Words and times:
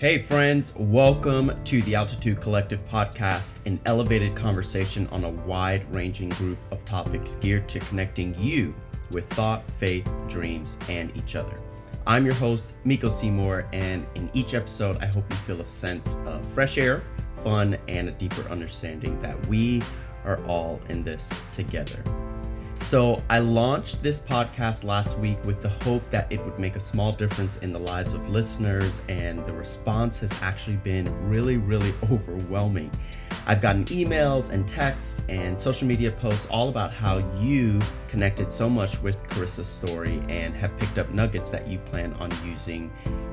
Hey, 0.00 0.16
friends, 0.16 0.72
welcome 0.76 1.52
to 1.64 1.82
the 1.82 1.94
Altitude 1.94 2.40
Collective 2.40 2.80
podcast, 2.88 3.58
an 3.66 3.78
elevated 3.84 4.34
conversation 4.34 5.06
on 5.08 5.24
a 5.24 5.28
wide 5.28 5.94
ranging 5.94 6.30
group 6.30 6.56
of 6.70 6.82
topics 6.86 7.34
geared 7.34 7.68
to 7.68 7.80
connecting 7.80 8.34
you 8.38 8.74
with 9.10 9.28
thought, 9.34 9.68
faith, 9.72 10.10
dreams, 10.26 10.78
and 10.88 11.14
each 11.18 11.36
other. 11.36 11.52
I'm 12.06 12.24
your 12.24 12.32
host, 12.36 12.76
Miko 12.84 13.10
Seymour, 13.10 13.68
and 13.74 14.06
in 14.14 14.30
each 14.32 14.54
episode, 14.54 14.96
I 15.02 15.06
hope 15.06 15.24
you 15.28 15.36
feel 15.36 15.60
a 15.60 15.68
sense 15.68 16.16
of 16.24 16.46
fresh 16.46 16.78
air, 16.78 17.02
fun, 17.44 17.76
and 17.86 18.08
a 18.08 18.12
deeper 18.12 18.48
understanding 18.48 19.20
that 19.20 19.46
we 19.48 19.82
are 20.24 20.42
all 20.46 20.80
in 20.88 21.04
this 21.04 21.42
together. 21.52 22.02
So, 22.80 23.22
I 23.28 23.40
launched 23.40 24.02
this 24.02 24.20
podcast 24.20 24.84
last 24.84 25.18
week 25.18 25.36
with 25.44 25.60
the 25.60 25.68
hope 25.68 26.02
that 26.10 26.32
it 26.32 26.42
would 26.44 26.58
make 26.58 26.76
a 26.76 26.80
small 26.80 27.12
difference 27.12 27.58
in 27.58 27.74
the 27.74 27.78
lives 27.78 28.14
of 28.14 28.26
listeners, 28.30 29.02
and 29.06 29.44
the 29.44 29.52
response 29.52 30.18
has 30.20 30.32
actually 30.42 30.76
been 30.76 31.06
really, 31.28 31.58
really 31.58 31.92
overwhelming. 32.10 32.90
I've 33.46 33.60
gotten 33.60 33.84
emails 33.86 34.50
and 34.50 34.66
texts 34.66 35.20
and 35.28 35.60
social 35.60 35.86
media 35.86 36.10
posts 36.10 36.46
all 36.46 36.70
about 36.70 36.90
how 36.90 37.18
you 37.38 37.80
connected 38.08 38.50
so 38.50 38.68
much 38.68 39.00
with 39.02 39.22
Carissa's 39.28 39.68
story 39.68 40.22
and 40.28 40.54
have 40.54 40.76
picked 40.78 40.98
up 40.98 41.10
nuggets 41.10 41.50
that 41.50 41.68
you 41.68 41.78
plan 41.78 42.14
on 42.14 42.30
using 42.46 42.90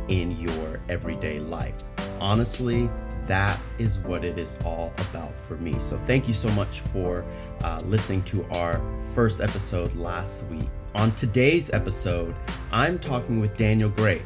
in 0.10 0.32
your 0.32 0.82
everyday 0.90 1.40
life. 1.40 1.76
Honestly, 2.20 2.90
that 3.27 3.60
is 3.77 4.00
what 4.00 4.26
it 4.26 4.38
is 4.38 4.58
all 4.66 4.91
about 5.10 5.38
for 5.48 5.55
me. 5.58 5.80
So, 5.80 5.98
thank 6.00 6.27
you 6.27 6.34
so 6.34 6.50
much 6.50 6.82
for 6.82 7.24
uh, 7.64 7.80
listening 7.86 8.24
to 8.24 8.46
our 8.58 8.82
first 9.10 9.42
episode 9.42 9.96
last 9.96 10.44
week. 10.46 10.68
On 10.96 11.12
today's 11.12 11.72
episode, 11.72 12.36
I'm 12.72 12.98
talking 13.00 13.40
with 13.40 13.56
Daniel 13.58 13.90
Gray, 13.90 14.22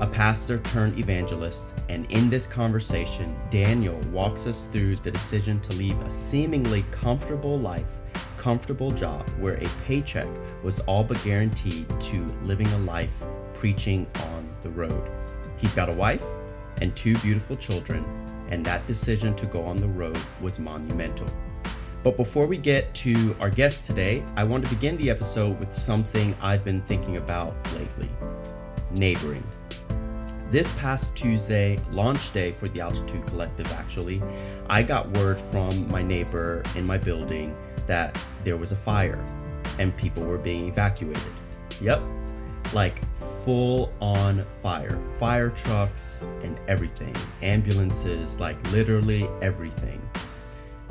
a 0.00 0.06
pastor 0.06 0.58
turned 0.58 0.98
evangelist, 0.98 1.72
and 1.88 2.10
in 2.10 2.30
this 2.30 2.46
conversation, 2.46 3.26
Daniel 3.50 3.98
walks 4.12 4.46
us 4.46 4.66
through 4.66 4.96
the 4.96 5.10
decision 5.10 5.60
to 5.60 5.76
leave 5.76 6.00
a 6.02 6.10
seemingly 6.10 6.84
comfortable 6.90 7.58
life, 7.58 7.86
comfortable 8.36 8.90
job 8.90 9.28
where 9.40 9.54
a 9.54 9.66
paycheck 9.86 10.28
was 10.62 10.80
all 10.80 11.04
but 11.04 11.22
guaranteed 11.24 11.88
to 12.00 12.24
living 12.42 12.66
a 12.68 12.78
life 12.78 13.22
preaching 13.54 14.06
on 14.32 14.48
the 14.62 14.70
road. 14.70 15.10
He's 15.56 15.74
got 15.74 15.88
a 15.88 15.92
wife 15.92 16.22
and 16.80 16.94
two 16.94 17.16
beautiful 17.18 17.56
children, 17.56 18.04
and 18.50 18.64
that 18.66 18.86
decision 18.86 19.34
to 19.36 19.46
go 19.46 19.64
on 19.64 19.76
the 19.76 19.88
road 19.88 20.18
was 20.40 20.58
monumental. 20.58 21.26
But 22.04 22.18
before 22.18 22.46
we 22.46 22.58
get 22.58 22.94
to 22.96 23.34
our 23.40 23.48
guest 23.48 23.86
today, 23.86 24.22
I 24.36 24.44
want 24.44 24.62
to 24.66 24.74
begin 24.74 24.98
the 24.98 25.08
episode 25.08 25.58
with 25.58 25.74
something 25.74 26.36
I've 26.42 26.62
been 26.62 26.82
thinking 26.82 27.16
about 27.16 27.56
lately 27.72 28.10
neighboring. 28.94 29.42
This 30.50 30.70
past 30.74 31.16
Tuesday, 31.16 31.78
launch 31.90 32.30
day 32.34 32.52
for 32.52 32.68
the 32.68 32.82
Altitude 32.82 33.26
Collective, 33.26 33.72
actually, 33.72 34.22
I 34.68 34.82
got 34.82 35.16
word 35.16 35.40
from 35.50 35.88
my 35.88 36.02
neighbor 36.02 36.62
in 36.76 36.86
my 36.86 36.98
building 36.98 37.56
that 37.86 38.22
there 38.44 38.58
was 38.58 38.70
a 38.70 38.76
fire 38.76 39.24
and 39.78 39.96
people 39.96 40.24
were 40.24 40.36
being 40.36 40.68
evacuated. 40.68 41.22
Yep, 41.80 42.02
like 42.74 43.00
full 43.46 43.90
on 44.02 44.44
fire. 44.62 45.00
Fire 45.16 45.48
trucks 45.48 46.28
and 46.42 46.60
everything, 46.68 47.16
ambulances, 47.40 48.38
like 48.38 48.56
literally 48.72 49.26
everything. 49.40 50.02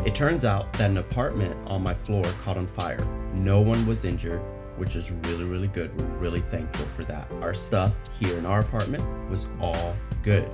It 0.06 0.14
turns 0.14 0.44
out 0.44 0.74
that 0.74 0.90
an 0.90 0.98
apartment 0.98 1.56
on 1.66 1.82
my 1.82 1.94
floor 1.94 2.26
caught 2.44 2.58
on 2.58 2.68
fire. 2.68 3.06
No 3.38 3.62
one 3.62 3.86
was 3.86 4.04
injured, 4.04 4.42
which 4.76 4.98
is 4.98 5.12
really, 5.12 5.46
really 5.46 5.70
good. 5.70 5.98
We're 5.98 6.18
really 6.18 6.42
thankful 6.42 6.86
for 6.88 7.06
that. 7.06 7.32
Our 7.42 7.54
stuff 7.54 7.96
here 8.20 8.38
in 8.38 8.46
our 8.46 8.60
apartment 8.60 9.06
was 9.30 9.48
all 9.62 9.96
good. 10.22 10.52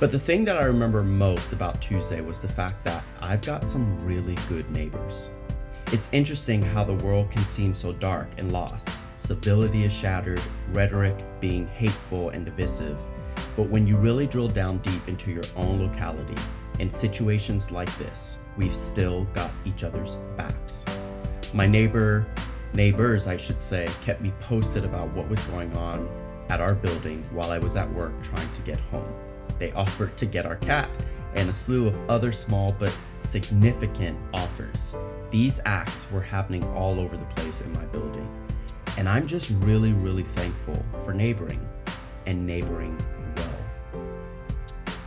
But 0.00 0.10
the 0.10 0.18
thing 0.18 0.44
that 0.46 0.56
I 0.56 0.64
remember 0.64 1.00
most 1.02 1.52
about 1.52 1.80
Tuesday 1.80 2.20
was 2.20 2.42
the 2.42 2.48
fact 2.48 2.82
that 2.82 3.04
I've 3.20 3.40
got 3.42 3.68
some 3.68 3.96
really 4.00 4.36
good 4.48 4.68
neighbors. 4.72 5.30
It's 5.92 6.12
interesting 6.12 6.60
how 6.60 6.82
the 6.82 7.06
world 7.06 7.30
can 7.30 7.42
seem 7.42 7.72
so 7.72 7.92
dark 7.92 8.26
and 8.36 8.50
lost. 8.50 8.90
Civility 9.16 9.84
is 9.84 9.92
shattered, 9.92 10.42
rhetoric 10.72 11.14
being 11.38 11.68
hateful 11.68 12.30
and 12.30 12.44
divisive. 12.44 13.00
But 13.54 13.68
when 13.68 13.86
you 13.86 13.96
really 13.96 14.26
drill 14.26 14.48
down 14.48 14.78
deep 14.78 15.06
into 15.06 15.32
your 15.32 15.44
own 15.56 15.80
locality, 15.80 16.34
in 16.78 16.90
situations 16.90 17.70
like 17.70 17.94
this, 17.96 18.38
we've 18.56 18.76
still 18.76 19.24
got 19.32 19.50
each 19.64 19.84
other's 19.84 20.16
backs. 20.36 20.84
My 21.54 21.66
neighbor, 21.66 22.26
neighbors, 22.74 23.26
I 23.26 23.36
should 23.36 23.60
say, 23.60 23.86
kept 24.04 24.20
me 24.20 24.32
posted 24.40 24.84
about 24.84 25.10
what 25.12 25.28
was 25.28 25.42
going 25.44 25.74
on 25.76 26.08
at 26.50 26.60
our 26.60 26.74
building 26.74 27.24
while 27.32 27.50
I 27.50 27.58
was 27.58 27.76
at 27.76 27.90
work 27.94 28.12
trying 28.22 28.52
to 28.52 28.60
get 28.62 28.78
home. 28.78 29.10
They 29.58 29.72
offered 29.72 30.16
to 30.18 30.26
get 30.26 30.44
our 30.44 30.56
cat 30.56 30.88
and 31.34 31.48
a 31.48 31.52
slew 31.52 31.88
of 31.88 32.10
other 32.10 32.32
small 32.32 32.74
but 32.78 32.96
significant 33.20 34.18
offers. 34.34 34.94
These 35.30 35.60
acts 35.64 36.10
were 36.10 36.20
happening 36.20 36.64
all 36.74 37.00
over 37.00 37.16
the 37.16 37.24
place 37.36 37.62
in 37.62 37.72
my 37.72 37.84
building. 37.86 38.28
And 38.98 39.08
I'm 39.08 39.26
just 39.26 39.50
really, 39.60 39.92
really 39.92 40.22
thankful 40.22 40.82
for 41.04 41.12
neighboring 41.12 41.66
and 42.26 42.46
neighboring 42.46 42.96
well. 43.36 44.08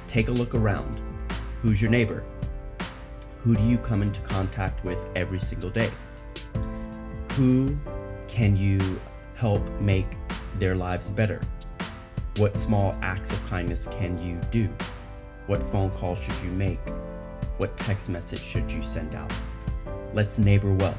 Take 0.07 0.27
a 0.27 0.31
look 0.31 0.53
around. 0.55 1.01
Who's 1.61 1.81
your 1.81 1.91
neighbor? 1.91 2.23
Who 3.43 3.53
do 3.53 3.63
you 3.63 3.77
come 3.77 4.01
into 4.01 4.21
contact 4.21 4.83
with 4.85 4.97
every 5.15 5.39
single 5.39 5.69
day? 5.69 5.89
Who 7.33 7.77
can 8.29 8.55
you 8.55 8.79
help 9.35 9.61
make 9.81 10.07
their 10.57 10.75
lives 10.75 11.09
better? 11.09 11.41
What 12.37 12.55
small 12.55 12.95
acts 13.01 13.33
of 13.33 13.45
kindness 13.49 13.87
can 13.87 14.21
you 14.21 14.39
do? 14.51 14.69
What 15.47 15.61
phone 15.63 15.89
call 15.89 16.15
should 16.15 16.35
you 16.43 16.51
make? 16.51 16.79
What 17.57 17.75
text 17.75 18.09
message 18.09 18.39
should 18.41 18.71
you 18.71 18.81
send 18.81 19.13
out? 19.13 19.33
Let's 20.13 20.39
neighbor 20.39 20.73
well. 20.73 20.97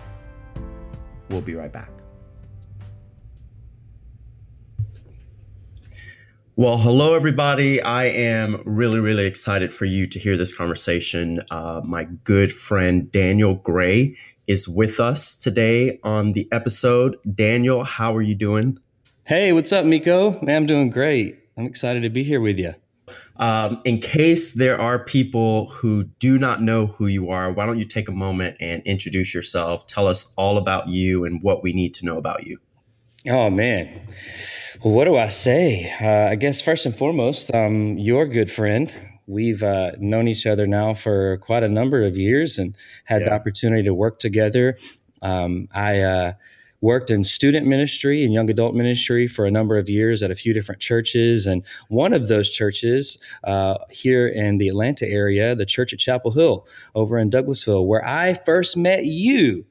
We'll 1.31 1.41
be 1.41 1.55
right 1.55 1.73
back. 1.73 1.91
Well, 6.61 6.77
hello, 6.77 7.15
everybody. 7.15 7.81
I 7.81 8.05
am 8.05 8.63
really, 8.67 9.01
really 9.01 9.25
excited 9.25 9.73
for 9.73 9.87
you 9.87 10.07
to 10.09 10.19
hear 10.19 10.37
this 10.37 10.55
conversation. 10.55 11.41
Uh, 11.51 11.81
my 11.83 12.05
good 12.05 12.53
friend 12.53 13.11
Daniel 13.11 13.55
Gray 13.55 14.15
is 14.47 14.69
with 14.69 15.01
us 15.01 15.35
today 15.37 15.99
on 16.05 16.35
the 16.35 16.47
episode. 16.53 17.17
Daniel, 17.35 17.83
how 17.85 18.15
are 18.15 18.21
you 18.21 18.35
doing? 18.35 18.79
Hey, 19.25 19.55
what's 19.55 19.73
up, 19.73 19.87
Miko? 19.87 20.39
Man, 20.43 20.55
I'm 20.55 20.67
doing 20.67 20.91
great. 20.91 21.39
I'm 21.57 21.65
excited 21.65 22.03
to 22.03 22.11
be 22.11 22.25
here 22.25 22.43
with 22.43 22.59
you. 22.59 22.75
Um, 23.37 23.81
in 23.87 23.99
case 23.99 24.53
there 24.53 24.79
are 24.79 25.03
people 25.03 25.71
who 25.71 26.05
do 26.19 26.37
not 26.37 26.61
know 26.61 26.89
who 26.89 27.07
you 27.07 27.31
are, 27.31 27.51
why 27.51 27.65
don't 27.65 27.79
you 27.79 27.87
take 27.87 28.07
a 28.07 28.13
moment 28.13 28.59
and 28.61 28.83
introduce 28.83 29.33
yourself? 29.33 29.87
Tell 29.87 30.07
us 30.07 30.35
all 30.37 30.59
about 30.59 30.89
you 30.89 31.25
and 31.25 31.43
what 31.43 31.63
we 31.63 31.73
need 31.73 31.95
to 31.95 32.05
know 32.05 32.19
about 32.19 32.47
you. 32.47 32.59
Oh, 33.29 33.51
man. 33.51 34.07
Well, 34.83 34.95
what 34.95 35.05
do 35.05 35.19
I 35.19 35.29
say? 35.29 35.93
Uh, 36.01 36.31
I 36.31 36.37
guess 36.37 36.63
first 36.63 36.87
and 36.87 36.97
foremost, 36.97 37.55
um, 37.55 37.99
your 37.99 38.27
good 38.27 38.51
friend. 38.51 38.95
We've 39.27 39.63
uh, 39.63 39.93
known 39.99 40.27
each 40.27 40.47
other 40.47 40.67
now 40.67 40.95
for 40.95 41.37
quite 41.39 41.63
a 41.63 41.69
number 41.69 42.03
of 42.03 42.17
years 42.17 42.59
and 42.59 42.75
had 43.05 43.21
yeah. 43.21 43.29
the 43.29 43.35
opportunity 43.35 43.83
to 43.83 43.93
work 43.93 44.21
together. 44.21 44.77
Um, 45.21 45.69
I 45.75 46.01
uh, 46.01 46.33
worked 46.81 47.11
in 47.11 47.23
student 47.23 47.67
ministry 47.67 48.25
and 48.25 48.33
young 48.33 48.49
adult 48.49 48.75
ministry 48.75 49.27
for 49.29 49.45
a 49.45 49.51
number 49.51 49.77
of 49.77 49.91
years 49.91 50.23
at 50.23 50.31
a 50.31 50.35
few 50.35 50.55
different 50.55 50.81
churches. 50.81 51.47
And 51.47 51.65
one 51.89 52.15
of 52.15 52.29
those 52.29 52.49
churches 52.49 53.19
uh, 53.45 53.77
here 53.91 54.27
in 54.27 54.57
the 54.57 54.69
Atlanta 54.69 55.07
area, 55.07 55.55
the 55.55 55.67
Church 55.67 55.93
at 55.93 55.99
Chapel 55.99 56.31
Hill 56.31 56.67
over 56.95 57.19
in 57.19 57.29
Douglasville, 57.29 57.87
where 57.87 58.05
I 58.07 58.33
first 58.33 58.79
met 58.79 59.05
you 59.05 59.67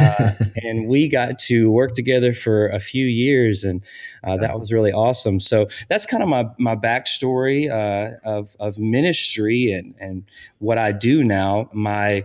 uh, 0.00 0.32
and 0.62 0.86
we 0.86 1.08
got 1.08 1.38
to 1.40 1.70
work 1.70 1.92
together 1.94 2.32
for 2.32 2.68
a 2.68 2.80
few 2.80 3.06
years, 3.06 3.64
and 3.64 3.84
uh, 4.24 4.36
that 4.38 4.58
was 4.58 4.72
really 4.72 4.92
awesome. 4.92 5.40
So 5.40 5.66
that's 5.88 6.06
kind 6.06 6.22
of 6.22 6.28
my 6.28 6.46
my 6.58 6.76
backstory 6.76 7.70
uh, 7.70 8.16
of 8.24 8.56
of 8.60 8.78
ministry 8.78 9.72
and 9.72 9.94
and 9.98 10.24
what 10.58 10.78
I 10.78 10.92
do 10.92 11.24
now. 11.24 11.68
My 11.72 12.24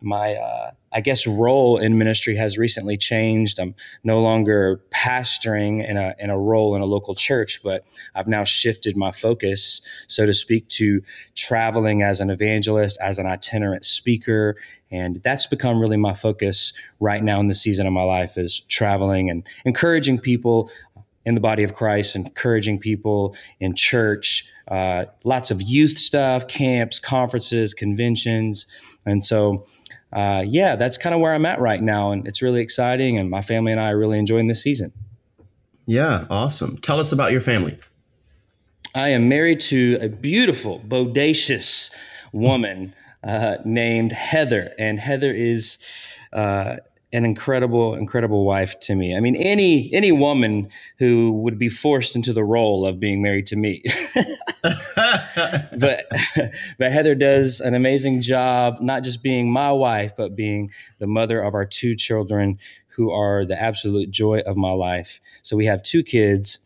my 0.00 0.34
uh, 0.34 0.70
I 0.92 1.00
guess 1.00 1.26
role 1.26 1.78
in 1.78 1.98
ministry 1.98 2.34
has 2.36 2.58
recently 2.58 2.96
changed. 2.96 3.60
I'm 3.60 3.74
no 4.02 4.20
longer 4.20 4.82
pastoring 4.90 5.88
in 5.88 5.96
a 5.96 6.14
in 6.18 6.30
a 6.30 6.38
role 6.38 6.74
in 6.74 6.82
a 6.82 6.86
local 6.86 7.14
church, 7.14 7.62
but 7.62 7.86
I've 8.14 8.28
now 8.28 8.44
shifted 8.44 8.96
my 8.96 9.12
focus, 9.12 9.80
so 10.08 10.26
to 10.26 10.34
speak, 10.34 10.68
to 10.68 11.02
traveling 11.34 12.02
as 12.02 12.20
an 12.20 12.30
evangelist, 12.30 12.98
as 13.00 13.18
an 13.18 13.26
itinerant 13.26 13.84
speaker, 13.84 14.56
and 14.90 15.22
that's 15.22 15.46
become 15.46 15.80
really 15.80 15.96
my 15.96 16.12
focus 16.12 16.72
right 16.98 17.22
now 17.22 17.38
in 17.40 17.48
the 17.48 17.54
season 17.54 17.86
of 17.86 17.92
my 17.92 18.02
life 18.02 18.36
is 18.36 18.60
traveling 18.60 19.30
and 19.30 19.46
encouraging 19.64 20.18
people 20.18 20.70
in 21.26 21.34
the 21.34 21.40
body 21.40 21.62
of 21.62 21.74
Christ, 21.74 22.16
encouraging 22.16 22.78
people 22.78 23.36
in 23.60 23.74
church, 23.74 24.48
uh, 24.68 25.04
lots 25.24 25.50
of 25.50 25.60
youth 25.60 25.98
stuff, 25.98 26.48
camps, 26.48 26.98
conferences, 26.98 27.74
conventions, 27.74 28.66
and 29.04 29.22
so 29.24 29.64
uh, 30.12 30.44
yeah, 30.46 30.76
that's 30.76 30.96
kind 30.96 31.14
of 31.14 31.20
where 31.20 31.34
I'm 31.34 31.46
at 31.46 31.60
right 31.60 31.82
now. 31.82 32.12
And 32.12 32.26
it's 32.26 32.42
really 32.42 32.60
exciting. 32.60 33.18
And 33.18 33.30
my 33.30 33.42
family 33.42 33.72
and 33.72 33.80
I 33.80 33.90
are 33.90 33.98
really 33.98 34.18
enjoying 34.18 34.48
this 34.48 34.62
season. 34.62 34.92
Yeah, 35.86 36.26
awesome. 36.30 36.78
Tell 36.78 37.00
us 37.00 37.12
about 37.12 37.32
your 37.32 37.40
family. 37.40 37.78
I 38.94 39.08
am 39.10 39.28
married 39.28 39.60
to 39.60 39.98
a 40.00 40.08
beautiful, 40.08 40.80
bodacious 40.80 41.92
woman 42.32 42.94
uh, 43.22 43.56
named 43.64 44.12
Heather, 44.12 44.72
and 44.78 44.98
Heather 44.98 45.32
is 45.32 45.78
uh, 46.32 46.76
an 47.12 47.24
incredible, 47.24 47.94
incredible 47.94 48.44
wife 48.44 48.78
to 48.80 48.94
me. 48.94 49.16
I 49.16 49.20
mean, 49.20 49.34
any 49.36 49.92
any 49.92 50.12
woman 50.12 50.68
who 50.98 51.32
would 51.42 51.58
be 51.58 51.68
forced 51.68 52.14
into 52.14 52.32
the 52.32 52.44
role 52.44 52.86
of 52.86 53.00
being 53.00 53.20
married 53.20 53.46
to 53.46 53.56
me. 53.56 53.82
but 54.62 56.06
but 56.78 56.92
Heather 56.92 57.14
does 57.14 57.60
an 57.60 57.74
amazing 57.74 58.20
job, 58.20 58.80
not 58.80 59.02
just 59.02 59.22
being 59.22 59.50
my 59.50 59.72
wife, 59.72 60.16
but 60.16 60.36
being 60.36 60.70
the 60.98 61.06
mother 61.06 61.42
of 61.42 61.54
our 61.54 61.66
two 61.66 61.94
children, 61.94 62.58
who 62.88 63.10
are 63.10 63.44
the 63.44 63.60
absolute 63.60 64.10
joy 64.10 64.40
of 64.46 64.56
my 64.56 64.72
life. 64.72 65.20
So 65.42 65.56
we 65.56 65.66
have 65.66 65.82
two 65.82 66.02
kids. 66.02 66.58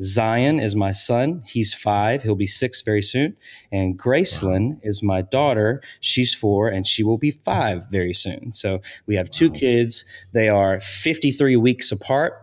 Zion 0.00 0.60
is 0.60 0.74
my 0.74 0.90
son. 0.90 1.42
He's 1.46 1.74
five. 1.74 2.22
He'll 2.22 2.34
be 2.34 2.46
six 2.46 2.82
very 2.82 3.02
soon. 3.02 3.36
And 3.72 3.98
Gracelyn 3.98 4.74
wow. 4.74 4.80
is 4.82 5.02
my 5.02 5.22
daughter. 5.22 5.82
She's 6.00 6.34
four 6.34 6.68
and 6.68 6.86
she 6.86 7.02
will 7.02 7.18
be 7.18 7.30
five 7.30 7.88
very 7.90 8.14
soon. 8.14 8.52
So 8.52 8.80
we 9.06 9.14
have 9.16 9.30
two 9.30 9.50
kids. 9.50 10.04
They 10.32 10.48
are 10.48 10.80
53 10.80 11.56
weeks 11.56 11.92
apart. 11.92 12.40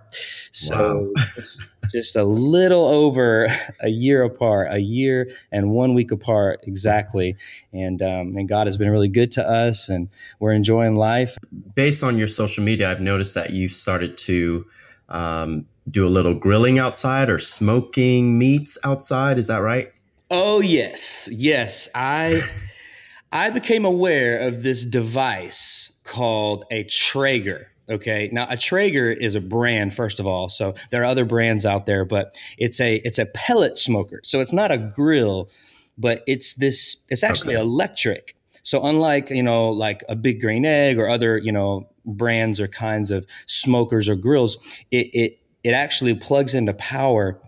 So 0.52 1.12
wow. 1.16 1.44
just 1.92 2.16
a 2.16 2.24
little 2.24 2.86
over 2.86 3.48
a 3.80 3.90
year 3.90 4.24
apart, 4.24 4.68
a 4.72 4.80
year 4.80 5.32
and 5.52 5.72
one 5.72 5.94
week 5.94 6.12
apart 6.12 6.60
exactly. 6.64 7.36
And, 7.74 8.02
um, 8.02 8.36
and 8.38 8.48
God 8.48 8.68
has 8.68 8.78
been 8.78 8.92
really 8.92 9.08
good 9.08 9.32
to 9.32 9.48
us 9.48 9.90
and 9.90 10.10
we're 10.40 10.54
enjoying 10.54 10.96
life. 10.96 11.38
Based 11.76 12.04
on 12.04 12.18
your 12.18 12.28
social 12.28 12.64
media, 12.64 12.92
I've 12.92 13.02
noticed 13.02 13.36
that 13.36 13.52
you've 13.52 13.74
started 13.74 14.18
to 14.20 14.66
um, 15.10 15.66
do 15.90 16.08
a 16.08 16.10
little 16.10 16.34
grilling 16.34 16.80
outside 16.80 17.30
or 17.30 17.40
smoking 17.40 18.38
meats 18.38 18.78
outside. 18.84 19.38
Is 19.38 19.48
that 19.48 19.58
right? 19.58 19.92
Oh 20.30 20.62
yes, 20.62 21.28
yes. 21.32 21.90
I 21.96 22.42
I 23.32 23.50
became 23.50 23.86
aware 23.86 24.40
of 24.40 24.64
this 24.64 24.86
device 24.86 25.92
called 26.04 26.66
a 26.72 26.84
Traeger. 26.84 27.68
Okay, 27.90 28.30
now 28.32 28.48
a 28.50 28.56
Traeger 28.56 29.10
is 29.10 29.36
a 29.36 29.42
brand 29.42 29.94
first 29.94 30.20
of 30.20 30.28
all, 30.28 30.48
so 30.50 30.76
there 30.92 31.02
are 31.02 31.06
other 31.06 31.26
brands 31.26 31.66
out 31.66 31.86
there, 31.86 32.06
but 32.06 32.38
it's 32.58 32.80
a 32.80 32.96
it's 33.04 33.20
a 33.20 33.26
pellet 33.26 33.78
smoker. 33.78 34.22
So 34.24 34.40
it's 34.40 34.54
not 34.54 34.72
a 34.72 34.78
grill, 34.78 35.50
but 35.98 36.24
it's 36.28 36.54
this. 36.56 37.06
It's 37.10 37.24
actually 37.24 37.56
okay. 37.56 37.64
electric. 37.64 38.36
So 38.64 38.86
unlike 38.86 39.30
you 39.30 39.44
know 39.44 39.70
like 39.70 40.04
a 40.08 40.16
big 40.16 40.40
green 40.40 40.66
egg 40.66 41.00
or 41.00 41.10
other 41.10 41.38
you 41.38 41.52
know 41.52 41.90
brands 42.06 42.62
or 42.62 42.68
kinds 42.68 43.12
of 43.12 43.26
smokers 43.46 44.08
or 44.08 44.16
grills, 44.16 44.56
it, 44.92 45.10
it 45.14 45.41
it 45.64 45.72
actually 45.72 46.16
plugs 46.16 46.54
into 46.54 46.74
power 46.74 47.40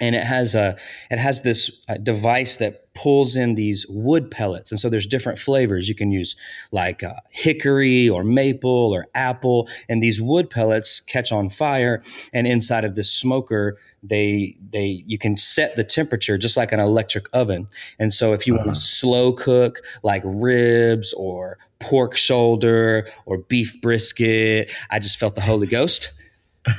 and 0.00 0.14
it 0.14 0.24
has 0.24 0.54
a 0.54 0.76
it 1.10 1.18
has 1.18 1.42
this 1.42 1.70
uh, 1.88 1.96
device 1.98 2.56
that 2.56 2.92
pulls 2.94 3.36
in 3.36 3.54
these 3.54 3.86
wood 3.88 4.30
pellets. 4.30 4.72
And 4.72 4.80
so 4.80 4.88
there's 4.88 5.06
different 5.06 5.38
flavors. 5.38 5.88
You 5.88 5.94
can 5.94 6.10
use 6.10 6.36
like 6.72 7.02
uh, 7.02 7.14
hickory 7.30 8.08
or 8.08 8.24
maple 8.24 8.92
or 8.92 9.06
apple 9.14 9.68
and 9.88 10.02
these 10.02 10.20
wood 10.20 10.50
pellets 10.50 11.00
catch 11.00 11.30
on 11.30 11.50
fire 11.50 12.02
and 12.32 12.46
inside 12.46 12.84
of 12.84 12.94
this 12.94 13.12
smoker 13.12 13.78
they 14.02 14.56
they 14.70 15.04
you 15.06 15.18
can 15.18 15.36
set 15.36 15.76
the 15.76 15.84
temperature 15.84 16.38
just 16.38 16.56
like 16.56 16.72
an 16.72 16.80
electric 16.80 17.26
oven. 17.34 17.66
And 17.98 18.12
so 18.12 18.32
if 18.32 18.46
you 18.46 18.54
uh-huh. 18.54 18.64
want 18.66 18.76
to 18.76 18.80
slow 18.80 19.32
cook 19.34 19.80
like 20.02 20.22
ribs 20.24 21.12
or 21.12 21.58
pork 21.80 22.16
shoulder 22.16 23.06
or 23.24 23.38
beef 23.38 23.80
brisket 23.80 24.70
i 24.90 24.98
just 24.98 25.18
felt 25.18 25.34
the 25.34 25.40
holy 25.40 25.66
ghost 25.66 26.12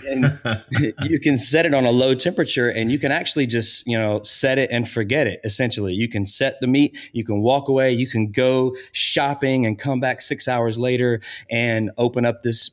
and 0.07 0.39
you 1.03 1.19
can 1.19 1.37
set 1.37 1.65
it 1.65 1.73
on 1.73 1.85
a 1.85 1.91
low 1.91 2.13
temperature 2.13 2.69
and 2.69 2.91
you 2.91 2.99
can 2.99 3.11
actually 3.11 3.45
just 3.45 3.85
you 3.87 3.97
know 3.97 4.21
set 4.23 4.57
it 4.57 4.69
and 4.71 4.87
forget 4.87 5.27
it 5.27 5.39
essentially. 5.43 5.93
You 5.93 6.07
can 6.07 6.25
set 6.25 6.59
the 6.61 6.67
meat 6.67 6.97
you 7.13 7.23
can 7.23 7.41
walk 7.41 7.67
away 7.67 7.91
you 7.91 8.07
can 8.07 8.31
go 8.31 8.75
shopping 8.91 9.65
and 9.65 9.77
come 9.77 9.99
back 9.99 10.21
six 10.21 10.47
hours 10.47 10.77
later 10.77 11.21
and 11.49 11.91
open 11.97 12.25
up 12.25 12.41
this 12.41 12.71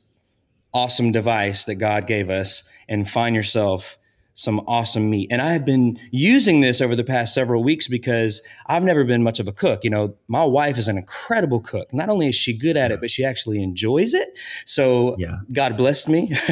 awesome 0.73 1.11
device 1.11 1.65
that 1.65 1.75
god 1.75 2.07
gave 2.07 2.29
us 2.29 2.63
and 2.87 3.09
find 3.09 3.35
yourself 3.35 3.97
some 4.39 4.59
awesome 4.67 5.09
meat. 5.09 5.27
And 5.31 5.41
I 5.41 5.53
have 5.53 5.65
been 5.65 5.99
using 6.11 6.61
this 6.61 6.81
over 6.81 6.95
the 6.95 7.03
past 7.03 7.33
several 7.33 7.63
weeks 7.63 7.87
because 7.87 8.41
I've 8.67 8.83
never 8.83 9.03
been 9.03 9.23
much 9.23 9.39
of 9.39 9.47
a 9.47 9.51
cook. 9.51 9.83
You 9.83 9.89
know, 9.89 10.15
my 10.27 10.43
wife 10.43 10.77
is 10.77 10.87
an 10.87 10.97
incredible 10.97 11.59
cook. 11.59 11.93
Not 11.93 12.09
only 12.09 12.27
is 12.27 12.35
she 12.35 12.57
good 12.57 12.77
at 12.77 12.91
it, 12.91 12.99
but 12.99 13.11
she 13.11 13.25
actually 13.25 13.61
enjoys 13.61 14.13
it. 14.13 14.37
So 14.65 15.15
yeah. 15.17 15.37
God 15.53 15.77
blessed 15.77 16.09
me. 16.09 16.35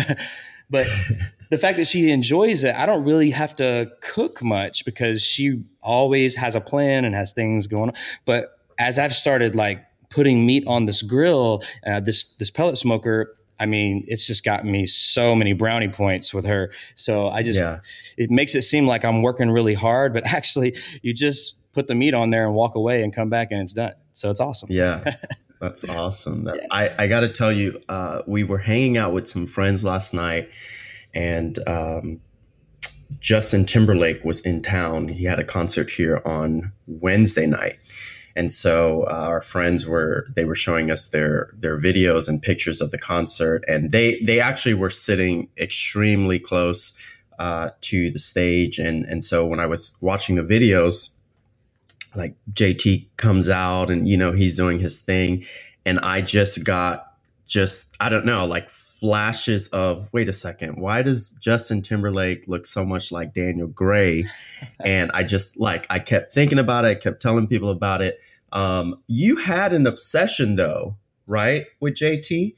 But 0.69 0.88
the 1.50 1.57
fact 1.57 1.78
that 1.78 1.88
she 1.88 2.12
enjoys 2.12 2.63
it, 2.63 2.75
I 2.75 2.86
don't 2.86 3.04
really 3.04 3.31
have 3.31 3.56
to 3.57 3.92
cook 4.01 4.44
much 4.44 4.86
because 4.86 5.24
she 5.24 5.63
always 5.81 6.36
has 6.36 6.56
a 6.56 6.62
plan 6.62 7.06
and 7.06 7.16
has 7.16 7.33
things 7.33 7.68
going 7.68 7.90
on. 7.90 7.95
But 8.25 8.60
as 8.78 9.00
I've 9.00 9.16
started 9.16 9.56
like 9.56 9.83
putting 10.10 10.45
meat 10.45 10.63
on 10.68 10.86
this 10.86 11.01
grill, 11.01 11.63
uh, 11.86 12.00
this 12.00 12.24
this 12.36 12.51
pellet 12.51 12.78
smoker, 12.78 13.37
I 13.59 13.65
mean, 13.65 14.06
it's 14.07 14.25
just 14.25 14.44
gotten 14.44 14.71
me 14.71 14.86
so 14.86 15.36
many 15.36 15.54
brownie 15.54 15.88
points 15.88 16.33
with 16.33 16.45
her. 16.45 16.71
So 16.95 17.30
I 17.30 17.44
just, 17.44 17.59
yeah. 17.59 17.80
it 18.18 18.30
makes 18.30 18.56
it 18.56 18.62
seem 18.62 18.88
like 18.88 19.04
I'm 19.04 19.21
working 19.21 19.50
really 19.50 19.74
hard, 19.74 20.13
but 20.13 20.25
actually, 20.27 20.75
you 21.01 21.13
just 21.13 21.56
put 21.74 21.88
the 21.88 21.95
meat 21.95 22.13
on 22.13 22.30
there 22.30 22.45
and 22.45 22.56
walk 22.56 22.75
away 22.75 23.04
and 23.04 23.13
come 23.13 23.30
back 23.30 23.50
and 23.51 23.62
it's 23.62 23.74
done. 23.74 23.94
So 24.13 24.30
it's 24.30 24.39
awesome. 24.39 24.69
Yeah. 24.71 25.15
That's 25.59 25.83
awesome. 25.86 26.44
That, 26.44 26.57
yeah. 26.57 26.68
I, 26.71 27.04
I 27.04 27.07
got 27.07 27.21
to 27.21 27.30
tell 27.30 27.51
you, 27.51 27.81
uh, 27.89 28.21
we 28.27 28.44
were 28.44 28.59
hanging 28.59 28.98
out 28.98 29.13
with 29.13 29.27
some 29.27 29.48
friends 29.48 29.83
last 29.83 30.13
night, 30.13 30.50
and 31.13 31.57
um, 31.68 32.21
Justin 33.19 33.65
Timberlake 33.65 34.24
was 34.24 34.42
in 34.42 34.62
town. 34.62 35.07
He 35.07 35.24
had 35.24 35.39
a 35.39 35.44
concert 35.44 35.89
here 35.89 36.21
on 36.25 36.74
Wednesday 36.86 37.48
night, 37.48 37.80
and 38.38 38.51
so 38.51 39.04
uh, 39.04 39.13
our 39.13 39.42
friends 39.42 39.86
were 39.88 40.28
they 40.36 40.45
were 40.45 40.56
showing 40.56 40.92
us 40.92 41.07
their 41.07 41.50
their 41.57 41.78
videos 41.78 42.30
and 42.30 42.42
pictures 42.42 42.80
of 42.80 42.92
the 42.92 42.98
concert, 42.98 43.66
and 43.68 43.92
they 43.92 44.19
they 44.19 44.39
actually 44.39 44.75
were 44.75 44.92
sitting 44.92 45.50
extremely 45.57 46.39
close 46.39 46.98
uh, 47.39 47.72
to 47.81 48.12
the 48.12 48.19
stage, 48.19 48.78
and 48.80 49.06
and 49.06 49.24
so 49.24 49.45
when 49.45 49.60
I 49.60 49.66
was 49.66 49.98
watching 50.01 50.36
the 50.36 50.44
videos 50.44 51.18
like 52.16 52.36
JT 52.54 53.07
comes 53.18 53.50
out 53.50 53.89
and 53.89 54.07
you 54.07 54.18
know 54.18 54.31
he's 54.31 54.56
doing 54.56 54.80
his 54.80 55.00
thing. 55.00 55.45
And 55.86 56.00
I 56.00 56.22
just 56.22 56.63
got 56.66 57.13
just 57.45 57.95
I 58.00 58.10
don't 58.10 58.25
know 58.25 58.45
like 58.45 58.69
flashes 58.69 59.69
of 59.69 60.12
wait 60.12 60.28
a 60.28 60.33
second 60.33 60.81
why 60.81 61.04
does 61.04 61.30
Justin 61.40 61.83
Timberlake 61.83 62.44
look 62.48 62.66
so 62.66 62.83
much 62.83 63.12
like 63.12 63.33
Daniel 63.33 63.68
Gray? 63.68 64.25
And 64.83 65.12
I 65.13 65.24
just 65.24 65.59
like 65.59 65.85
I 65.90 66.00
kept 66.00 66.33
thinking 66.33 66.59
about 66.59 66.85
it. 66.85 66.90
I 66.90 66.95
kept 66.95 67.21
telling 67.21 67.47
people 67.47 67.69
about 67.69 68.02
it 68.02 68.19
um 68.51 69.01
you 69.07 69.35
had 69.37 69.73
an 69.73 69.85
obsession 69.85 70.56
though 70.56 70.95
right 71.25 71.66
with 71.80 71.95
JT 71.95 72.56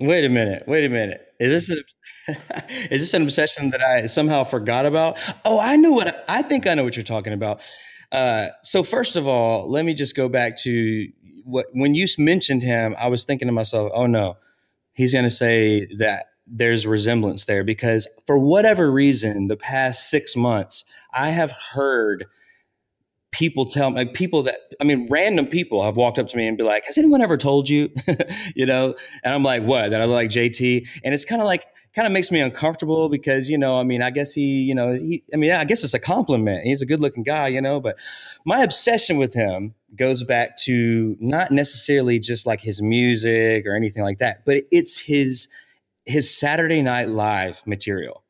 wait 0.00 0.24
a 0.24 0.28
minute 0.28 0.64
wait 0.66 0.84
a 0.84 0.88
minute. 0.88 1.22
Is 1.38 1.68
this 1.68 1.70
an 1.70 1.84
is 2.90 3.00
this 3.02 3.14
an 3.14 3.22
obsession 3.22 3.70
that 3.70 3.82
I 3.82 4.06
somehow 4.06 4.44
forgot 4.44 4.86
about? 4.86 5.18
Oh 5.44 5.60
I 5.60 5.76
know 5.76 5.92
what 5.92 6.24
I 6.28 6.42
think 6.42 6.66
I 6.66 6.74
know 6.74 6.84
what 6.84 6.96
you're 6.96 7.02
talking 7.02 7.32
about. 7.32 7.60
Uh, 8.12 8.48
so 8.62 8.82
first 8.82 9.16
of 9.16 9.26
all, 9.26 9.68
let 9.70 9.84
me 9.84 9.92
just 9.92 10.14
go 10.14 10.28
back 10.28 10.56
to 10.58 11.08
what 11.44 11.66
when 11.72 11.94
you 11.94 12.06
mentioned 12.18 12.62
him, 12.62 12.94
I 12.98 13.08
was 13.08 13.24
thinking 13.24 13.46
to 13.46 13.52
myself, 13.52 13.90
oh 13.94 14.06
no, 14.06 14.36
he's 14.92 15.12
going 15.12 15.24
to 15.24 15.30
say 15.30 15.86
that 15.98 16.26
there's 16.46 16.86
resemblance 16.86 17.44
there 17.44 17.64
because 17.64 18.06
for 18.26 18.38
whatever 18.38 18.90
reason, 18.90 19.48
the 19.48 19.56
past 19.56 20.10
six 20.10 20.36
months, 20.36 20.84
I 21.12 21.30
have 21.30 21.52
heard 21.52 22.26
people 23.36 23.66
tell 23.66 23.90
me 23.90 24.04
people 24.06 24.42
that 24.44 24.60
I 24.80 24.84
mean, 24.84 25.08
random 25.10 25.46
people 25.46 25.82
have 25.82 25.96
walked 25.96 26.18
up 26.18 26.28
to 26.28 26.36
me 26.36 26.46
and 26.46 26.56
be 26.56 26.64
like, 26.64 26.86
"Has 26.86 26.96
anyone 26.96 27.20
ever 27.20 27.36
told 27.36 27.68
you?" 27.68 27.90
you 28.56 28.66
know, 28.66 28.94
and 29.22 29.34
I'm 29.34 29.42
like, 29.42 29.62
"What?" 29.62 29.90
That 29.90 30.00
I 30.00 30.04
like 30.04 30.30
JT, 30.30 30.88
and 31.04 31.14
it's 31.14 31.24
kind 31.24 31.42
of 31.42 31.46
like 31.46 31.66
kind 31.94 32.06
of 32.06 32.12
makes 32.12 32.30
me 32.30 32.40
uncomfortable 32.40 33.08
because 33.08 33.48
you 33.48 33.56
know 33.56 33.80
i 33.80 33.82
mean 33.82 34.02
i 34.02 34.10
guess 34.10 34.34
he 34.34 34.60
you 34.60 34.74
know 34.74 34.92
he 34.92 35.24
i 35.32 35.36
mean 35.38 35.50
i 35.50 35.64
guess 35.64 35.82
it's 35.82 35.94
a 35.94 35.98
compliment 35.98 36.62
he's 36.62 36.82
a 36.82 36.86
good 36.86 37.00
looking 37.00 37.22
guy 37.22 37.48
you 37.48 37.58
know 37.58 37.80
but 37.80 37.98
my 38.44 38.60
obsession 38.60 39.16
with 39.16 39.32
him 39.32 39.74
goes 39.94 40.22
back 40.22 40.58
to 40.58 41.16
not 41.20 41.50
necessarily 41.52 42.18
just 42.18 42.46
like 42.46 42.60
his 42.60 42.82
music 42.82 43.64
or 43.64 43.74
anything 43.74 44.02
like 44.02 44.18
that 44.18 44.44
but 44.44 44.64
it's 44.70 44.98
his 44.98 45.48
his 46.04 46.28
saturday 46.30 46.82
night 46.82 47.08
live 47.08 47.66
material 47.66 48.22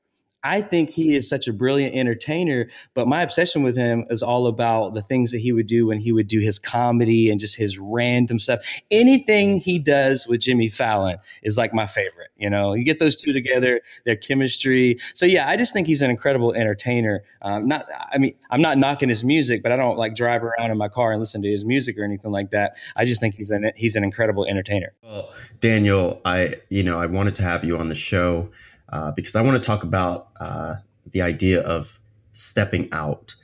I 0.47 0.63
think 0.63 0.91
he 0.91 1.17
is 1.17 1.29
such 1.29 1.49
a 1.49 1.53
brilliant 1.53 1.97
entertainer, 1.97 2.69
but 2.95 3.09
my 3.09 3.23
obsession 3.23 3.65
with 3.65 3.77
him 3.77 4.07
is 4.11 4.23
all 4.23 4.47
about 4.47 4.95
the 4.95 5.03
things 5.03 5.33
that 5.33 5.39
he 5.39 5.51
would 5.51 5.67
do 5.67 5.87
when 5.87 5.99
he 5.99 6.13
would 6.13 6.29
do 6.29 6.39
his 6.39 6.59
comedy 6.59 7.31
and 7.31 7.41
just 7.41 7.57
his 7.57 7.79
random 7.79 8.39
stuff. 8.39 8.65
Anything 8.93 9.59
he 9.59 9.81
does 9.81 10.27
with 10.29 10.41
Jimmy 10.41 10.69
Fallon 10.69 11.19
is 11.43 11.59
like 11.59 11.75
my 11.75 11.87
favorite. 11.87 12.31
You 12.37 12.49
know, 12.49 12.75
you 12.75 12.85
get 12.85 13.01
those 13.01 13.17
two 13.17 13.33
together, 13.33 13.81
their 14.05 14.15
chemistry. 14.15 14.99
So 15.15 15.27
yeah, 15.27 15.49
I 15.49 15.57
just 15.57 15.73
think 15.73 15.89
he's 15.89 16.01
an 16.01 16.11
incredible 16.11 16.55
entertainer. 16.55 17.25
Um, 17.43 17.67
not, 17.67 17.87
I 18.13 18.19
mean, 18.19 18.35
I'm 18.51 18.63
not 18.63 18.79
knocking 18.79 19.09
his 19.09 19.25
music, 19.25 19.65
but 19.65 19.73
I 19.73 19.77
don't 19.77 19.99
like 19.99 20.15
drive 20.15 20.45
around 20.45 20.71
in 20.71 20.79
my 20.79 20.89
car 20.89 21.11
and 21.11 21.19
listen 21.19 21.43
to 21.43 21.51
his 21.51 21.65
music 21.65 21.99
or 21.99 22.05
anything 22.05 22.31
like 22.31 22.53
that. 22.53 22.77
I 22.95 23.05
just 23.05 23.21
think 23.21 23.35
he's 23.35 23.51
an 23.51 23.73
he's 23.75 23.97
an 23.97 24.05
incredible 24.05 24.45
entertainer. 24.47 24.93
Well, 25.03 25.33
Daniel, 25.61 26.21
I 26.25 26.57
you 26.69 26.85
know 26.85 27.01
I 27.01 27.07
wanted 27.07 27.35
to 27.37 27.43
have 27.43 27.65
you 27.65 27.77
on 27.79 27.89
the 27.89 27.97
show 27.97 28.51
uh, 28.91 29.13
because 29.13 29.37
I 29.37 29.43
want 29.43 29.61
to 29.61 29.67
talk 29.67 29.83
about 29.83 30.29
uh, 30.39 30.77
the 31.11 31.23
idea 31.23 31.61
of 31.61 32.01
stepping 32.33 32.89
out. 32.93 33.35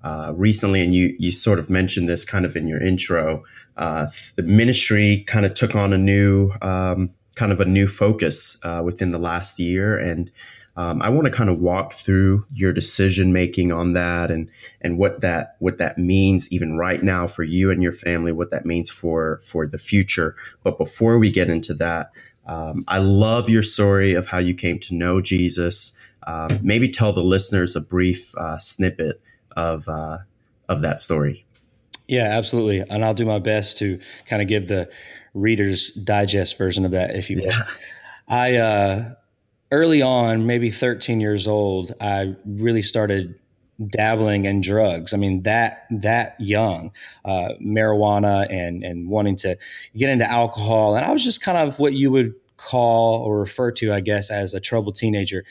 Uh, 0.00 0.32
recently, 0.36 0.80
and 0.80 0.94
you 0.94 1.16
you 1.18 1.32
sort 1.32 1.58
of 1.58 1.68
mentioned 1.68 2.08
this 2.08 2.24
kind 2.24 2.46
of 2.46 2.54
in 2.54 2.68
your 2.68 2.80
intro. 2.80 3.42
Uh, 3.76 4.06
the 4.36 4.44
ministry 4.44 5.24
kind 5.26 5.44
of 5.44 5.54
took 5.54 5.74
on 5.74 5.92
a 5.92 5.98
new 5.98 6.52
um, 6.62 7.10
kind 7.34 7.50
of 7.50 7.60
a 7.60 7.64
new 7.64 7.88
focus 7.88 8.60
uh, 8.64 8.80
within 8.84 9.10
the 9.10 9.18
last 9.18 9.58
year, 9.58 9.98
and 9.98 10.30
um, 10.78 11.02
I 11.02 11.08
want 11.08 11.24
to 11.24 11.32
kind 11.32 11.50
of 11.50 11.60
walk 11.60 11.92
through 11.92 12.46
your 12.52 12.72
decision 12.72 13.32
making 13.32 13.72
on 13.72 13.94
that, 13.94 14.30
and 14.30 14.48
and 14.80 14.96
what 14.96 15.20
that 15.22 15.56
what 15.58 15.78
that 15.78 15.98
means 15.98 16.52
even 16.52 16.76
right 16.76 17.02
now 17.02 17.26
for 17.26 17.42
you 17.42 17.72
and 17.72 17.82
your 17.82 17.92
family, 17.92 18.30
what 18.30 18.50
that 18.50 18.64
means 18.64 18.88
for 18.88 19.40
for 19.44 19.66
the 19.66 19.78
future. 19.78 20.36
But 20.62 20.78
before 20.78 21.18
we 21.18 21.32
get 21.32 21.50
into 21.50 21.74
that, 21.74 22.12
um, 22.48 22.84
I 22.88 22.98
love 22.98 23.48
your 23.48 23.62
story 23.62 24.14
of 24.14 24.26
how 24.26 24.38
you 24.38 24.54
came 24.54 24.78
to 24.80 24.94
know 24.94 25.20
Jesus. 25.20 25.98
Um, 26.26 26.58
maybe 26.62 26.88
tell 26.88 27.12
the 27.12 27.22
listeners 27.22 27.76
a 27.76 27.80
brief 27.80 28.34
uh, 28.36 28.58
snippet 28.58 29.20
of 29.56 29.88
uh, 29.88 30.18
of 30.68 30.82
that 30.82 30.98
story. 30.98 31.44
Yeah, 32.08 32.24
absolutely, 32.24 32.80
and 32.80 33.04
I'll 33.04 33.14
do 33.14 33.26
my 33.26 33.38
best 33.38 33.78
to 33.78 34.00
kind 34.26 34.40
of 34.40 34.48
give 34.48 34.68
the 34.68 34.88
Reader's 35.34 35.92
Digest 35.92 36.56
version 36.56 36.84
of 36.84 36.90
that, 36.92 37.14
if 37.14 37.28
you 37.28 37.36
will. 37.36 37.46
Yeah. 37.46 37.66
I 38.28 38.56
uh, 38.56 39.14
early 39.70 40.02
on, 40.02 40.46
maybe 40.46 40.70
13 40.70 41.20
years 41.20 41.46
old, 41.46 41.94
I 42.00 42.34
really 42.46 42.82
started 42.82 43.38
dabbling 43.86 44.44
in 44.44 44.60
drugs. 44.60 45.14
I 45.14 45.16
mean, 45.16 45.42
that 45.42 45.86
that 45.90 46.36
young, 46.40 46.92
uh, 47.24 47.50
marijuana 47.60 48.50
and 48.52 48.82
and 48.82 49.08
wanting 49.08 49.36
to 49.36 49.56
get 49.96 50.10
into 50.10 50.28
alcohol, 50.30 50.96
and 50.96 51.04
I 51.04 51.12
was 51.12 51.24
just 51.24 51.40
kind 51.40 51.58
of 51.58 51.78
what 51.78 51.92
you 51.94 52.10
would 52.10 52.34
call 52.56 53.22
or 53.22 53.38
refer 53.38 53.70
to, 53.72 53.92
I 53.92 54.00
guess, 54.00 54.30
as 54.30 54.52
a 54.52 54.60
troubled 54.60 54.96
teenager. 54.96 55.44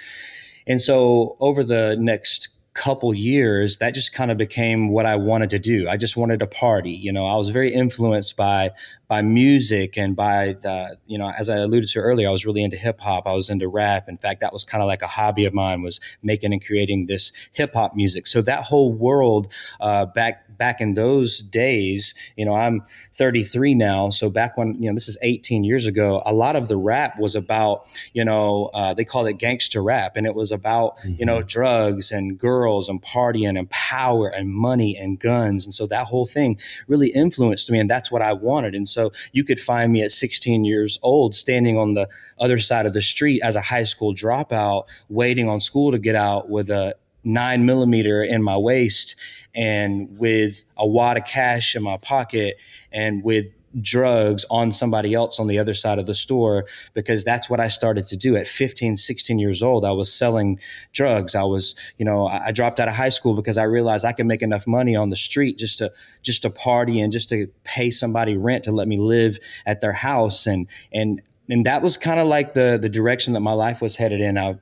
And 0.67 0.81
so, 0.81 1.37
over 1.39 1.63
the 1.63 1.95
next 1.99 2.49
couple 2.73 3.11
years, 3.13 3.77
that 3.77 3.95
just 3.95 4.13
kind 4.13 4.29
of 4.29 4.37
became 4.37 4.89
what 4.89 5.05
I 5.07 5.15
wanted 5.15 5.49
to 5.49 5.59
do. 5.59 5.89
I 5.89 5.97
just 5.97 6.15
wanted 6.15 6.39
to 6.41 6.47
party. 6.47 6.91
You 6.91 7.11
know, 7.11 7.25
I 7.25 7.35
was 7.35 7.49
very 7.49 7.73
influenced 7.73 8.35
by 8.37 8.71
by 9.07 9.21
music 9.21 9.97
and 9.97 10.15
by 10.15 10.53
the, 10.61 10.97
you 11.05 11.17
know, 11.17 11.31
as 11.31 11.49
I 11.49 11.57
alluded 11.57 11.89
to 11.89 11.99
earlier, 11.99 12.27
I 12.27 12.31
was 12.31 12.45
really 12.45 12.63
into 12.63 12.75
hip 12.75 12.99
hop. 12.99 13.25
I 13.25 13.33
was 13.33 13.49
into 13.49 13.67
rap. 13.67 14.09
In 14.09 14.17
fact, 14.17 14.41
that 14.41 14.51
was 14.51 14.65
kind 14.65 14.81
of 14.81 14.87
like 14.87 15.01
a 15.01 15.07
hobby 15.07 15.45
of 15.45 15.53
mine 15.53 15.81
was 15.81 15.99
making 16.21 16.51
and 16.51 16.65
creating 16.65 17.05
this 17.05 17.31
hip 17.53 17.73
hop 17.73 17.95
music. 17.95 18.27
So 18.27 18.41
that 18.41 18.63
whole 18.63 18.91
world 18.91 19.53
uh, 19.79 20.07
back 20.07 20.43
back 20.57 20.81
in 20.81 20.95
those 20.95 21.39
days, 21.41 22.15
you 22.35 22.43
know, 22.43 22.55
I'm 22.55 22.81
33 23.13 23.75
now. 23.75 24.09
So 24.09 24.29
back 24.29 24.57
when, 24.57 24.73
you 24.81 24.89
know, 24.89 24.95
this 24.95 25.07
is 25.07 25.17
18 25.21 25.63
years 25.63 25.85
ago, 25.85 26.23
a 26.25 26.33
lot 26.33 26.55
of 26.55 26.67
the 26.67 26.77
rap 26.77 27.19
was 27.19 27.35
about, 27.35 27.85
you 28.13 28.25
know, 28.25 28.71
uh, 28.73 28.93
they 28.93 29.05
called 29.05 29.27
it 29.27 29.33
gangster 29.33 29.83
rap. 29.83 30.17
And 30.17 30.25
it 30.25 30.33
was 30.33 30.51
about, 30.51 30.97
mm-hmm. 30.97 31.15
you 31.19 31.25
know, 31.25 31.37
mm-hmm. 31.37 31.47
drugs 31.47 32.11
and 32.11 32.37
girls 32.39 32.89
and 32.89 33.01
partying 33.01 33.57
and 33.57 33.69
power 33.69 34.29
and 34.29 34.51
money 34.51 34.97
and 34.97 35.19
guns. 35.19 35.65
And 35.65 35.73
so 35.73 35.85
that 35.87 36.07
whole 36.07 36.25
thing 36.25 36.59
really 36.87 37.09
influenced 37.09 37.69
me. 37.69 37.79
And 37.79 37.89
that's 37.89 38.11
what 38.11 38.23
I 38.23 38.33
wanted. 38.33 38.73
And 38.73 38.87
so 38.87 38.96
you 39.31 39.43
could 39.43 39.59
find 39.59 39.91
me 39.91 40.01
at 40.01 40.11
16 40.11 40.65
years 40.65 40.99
old 41.01 41.35
standing 41.35 41.77
on 41.77 41.93
the 41.93 42.07
other 42.39 42.59
side 42.59 42.85
of 42.85 42.93
the 42.93 43.01
street 43.01 43.41
as 43.43 43.55
a 43.55 43.61
high 43.61 43.83
school 43.83 44.13
dropout, 44.13 44.85
waiting 45.09 45.49
on 45.49 45.59
school 45.59 45.91
to 45.91 45.97
get 45.99 46.15
out 46.15 46.49
with 46.49 46.69
a 46.69 46.95
nine 47.23 47.65
millimeter 47.65 48.23
in 48.23 48.41
my 48.41 48.57
waist 48.57 49.15
and 49.53 50.07
with 50.19 50.63
a 50.77 50.87
wad 50.87 51.17
of 51.17 51.25
cash 51.25 51.75
in 51.75 51.83
my 51.83 51.97
pocket 51.97 52.57
and 52.91 53.23
with 53.23 53.47
drugs 53.81 54.45
on 54.49 54.71
somebody 54.71 55.13
else 55.13 55.39
on 55.39 55.47
the 55.47 55.59
other 55.59 55.73
side 55.73 55.99
of 55.99 56.05
the 56.05 56.15
store 56.15 56.65
because 56.93 57.23
that's 57.23 57.49
what 57.49 57.59
I 57.59 57.67
started 57.67 58.05
to 58.07 58.17
do. 58.17 58.35
At 58.35 58.47
15 58.47 58.95
16 58.95 59.39
years 59.39 59.61
old 59.61 59.85
I 59.85 59.91
was 59.91 60.11
selling 60.11 60.59
drugs. 60.93 61.35
I 61.35 61.43
was 61.43 61.75
you 61.97 62.05
know 62.05 62.27
I 62.27 62.51
dropped 62.51 62.79
out 62.79 62.87
of 62.87 62.93
high 62.93 63.09
school 63.09 63.33
because 63.33 63.57
I 63.57 63.63
realized 63.63 64.05
I 64.05 64.13
could 64.13 64.25
make 64.25 64.41
enough 64.41 64.67
money 64.67 64.95
on 64.95 65.09
the 65.09 65.15
street 65.15 65.57
just 65.57 65.77
to 65.79 65.91
just 66.21 66.41
to 66.43 66.49
party 66.49 66.99
and 66.99 67.11
just 67.11 67.29
to 67.29 67.47
pay 67.63 67.91
somebody 67.91 68.37
rent 68.37 68.63
to 68.65 68.71
let 68.71 68.87
me 68.87 68.97
live 68.97 69.37
at 69.65 69.81
their 69.81 69.93
house. 69.93 70.47
And 70.47 70.67
and 70.93 71.21
and 71.49 71.65
that 71.65 71.81
was 71.81 71.97
kind 71.97 72.19
of 72.19 72.27
like 72.27 72.53
the 72.53 72.77
the 72.81 72.89
direction 72.89 73.33
that 73.33 73.41
my 73.41 73.53
life 73.53 73.81
was 73.81 73.95
headed 73.95 74.21
in. 74.21 74.37
I 74.37 74.57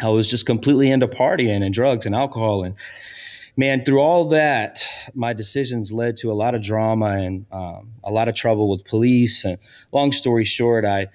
I 0.00 0.08
was 0.08 0.28
just 0.28 0.46
completely 0.46 0.90
into 0.90 1.08
partying 1.08 1.62
and 1.62 1.72
drugs 1.72 2.06
and 2.06 2.14
alcohol 2.14 2.64
and 2.64 2.74
man, 3.56 3.84
through 3.84 4.00
all 4.00 4.28
that, 4.28 4.84
my 5.14 5.32
decisions 5.32 5.90
led 5.90 6.16
to 6.18 6.30
a 6.30 6.34
lot 6.34 6.54
of 6.54 6.62
drama 6.62 7.06
and 7.06 7.46
um, 7.50 7.92
a 8.04 8.10
lot 8.10 8.28
of 8.28 8.34
trouble 8.34 8.68
with 8.68 8.84
police. 8.84 9.44
And 9.44 9.58
long 9.92 10.12
story 10.12 10.44
short, 10.44 10.84
I, 10.84 11.08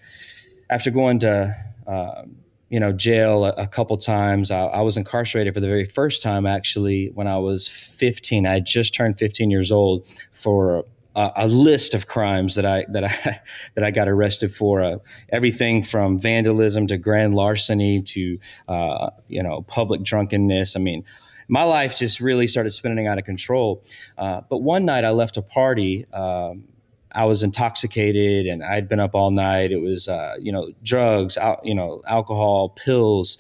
after 0.70 0.90
going 0.90 1.20
to, 1.20 1.56
uh, 1.88 2.24
you 2.70 2.80
know, 2.80 2.92
jail 2.92 3.46
a, 3.46 3.50
a 3.58 3.68
couple 3.68 3.98
times, 3.98 4.50
I, 4.50 4.62
I, 4.62 4.82
was 4.82 4.98
incarcerated 4.98 5.54
for 5.54 5.60
the 5.60 5.68
very 5.68 5.86
first 5.86 6.24
time 6.24 6.46
actually 6.46 7.12
when 7.14 7.28
I 7.28 7.38
was 7.38 7.68
15. 7.68 8.48
I 8.48 8.60
just 8.62 8.94
turned 8.94 9.20
15 9.20 9.52
years 9.52 9.72
old 9.72 10.08
for 10.32 10.86
a, 11.16 11.32
a 11.36 11.48
list 11.48 11.94
of 11.94 12.08
crimes 12.08 12.56
that 12.56 12.66
I 12.66 12.86
that 12.90 13.04
I 13.04 13.42
that 13.76 13.84
I 13.84 13.92
got 13.92 14.08
arrested 14.08 14.54
for. 14.54 14.82
Uh, 14.82 14.98
everything 15.30 15.84
from 15.84 16.18
vandalism 16.18 16.88
to 16.88 16.98
grand 16.98 17.36
larceny 17.36 18.02
to 18.02 18.40
uh, 18.68 19.10
you 19.28 19.44
know 19.44 19.64
public 19.64 20.04
drunkenness. 20.04 20.76
I 20.76 20.80
mean, 20.80 21.04
my 21.52 21.64
life 21.64 21.98
just 21.98 22.22
really 22.22 22.48
started 22.48 22.72
spinning 22.72 23.08
out 23.08 23.18
of 23.18 23.26
control. 23.26 23.84
Uh, 24.18 24.40
but 24.50 24.60
one 24.60 24.86
night 24.86 25.04
I 25.04 25.10
left 25.10 25.36
a 25.36 25.42
party. 25.42 26.06
Um, 26.14 26.64
I 27.12 27.26
was 27.26 27.44
intoxicated 27.44 28.46
and 28.46 28.64
I'd 28.64 28.88
been 28.88 29.02
up 29.02 29.16
all 29.16 29.32
night. 29.32 29.74
It 29.74 29.82
was, 29.82 30.08
uh, 30.08 30.36
you 30.40 30.54
know, 30.54 30.72
drugs, 30.82 31.38
al- 31.38 31.60
you 31.62 31.76
know, 31.76 32.02
alcohol, 32.08 32.70
pills. 32.70 33.38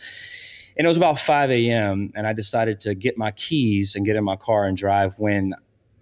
And 0.77 0.85
it 0.85 0.89
was 0.89 0.97
about 0.97 1.19
5 1.19 1.51
a.m. 1.51 2.11
And 2.13 2.27
I 2.27 2.33
decided 2.33 2.81
to 2.81 2.95
get 2.95 3.17
my 3.17 3.31
keys 3.31 3.95
and 3.95 4.05
get 4.05 4.17
in 4.17 4.25
my 4.25 4.35
car 4.35 4.65
and 4.65 4.75
drive. 4.75 5.15
When 5.17 5.53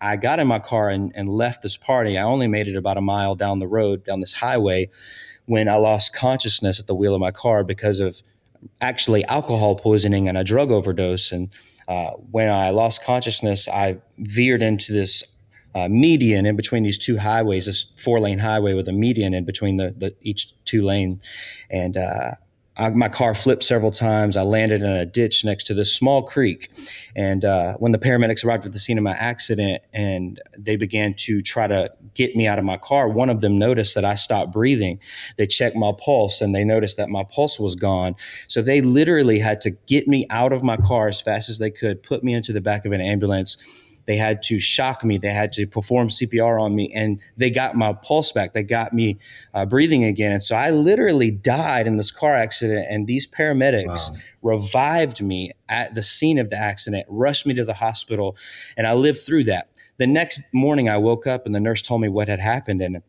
I 0.01 0.15
got 0.15 0.39
in 0.39 0.47
my 0.47 0.59
car 0.59 0.89
and, 0.89 1.11
and 1.13 1.29
left 1.29 1.61
this 1.61 1.77
party, 1.77 2.17
I 2.17 2.23
only 2.23 2.47
made 2.47 2.67
it 2.67 2.75
about 2.75 2.97
a 2.97 3.01
mile 3.01 3.35
down 3.35 3.59
the 3.59 3.67
road, 3.67 4.03
down 4.03 4.19
this 4.19 4.33
highway, 4.33 4.89
when 5.45 5.69
I 5.69 5.75
lost 5.75 6.15
consciousness 6.15 6.79
at 6.79 6.87
the 6.87 6.95
wheel 6.95 7.13
of 7.13 7.21
my 7.21 7.31
car 7.31 7.63
because 7.63 7.99
of 7.99 8.23
actually 8.81 9.23
alcohol 9.25 9.75
poisoning 9.75 10.27
and 10.27 10.39
a 10.39 10.43
drug 10.43 10.71
overdose. 10.71 11.31
And 11.31 11.49
uh, 11.89 12.11
when 12.31 12.51
I 12.51 12.69
lost 12.69 13.03
consciousness, 13.03 13.67
I 13.67 13.97
veered 14.19 14.61
into 14.61 14.93
this 14.93 15.23
uh, 15.73 15.87
median 15.89 16.45
in 16.45 16.55
between 16.55 16.83
these 16.83 16.99
two 16.99 17.17
highways, 17.17 17.65
this 17.65 17.87
four 17.97 18.19
lane 18.19 18.37
highway 18.37 18.73
with 18.73 18.87
a 18.87 18.93
median 18.93 19.33
in 19.33 19.43
between 19.43 19.77
the, 19.77 19.93
the 19.97 20.15
each 20.21 20.53
two 20.65 20.83
lanes. 20.83 21.27
And 21.71 21.97
uh, 21.97 22.35
I, 22.79 22.89
my 22.91 23.09
car 23.09 23.35
flipped 23.35 23.63
several 23.63 23.91
times. 23.91 24.37
I 24.37 24.43
landed 24.43 24.81
in 24.81 24.89
a 24.89 25.05
ditch 25.05 25.43
next 25.43 25.65
to 25.65 25.73
this 25.73 25.93
small 25.93 26.23
creek. 26.23 26.71
And 27.15 27.43
uh, 27.43 27.73
when 27.73 27.91
the 27.91 27.97
paramedics 27.97 28.45
arrived 28.45 28.65
at 28.65 28.71
the 28.71 28.79
scene 28.79 28.97
of 28.97 29.03
my 29.03 29.11
accident 29.11 29.83
and 29.93 30.41
they 30.57 30.77
began 30.77 31.13
to 31.15 31.41
try 31.41 31.67
to 31.67 31.89
get 32.13 32.37
me 32.37 32.47
out 32.47 32.57
of 32.57 32.63
my 32.63 32.77
car, 32.77 33.09
one 33.09 33.29
of 33.29 33.41
them 33.41 33.57
noticed 33.57 33.95
that 33.95 34.05
I 34.05 34.15
stopped 34.15 34.53
breathing. 34.53 34.99
They 35.35 35.45
checked 35.45 35.75
my 35.75 35.91
pulse 35.91 36.39
and 36.39 36.55
they 36.55 36.63
noticed 36.63 36.95
that 36.97 37.09
my 37.09 37.25
pulse 37.25 37.59
was 37.59 37.75
gone. 37.75 38.15
So 38.47 38.61
they 38.61 38.81
literally 38.81 39.39
had 39.39 39.59
to 39.61 39.71
get 39.71 40.07
me 40.07 40.25
out 40.29 40.53
of 40.53 40.63
my 40.63 40.77
car 40.77 41.09
as 41.09 41.21
fast 41.21 41.49
as 41.49 41.59
they 41.59 41.71
could, 41.71 42.01
put 42.01 42.23
me 42.23 42.33
into 42.33 42.53
the 42.53 42.61
back 42.61 42.85
of 42.85 42.93
an 42.93 43.01
ambulance 43.01 43.87
they 44.09 44.17
had 44.17 44.41
to 44.41 44.57
shock 44.57 45.05
me. 45.05 45.19
They 45.19 45.31
had 45.31 45.51
to 45.51 45.67
perform 45.67 46.07
CPR 46.07 46.59
on 46.59 46.73
me, 46.73 46.91
and 46.95 47.21
they 47.37 47.51
got 47.51 47.75
my 47.75 47.93
pulse 47.93 48.31
back. 48.31 48.53
They 48.53 48.63
got 48.63 48.91
me 48.91 49.19
uh, 49.53 49.67
breathing 49.67 50.03
again. 50.03 50.31
And 50.31 50.41
so 50.41 50.55
I 50.55 50.71
literally 50.71 51.29
died 51.29 51.85
in 51.85 51.97
this 51.97 52.09
car 52.09 52.33
accident. 52.33 52.87
And 52.89 53.05
these 53.05 53.27
paramedics 53.27 54.09
wow. 54.09 54.15
revived 54.41 55.21
me 55.21 55.51
at 55.69 55.93
the 55.93 56.01
scene 56.01 56.39
of 56.39 56.49
the 56.49 56.57
accident, 56.57 57.05
rushed 57.07 57.45
me 57.45 57.53
to 57.53 57.63
the 57.63 57.75
hospital, 57.75 58.35
and 58.75 58.87
I 58.87 58.93
lived 58.93 59.19
through 59.19 59.43
that. 59.43 59.69
The 59.97 60.07
next 60.07 60.41
morning, 60.53 60.89
I 60.89 60.97
woke 60.97 61.27
up, 61.27 61.45
and 61.45 61.53
the 61.53 61.59
nurse 61.59 61.83
told 61.83 62.01
me 62.01 62.09
what 62.09 62.27
had 62.27 62.39
happened, 62.39 62.81
and 62.81 63.03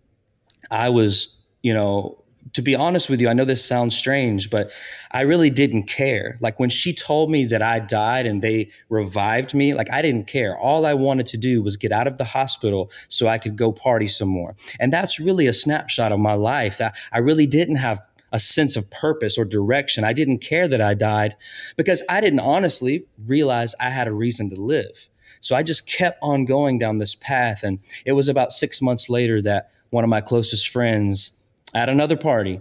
I 0.71 0.90
was, 0.90 1.35
you 1.62 1.73
know, 1.73 2.20
to 2.52 2.62
be 2.62 2.75
honest 2.75 3.09
with 3.09 3.21
you, 3.21 3.28
I 3.28 3.33
know 3.33 3.45
this 3.45 3.64
sounds 3.64 3.97
strange, 3.97 4.50
but 4.50 4.71
I 5.12 5.23
really 5.23 5.50
didn't 5.50 5.85
care. 5.85 6.37
Like 6.40 6.59
when 6.59 6.71
she 6.71 6.92
told 6.92 7.30
me 7.30 7.45
that 7.47 7.62
I 7.62 7.78
died 7.78 8.26
and 8.26 8.42
they 8.42 8.71
revived 8.88 9.54
me, 9.54 9.75
like 9.75 9.90
I 9.90 10.02
didn't 10.02 10.26
care. 10.26 10.59
All 10.59 10.87
I 10.87 10.95
wanted 10.95 11.26
to 11.28 11.37
do 11.37 11.62
was 11.62 11.76
get 11.76 11.92
out 11.92 12.07
of 12.07 12.19
the 12.19 12.25
hospital 12.25 12.90
so 13.09 13.28
I 13.28 13.38
could 13.38 13.57
go 13.57 13.73
party 13.73 14.09
some 14.09 14.28
more. 14.28 14.54
And 14.78 14.92
that's 14.92 15.21
really 15.21 15.47
a 15.47 15.52
snapshot 15.52 16.12
of 16.12 16.19
my 16.19 16.35
life 16.35 16.78
that 16.78 16.97
I 17.12 17.19
really 17.19 17.47
didn't 17.47 17.76
have 17.76 18.00
a 18.33 18.40
sense 18.40 18.76
of 18.76 18.90
purpose 18.90 19.37
or 19.37 19.45
direction. 19.45 20.04
I 20.04 20.12
didn't 20.12 20.38
care 20.38 20.69
that 20.69 20.80
I 20.80 20.95
died 20.95 21.37
because 21.76 22.02
I 22.09 22.21
didn't 22.21 22.40
honestly 22.40 23.04
realize 23.26 23.75
I 23.80 23.90
had 23.90 24.09
a 24.09 24.12
reason 24.12 24.50
to 24.50 24.57
live. 24.61 25.09
So 25.40 25.57
I 25.57 25.62
just 25.62 25.87
kept 25.87 26.19
on 26.23 26.45
going 26.45 26.78
down 26.78 26.99
this 26.99 27.14
path. 27.14 27.62
And 27.62 27.80
it 28.04 28.12
was 28.12 28.28
about 28.28 28.52
six 28.52 28.83
months 28.83 29.09
later 29.09 29.40
that 29.42 29.71
one 29.90 30.04
of 30.04 30.11
my 30.11 30.21
closest 30.21 30.69
friends, 30.69 31.33
at 31.75 31.89
another 31.89 32.17
party 32.17 32.61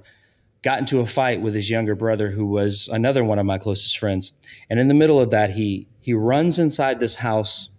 got 0.62 0.80
into 0.80 1.00
a 1.00 1.06
fight 1.06 1.42
with 1.42 1.56
his 1.56 1.70
younger 1.70 1.96
brother 1.96 2.30
who 2.30 2.46
was 2.46 2.90
another 2.92 3.24
one 3.24 3.40
of 3.40 3.46
my 3.46 3.58
closest 3.58 3.98
friends. 3.98 4.34
And 4.70 4.80
in 4.80 4.88
the 4.88 4.94
middle 4.94 5.20
of 5.20 5.30
that 5.32 5.52
he 5.52 5.88
he 6.02 6.14
runs 6.14 6.60
inside 6.60 7.00
this 7.00 7.16
house 7.16 7.70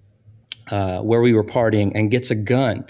uh, 0.71 1.01
where 1.01 1.21
we 1.21 1.33
were 1.33 1.45
partying 1.45 1.93
and 1.95 2.11
gets 2.11 2.31
a 2.31 2.35
gun. 2.35 2.85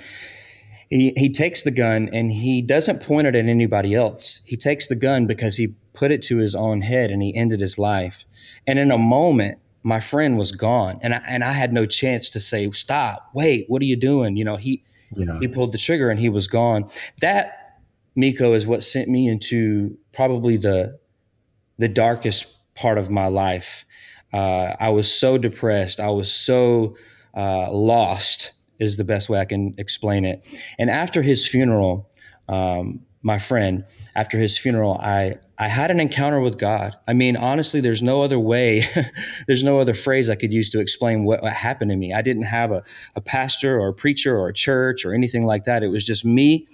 He, 0.90 1.12
he 1.16 1.28
takes 1.28 1.62
the 1.62 1.70
gun 1.70 2.10
and 2.12 2.32
he 2.32 2.62
doesn't 2.62 3.00
point 3.00 3.26
it 3.28 3.36
at 3.36 3.46
anybody 3.46 3.94
else. 3.94 4.40
He 4.44 4.56
takes 4.56 4.88
the 4.88 4.96
gun 4.96 5.26
because 5.26 5.56
he 5.56 5.68
put 5.92 6.10
it 6.10 6.20
to 6.22 6.38
his 6.38 6.54
own 6.54 6.82
head 6.82 7.10
and 7.10 7.22
he 7.22 7.34
ended 7.34 7.60
his 7.60 7.78
life. 7.78 8.24
And 8.66 8.78
in 8.78 8.90
a 8.90 8.98
moment 8.98 9.58
my 9.82 10.00
friend 10.00 10.36
was 10.36 10.52
gone. 10.52 10.98
And 11.00 11.14
I, 11.14 11.22
and 11.26 11.42
I 11.42 11.52
had 11.52 11.72
no 11.72 11.86
chance 11.86 12.28
to 12.30 12.40
say 12.40 12.70
stop. 12.72 13.30
Wait. 13.32 13.64
What 13.68 13.80
are 13.82 13.86
you 13.86 13.96
doing? 13.96 14.36
You 14.36 14.44
know 14.44 14.56
he 14.56 14.82
yeah. 15.12 15.38
he 15.40 15.48
pulled 15.48 15.72
the 15.72 15.78
trigger 15.78 16.10
and 16.10 16.20
he 16.20 16.28
was 16.28 16.46
gone. 16.46 16.86
That 17.20 17.59
Miko 18.20 18.54
is 18.54 18.66
what 18.66 18.84
sent 18.84 19.08
me 19.08 19.28
into 19.28 19.96
probably 20.12 20.56
the 20.56 20.98
the 21.78 21.88
darkest 21.88 22.46
part 22.74 22.98
of 22.98 23.10
my 23.10 23.26
life. 23.26 23.84
Uh, 24.32 24.76
I 24.78 24.90
was 24.90 25.12
so 25.12 25.38
depressed. 25.38 25.98
I 25.98 26.10
was 26.10 26.30
so 26.32 26.96
uh, 27.34 27.72
lost 27.72 28.52
is 28.78 28.96
the 28.96 29.04
best 29.04 29.28
way 29.28 29.40
I 29.40 29.46
can 29.46 29.74
explain 29.78 30.24
it. 30.24 30.46
And 30.78 30.90
after 30.90 31.22
his 31.22 31.48
funeral 31.48 32.10
um, 32.48 33.00
my 33.22 33.38
friend 33.38 33.84
after 34.16 34.38
his 34.38 34.56
funeral 34.56 34.94
i 35.02 35.34
i 35.58 35.68
had 35.68 35.90
an 35.90 36.00
encounter 36.00 36.40
with 36.40 36.58
god. 36.58 36.96
I 37.06 37.12
mean 37.12 37.36
honestly 37.36 37.80
there's 37.80 38.02
no 38.02 38.22
other 38.22 38.38
way 38.38 38.86
there's 39.46 39.62
no 39.62 39.78
other 39.78 39.92
phrase 39.92 40.30
i 40.30 40.34
could 40.34 40.52
use 40.52 40.70
to 40.70 40.80
explain 40.80 41.24
what, 41.24 41.42
what 41.42 41.52
happened 41.52 41.90
to 41.90 41.96
me. 41.96 42.12
I 42.14 42.22
didn't 42.22 42.44
have 42.44 42.72
a, 42.72 42.82
a 43.14 43.20
pastor 43.20 43.78
or 43.78 43.88
a 43.88 43.94
preacher 43.94 44.36
or 44.38 44.48
a 44.48 44.54
church 44.54 45.04
or 45.04 45.12
anything 45.12 45.44
like 45.44 45.64
that. 45.64 45.82
It 45.82 45.88
was 45.88 46.04
just 46.04 46.24
me 46.24 46.66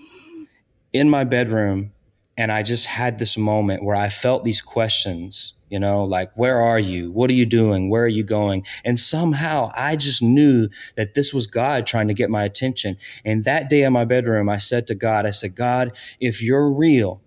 in 0.97 1.09
my 1.11 1.25
bedroom 1.25 1.93
and 2.37 2.51
i 2.53 2.63
just 2.63 2.87
had 2.87 3.19
this 3.19 3.37
moment 3.37 3.83
where 3.83 3.97
i 3.97 4.09
felt 4.09 4.45
these 4.45 4.61
questions 4.61 5.55
you 5.69 5.81
know 5.81 6.05
like 6.05 6.31
where 6.37 6.61
are 6.61 6.79
you? 6.79 7.11
What 7.11 7.29
are 7.31 7.35
you 7.35 7.47
doing? 7.47 7.91
Where 7.91 8.05
are 8.05 8.09
you 8.09 8.23
going? 8.23 8.65
And 8.85 8.99
somehow 8.99 9.73
i 9.75 9.97
just 9.97 10.23
knew 10.23 10.69
that 10.97 11.15
this 11.15 11.35
was 11.35 11.47
god 11.47 11.87
trying 11.87 12.09
to 12.09 12.15
get 12.15 12.31
my 12.31 12.45
attention. 12.45 12.97
And 13.25 13.45
that 13.45 13.69
day 13.69 13.83
in 13.83 13.93
my 13.93 14.05
bedroom 14.05 14.49
i 14.49 14.59
said 14.59 14.87
to 14.87 14.95
god 14.95 15.27
i 15.27 15.31
said 15.31 15.55
god 15.55 15.97
if 16.21 16.43
you're 16.43 16.71
real 16.71 17.21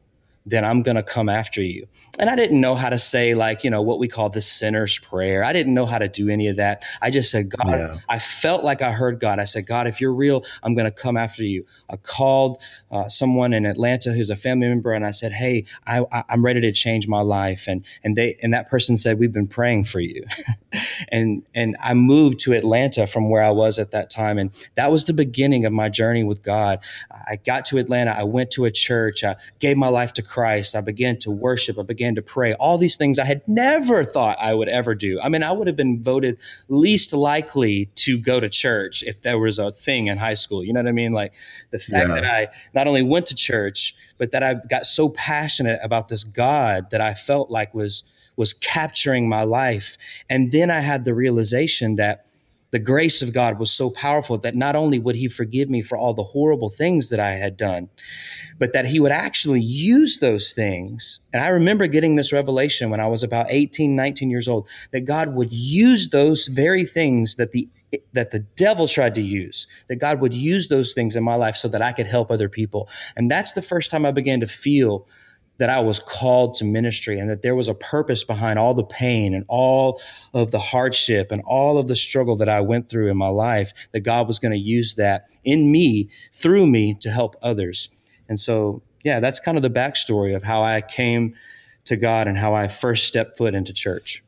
then 0.50 0.66
I'm 0.66 0.82
going 0.82 0.96
to 0.96 1.04
come 1.04 1.30
after 1.30 1.62
you. 1.62 1.88
And 2.18 2.30
I 2.30 2.36
didn't 2.36 2.60
know 2.60 2.76
how 2.76 2.90
to 2.90 2.98
say, 2.98 3.34
like, 3.34 3.64
you 3.64 3.70
know, 3.70 3.82
what 3.82 4.00
we 4.00 4.08
call 4.08 4.30
the 4.30 4.42
sinner's 4.42 4.98
prayer. 4.98 5.44
I 5.44 5.54
didn't 5.54 5.74
know 5.74 5.86
how 5.86 6.00
to 6.00 6.08
do 6.08 6.30
any 6.30 6.48
of 6.48 6.56
that. 6.58 6.84
I 7.02 7.10
just 7.10 7.32
said, 7.32 7.50
God, 7.50 7.80
yeah. 7.80 7.98
I 8.10 8.20
felt 8.20 8.64
like 8.64 8.82
I 8.82 8.92
heard 8.92 9.20
God. 9.20 9.40
I 9.40 9.44
said, 9.44 9.66
God, 9.66 9.88
if 9.88 10.02
you're 10.02 10.14
real, 10.14 10.44
I'm 10.64 10.74
going 10.74 10.86
to 10.86 10.92
come 10.92 11.18
after 11.18 11.44
you. 11.44 11.66
I 11.90 11.98
called 11.98 12.62
uh, 12.92 13.08
someone 13.10 13.54
in 13.54 13.66
Atlanta 13.66 14.12
who's 14.12 14.30
a 14.30 14.36
family 14.36 14.68
member 14.68 14.92
and 14.92 15.06
I 15.06 15.12
said, 15.12 15.32
Hey, 15.32 15.66
I, 15.86 16.04
am 16.30 16.44
ready 16.44 16.62
to 16.62 16.72
change 16.72 17.08
my 17.08 17.22
life. 17.22 17.68
And, 17.68 17.86
and 18.04 18.16
they, 18.16 18.38
and 18.42 18.54
that 18.54 18.70
person 18.70 18.98
said, 18.98 19.20
We've 19.20 19.34
been 19.34 19.48
praying 19.48 19.86
for 19.86 20.00
you. 20.00 20.26
and, 21.12 21.44
and 21.54 21.78
I 21.80 21.94
moved 21.94 22.40
to 22.40 22.54
Atlanta 22.54 23.08
from 23.08 23.30
where 23.30 23.44
I 23.44 23.52
was 23.52 23.80
at 23.80 23.92
that 23.92 24.10
time. 24.10 24.38
And 24.38 24.52
that 24.76 24.92
was 24.92 25.06
the 25.06 25.14
beginning 25.14 25.66
of 25.66 25.74
my 25.74 25.90
journey 25.90 26.24
with 26.24 26.42
God. 26.42 26.80
I 27.12 27.36
got 27.36 27.66
to 27.66 27.78
Atlanta. 27.78 28.12
I 28.12 28.24
went 28.24 28.52
to 28.52 28.66
a 28.66 28.72
church. 28.72 29.24
I 29.24 29.36
gave 29.60 29.78
my 29.78 29.90
life 29.90 30.14
to 30.14 30.22
Christ. 30.22 30.39
I 30.46 30.82
began 30.82 31.18
to 31.20 31.32
worship. 31.32 31.78
I 31.80 31.84
began 31.84 32.16
to 32.16 32.22
pray. 32.22 32.54
All 32.54 32.78
these 32.78 32.98
things 32.98 33.20
I 33.20 33.26
had 33.26 33.42
never 33.48 34.04
thought 34.04 34.38
I 34.40 34.54
would 34.54 34.70
ever 34.70 34.96
do. 34.96 35.20
I 35.22 35.30
mean, 35.30 35.44
I 35.44 35.52
would 35.52 35.68
have 35.68 35.76
been 35.76 36.02
voted 36.02 36.38
least 36.68 37.14
likely 37.14 37.88
to 37.96 38.18
go 38.18 38.40
to 38.40 38.50
church 38.50 39.04
if 39.04 39.22
there 39.22 39.40
was 39.40 39.60
a 39.60 39.72
thing 39.72 40.08
in 40.08 40.18
high 40.18 40.34
school. 40.34 40.64
You 40.64 40.74
know 40.74 40.80
what 40.80 40.88
I 40.88 40.94
mean? 40.94 41.12
Like 41.12 41.34
the 41.72 41.80
fact 41.80 42.10
yeah. 42.10 42.16
that 42.16 42.26
I 42.26 42.48
not 42.74 42.88
only 42.88 43.04
went 43.04 43.28
to 43.28 43.36
church, 43.36 43.96
but 44.18 44.32
that 44.32 44.44
I 44.44 44.56
got 44.70 44.86
so 44.86 45.10
passionate 45.10 45.80
about 45.84 46.08
this 46.08 46.24
God 46.24 46.90
that 46.92 47.02
I 47.02 47.14
felt 47.14 47.50
like 47.50 47.74
was 47.74 48.04
was 48.36 48.54
capturing 48.54 49.28
my 49.28 49.44
life. 49.44 49.98
And 50.30 50.54
then 50.54 50.72
I 50.72 50.80
had 50.80 51.04
the 51.04 51.14
realization 51.14 51.96
that 51.96 52.26
the 52.72 52.80
grace 52.80 53.22
of 53.22 53.34
God 53.34 53.60
was 53.60 53.72
so 53.72 53.90
powerful 53.90 54.38
that 54.40 54.56
not 54.56 54.76
only 54.76 55.00
would 55.00 55.16
He 55.16 55.28
forgive 55.28 55.70
me 55.70 55.82
for 55.82 55.98
all 55.98 56.14
the 56.14 56.24
horrible 56.24 56.70
things 56.70 57.10
that 57.10 57.20
I 57.20 57.32
had 57.32 57.58
done, 57.58 57.90
but 58.58 58.74
that 58.74 58.86
He 58.86 59.00
would 59.00 59.12
actually 59.12 59.62
use 59.62 60.20
those 60.20 60.54
things. 60.54 61.20
And 61.34 61.44
I 61.44 61.48
remember 61.48 61.88
getting 61.88 62.16
this 62.16 62.34
revelation 62.34 62.90
when 62.90 63.00
I 63.00 63.08
was 63.08 63.24
about 63.24 63.48
18, 63.50 63.96
19 63.96 64.30
years 64.30 64.48
old 64.48 64.68
that 64.92 65.02
God 65.02 65.34
would 65.34 65.52
use 65.52 66.10
those 66.10 66.48
very 66.48 66.86
things 66.86 67.36
that 67.36 67.52
the 67.52 67.68
that 68.14 68.30
the 68.30 68.40
devil 68.56 68.88
tried 68.88 69.16
to 69.16 69.22
use, 69.22 69.66
that 69.88 69.96
God 69.96 70.22
would 70.22 70.34
use 70.34 70.68
those 70.68 70.94
things 70.94 71.16
in 71.16 71.24
my 71.24 71.34
life 71.34 71.56
so 71.56 71.68
that 71.70 71.82
I 71.82 71.92
could 71.92 72.06
help 72.06 72.30
other 72.30 72.48
people. 72.48 72.88
And 73.16 73.32
that's 73.32 73.54
the 73.54 73.64
first 73.64 73.90
time 73.90 74.06
I 74.06 74.12
began 74.12 74.42
to 74.42 74.48
feel 74.48 75.08
that 75.60 75.70
I 75.70 75.80
was 75.82 76.00
called 76.00 76.56
to 76.56 76.66
ministry 76.66 77.20
and 77.20 77.30
that 77.30 77.42
there 77.42 77.54
was 77.54 77.68
a 77.68 77.74
purpose 77.74 78.24
behind 78.24 78.58
all 78.58 78.74
the 78.74 78.84
pain 78.84 79.34
and 79.34 79.46
all 79.48 80.02
of 80.34 80.52
the 80.52 80.60
hardship 80.60 81.32
and 81.32 81.42
all 81.46 81.78
of 81.78 81.88
the 81.88 81.96
struggle 81.96 82.36
that 82.38 82.50
I 82.50 82.62
went 82.62 82.90
through 82.90 83.12
in 83.12 83.18
my 83.18 83.28
life, 83.28 83.72
that 83.92 84.00
God 84.00 84.26
was 84.26 84.40
going 84.40 84.54
to 84.54 84.58
use 84.58 84.96
that 84.96 85.30
in 85.44 85.72
me, 85.72 86.10
through 86.34 86.66
me, 86.66 86.96
to 87.02 87.12
help 87.12 87.36
others. 87.42 87.90
And 88.30 88.40
so, 88.40 88.82
yeah, 89.04 89.20
that's 89.20 89.40
kind 89.40 89.58
of 89.58 89.62
the 89.62 89.70
backstory 89.70 90.36
of 90.36 90.44
how 90.44 90.64
I 90.64 90.82
came 90.82 91.36
to 91.86 91.96
God 91.98 92.28
and 92.28 92.38
how 92.38 92.54
I 92.54 92.68
first 92.68 93.06
stepped 93.06 93.38
foot 93.38 93.54
into 93.54 93.74
church. 93.74 94.24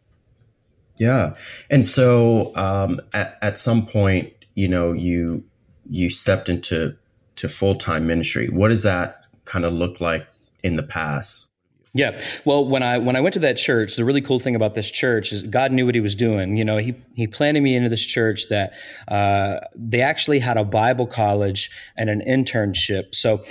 Yeah. 0.98 1.36
And 1.70 1.86
so 1.86 2.56
um, 2.56 3.00
at, 3.13 3.38
at 3.41 3.58
some 3.58 3.86
point, 3.86 4.34
you 4.54 4.67
know, 4.67 4.91
you 4.91 5.46
you 5.89 6.10
stepped 6.10 6.50
into 6.50 6.96
to 7.38 7.50
full-time 7.50 8.06
ministry. 8.06 8.50
What 8.50 8.67
does 8.67 8.84
that 8.84 9.26
kind 9.46 9.65
of 9.65 9.74
look 9.74 10.00
like 10.00 10.28
in 10.63 10.76
the 10.76 10.84
past. 10.84 11.52
Yeah. 11.93 12.17
Well, 12.45 12.65
when 12.65 12.84
I 12.84 12.97
when 12.97 13.17
I 13.17 13.19
went 13.19 13.34
to 13.34 13.39
that 13.39 13.58
church, 13.58 13.97
the 13.97 14.06
really 14.06 14.21
cool 14.21 14.39
thing 14.39 14.56
about 14.56 14.76
this 14.76 14.89
church 14.89 15.34
is 15.34 15.43
God 15.43 15.74
knew 15.74 15.86
what 15.86 15.93
He 15.93 16.00
was 16.00 16.15
doing. 16.15 16.56
You 16.56 16.63
know, 16.63 16.78
He 16.78 16.95
He 17.15 17.28
planted 17.28 17.62
me 17.62 17.76
into 17.76 17.89
this 17.89 18.06
church 18.06 18.47
that 18.47 18.74
uh, 19.10 19.60
they 19.76 20.02
actually 20.02 20.39
had 20.39 20.58
a 20.58 20.63
Bible 20.63 21.06
college 21.06 21.69
and 21.97 22.10
an 22.10 22.21
internship. 22.21 23.13
So 23.13 23.41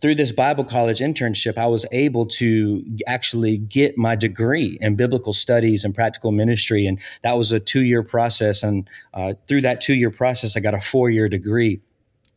through 0.00 0.14
this 0.14 0.30
Bible 0.30 0.62
college 0.62 1.00
internship, 1.00 1.58
I 1.58 1.66
was 1.66 1.84
able 1.90 2.26
to 2.26 2.84
actually 3.08 3.58
get 3.58 3.98
my 3.98 4.14
degree 4.14 4.78
in 4.80 4.94
biblical 4.94 5.32
studies 5.32 5.84
and 5.84 5.92
practical 5.92 6.30
ministry, 6.30 6.86
and 6.86 7.00
that 7.22 7.36
was 7.36 7.50
a 7.50 7.58
two 7.58 7.82
year 7.82 8.04
process. 8.04 8.62
And 8.62 8.88
uh, 9.14 9.34
through 9.48 9.62
that 9.62 9.80
two 9.80 9.94
year 9.94 10.12
process, 10.12 10.56
I 10.56 10.60
got 10.60 10.74
a 10.74 10.80
four 10.80 11.10
year 11.10 11.28
degree 11.28 11.80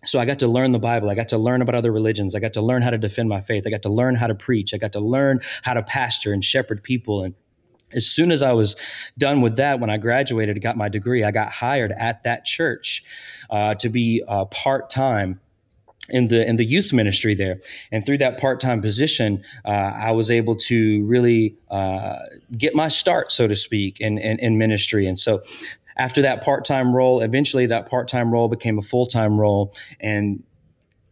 so 0.05 0.19
I 0.19 0.25
got 0.25 0.39
to 0.39 0.47
learn 0.47 0.71
the 0.71 0.79
Bible. 0.79 1.09
I 1.09 1.15
got 1.15 1.27
to 1.29 1.37
learn 1.37 1.61
about 1.61 1.75
other 1.75 1.91
religions. 1.91 2.35
I 2.35 2.39
got 2.39 2.53
to 2.53 2.61
learn 2.61 2.81
how 2.81 2.89
to 2.89 2.97
defend 2.97 3.29
my 3.29 3.41
faith. 3.41 3.65
I 3.67 3.69
got 3.69 3.83
to 3.83 3.89
learn 3.89 4.15
how 4.15 4.27
to 4.27 4.35
preach. 4.35 4.73
I 4.73 4.77
got 4.77 4.93
to 4.93 4.99
learn 4.99 5.41
how 5.61 5.73
to 5.73 5.83
pastor 5.83 6.33
and 6.33 6.43
shepherd 6.43 6.81
people. 6.81 7.23
And 7.23 7.35
as 7.93 8.07
soon 8.07 8.31
as 8.31 8.41
I 8.41 8.53
was 8.53 8.75
done 9.17 9.41
with 9.41 9.57
that, 9.57 9.79
when 9.79 9.89
I 9.89 9.97
graduated, 9.97 10.61
got 10.61 10.77
my 10.77 10.89
degree, 10.89 11.23
I 11.23 11.31
got 11.31 11.51
hired 11.51 11.91
at 11.91 12.23
that 12.23 12.45
church 12.45 13.03
uh, 13.49 13.75
to 13.75 13.89
be 13.89 14.23
uh, 14.27 14.45
part 14.45 14.89
time 14.89 15.39
in 16.09 16.27
the 16.27 16.47
in 16.47 16.57
the 16.57 16.65
youth 16.65 16.93
ministry 16.93 17.35
there. 17.35 17.59
And 17.91 18.05
through 18.05 18.17
that 18.19 18.39
part 18.39 18.59
time 18.59 18.81
position, 18.81 19.43
uh, 19.65 19.69
I 19.69 20.11
was 20.11 20.29
able 20.29 20.55
to 20.57 21.05
really 21.05 21.55
uh, 21.69 22.17
get 22.57 22.75
my 22.75 22.87
start, 22.87 23.31
so 23.31 23.47
to 23.47 23.55
speak, 23.55 23.99
in, 24.01 24.17
in, 24.17 24.39
in 24.39 24.57
ministry. 24.57 25.05
And 25.05 25.17
so 25.17 25.41
after 26.01 26.23
that 26.23 26.43
part-time 26.43 26.95
role 26.95 27.21
eventually 27.21 27.67
that 27.67 27.87
part-time 27.87 28.31
role 28.31 28.47
became 28.47 28.79
a 28.79 28.81
full-time 28.81 29.39
role. 29.39 29.71
And 29.99 30.43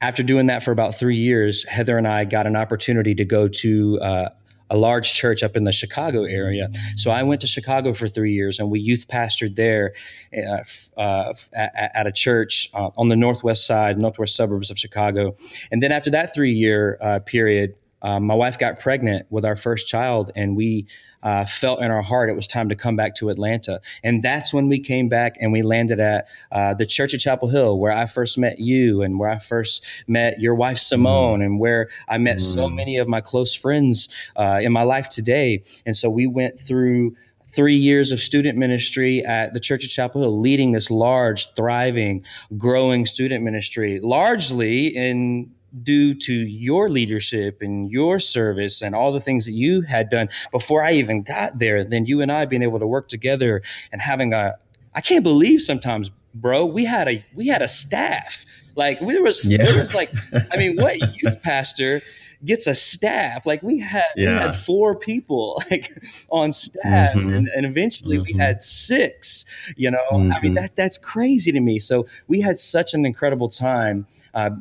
after 0.01 0.23
doing 0.23 0.47
that 0.47 0.63
for 0.63 0.71
about 0.71 0.95
three 0.95 1.15
years 1.15 1.63
heather 1.65 1.97
and 1.97 2.07
i 2.07 2.23
got 2.23 2.47
an 2.47 2.55
opportunity 2.55 3.13
to 3.13 3.25
go 3.25 3.47
to 3.47 3.99
uh, 4.01 4.29
a 4.71 4.77
large 4.77 5.13
church 5.13 5.43
up 5.43 5.55
in 5.55 5.63
the 5.63 5.71
chicago 5.71 6.23
area. 6.23 6.69
So 6.95 7.11
i 7.11 7.21
went 7.21 7.41
to 7.41 7.47
chicago 7.47 7.93
for 7.93 8.07
three 8.07 8.33
years 8.33 8.57
and 8.59 8.71
we 8.71 8.79
youth 8.79 9.05
pastored 9.07 9.55
there 9.55 9.93
uh, 10.35 10.63
uh, 10.99 11.33
at, 11.53 11.91
at, 11.93 12.07
a 12.07 12.11
church 12.11 12.69
uh, 12.73 12.89
on 12.97 13.09
the 13.09 13.15
northwest 13.15 13.67
side 13.67 13.99
northwest 13.99 14.35
suburbs 14.35 14.71
of 14.71 14.79
chicago. 14.79 15.35
And 15.71 15.83
then 15.83 15.91
after 15.91 16.09
that 16.11 16.33
three 16.33 16.53
year 16.53 16.97
uh, 17.01 17.19
period 17.19 17.75
um, 18.01 18.25
my 18.25 18.33
wife 18.33 18.57
got 18.57 18.79
pregnant 18.79 19.25
with 19.29 19.45
our 19.45 19.55
first 19.55 19.87
child, 19.87 20.31
and 20.35 20.55
we 20.55 20.87
uh, 21.23 21.45
felt 21.45 21.81
in 21.81 21.91
our 21.91 22.01
heart 22.01 22.29
it 22.29 22.35
was 22.35 22.47
time 22.47 22.69
to 22.69 22.75
come 22.75 22.95
back 22.95 23.15
to 23.15 23.29
Atlanta. 23.29 23.81
And 24.03 24.23
that's 24.23 24.53
when 24.53 24.69
we 24.69 24.79
came 24.79 25.09
back 25.09 25.35
and 25.41 25.51
we 25.51 25.61
landed 25.61 25.99
at 25.99 26.27
uh, 26.51 26.73
the 26.73 26.85
Church 26.85 27.13
of 27.13 27.19
Chapel 27.19 27.49
Hill, 27.49 27.77
where 27.77 27.91
I 27.91 28.05
first 28.05 28.37
met 28.37 28.59
you, 28.59 29.01
and 29.01 29.19
where 29.19 29.29
I 29.29 29.39
first 29.39 29.85
met 30.07 30.39
your 30.39 30.55
wife 30.55 30.77
Simone, 30.77 31.39
mm. 31.39 31.45
and 31.45 31.59
where 31.59 31.89
I 32.07 32.17
met 32.17 32.37
mm. 32.37 32.53
so 32.53 32.69
many 32.69 32.97
of 32.97 33.07
my 33.07 33.21
close 33.21 33.53
friends 33.53 34.09
uh, 34.35 34.59
in 34.61 34.71
my 34.71 34.83
life 34.83 35.09
today. 35.09 35.61
And 35.85 35.95
so 35.95 36.09
we 36.09 36.27
went 36.27 36.59
through 36.59 37.15
three 37.49 37.75
years 37.75 38.11
of 38.11 38.19
student 38.19 38.57
ministry 38.57 39.25
at 39.25 39.53
the 39.53 39.59
Church 39.59 39.83
of 39.83 39.89
Chapel 39.89 40.21
Hill, 40.21 40.39
leading 40.39 40.71
this 40.71 40.91
large, 40.91 41.51
thriving, 41.55 42.23
growing 42.57 43.05
student 43.05 43.43
ministry, 43.43 43.99
largely 44.01 44.87
in 44.87 45.51
due 45.83 46.13
to 46.13 46.33
your 46.33 46.89
leadership 46.89 47.61
and 47.61 47.91
your 47.91 48.19
service 48.19 48.81
and 48.81 48.95
all 48.95 49.11
the 49.11 49.19
things 49.19 49.45
that 49.45 49.51
you 49.51 49.81
had 49.81 50.09
done 50.09 50.29
before 50.51 50.83
I 50.83 50.93
even 50.93 51.21
got 51.21 51.59
there, 51.59 51.83
then 51.83 52.05
you 52.05 52.21
and 52.21 52.31
I 52.31 52.45
being 52.45 52.63
able 52.63 52.79
to 52.79 52.87
work 52.87 53.07
together 53.07 53.61
and 53.91 54.01
having 54.01 54.33
a 54.33 54.55
I 54.95 55.01
can't 55.01 55.23
believe 55.23 55.61
sometimes, 55.61 56.09
bro, 56.33 56.65
we 56.65 56.85
had 56.85 57.07
a 57.07 57.23
we 57.35 57.47
had 57.47 57.61
a 57.61 57.67
staff. 57.67 58.45
Like 58.75 58.99
there 58.99 59.21
was 59.21 59.43
yeah. 59.43 59.63
there 59.63 59.79
was 59.79 59.93
like 59.93 60.11
I 60.51 60.57
mean, 60.57 60.77
what 60.77 60.97
youth 61.21 61.41
pastor 61.41 62.01
gets 62.45 62.67
a 62.67 62.75
staff? 62.75 63.45
Like 63.45 63.61
we 63.61 63.79
had 63.79 64.05
yeah. 64.15 64.25
we 64.25 64.45
had 64.47 64.55
four 64.55 64.95
people 64.95 65.61
like 65.71 65.91
on 66.29 66.51
staff 66.51 67.15
mm-hmm. 67.15 67.33
and, 67.33 67.47
and, 67.49 67.65
eventually 67.65 68.17
mm-hmm. 68.17 68.37
we 68.37 68.43
had 68.43 68.63
six, 68.63 69.45
you 69.75 69.91
know. 69.91 69.99
Mm-hmm. 70.11 70.15
I 70.15 70.17
mean 70.17 70.31
mm-hmm. 70.31 70.53
that 70.55 70.75
that's 70.75 70.97
crazy 70.97 71.51
to 71.51 71.59
me. 71.59 71.77
So 71.79 72.07
we 72.27 72.41
had 72.41 72.57
such 72.59 72.93
an 72.93 73.05
incredible 73.05 73.49
time 73.49 74.07
uh, 74.33 74.51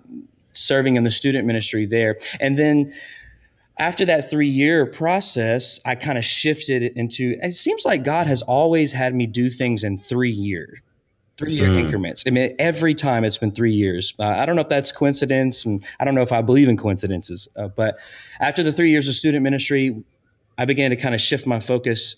serving 0.52 0.96
in 0.96 1.04
the 1.04 1.10
student 1.10 1.46
ministry 1.46 1.86
there. 1.86 2.18
And 2.40 2.58
then 2.58 2.92
after 3.78 4.04
that 4.06 4.28
three 4.28 4.48
year 4.48 4.86
process, 4.86 5.80
I 5.84 5.94
kind 5.94 6.18
of 6.18 6.24
shifted 6.24 6.82
into 6.96 7.36
it 7.42 7.52
seems 7.52 7.84
like 7.84 8.02
God 8.04 8.26
has 8.26 8.42
always 8.42 8.92
had 8.92 9.14
me 9.14 9.26
do 9.26 9.50
things 9.50 9.84
in 9.84 9.98
three 9.98 10.32
years, 10.32 10.78
three 11.36 11.54
year 11.54 11.68
mm. 11.68 11.78
increments. 11.78 12.24
I 12.26 12.30
mean, 12.30 12.54
every 12.58 12.94
time 12.94 13.24
it's 13.24 13.38
been 13.38 13.52
three 13.52 13.74
years. 13.74 14.14
Uh, 14.18 14.24
I 14.24 14.46
don't 14.46 14.56
know 14.56 14.62
if 14.62 14.68
that's 14.68 14.90
coincidence. 14.90 15.64
And 15.64 15.84
I 16.00 16.04
don't 16.04 16.14
know 16.14 16.22
if 16.22 16.32
I 16.32 16.42
believe 16.42 16.68
in 16.68 16.76
coincidences. 16.76 17.48
Uh, 17.56 17.68
but 17.68 17.98
after 18.40 18.62
the 18.62 18.72
three 18.72 18.90
years 18.90 19.06
of 19.06 19.14
student 19.14 19.44
ministry, 19.44 20.02
I 20.58 20.64
began 20.64 20.90
to 20.90 20.96
kind 20.96 21.14
of 21.14 21.20
shift 21.20 21.46
my 21.46 21.60
focus 21.60 22.16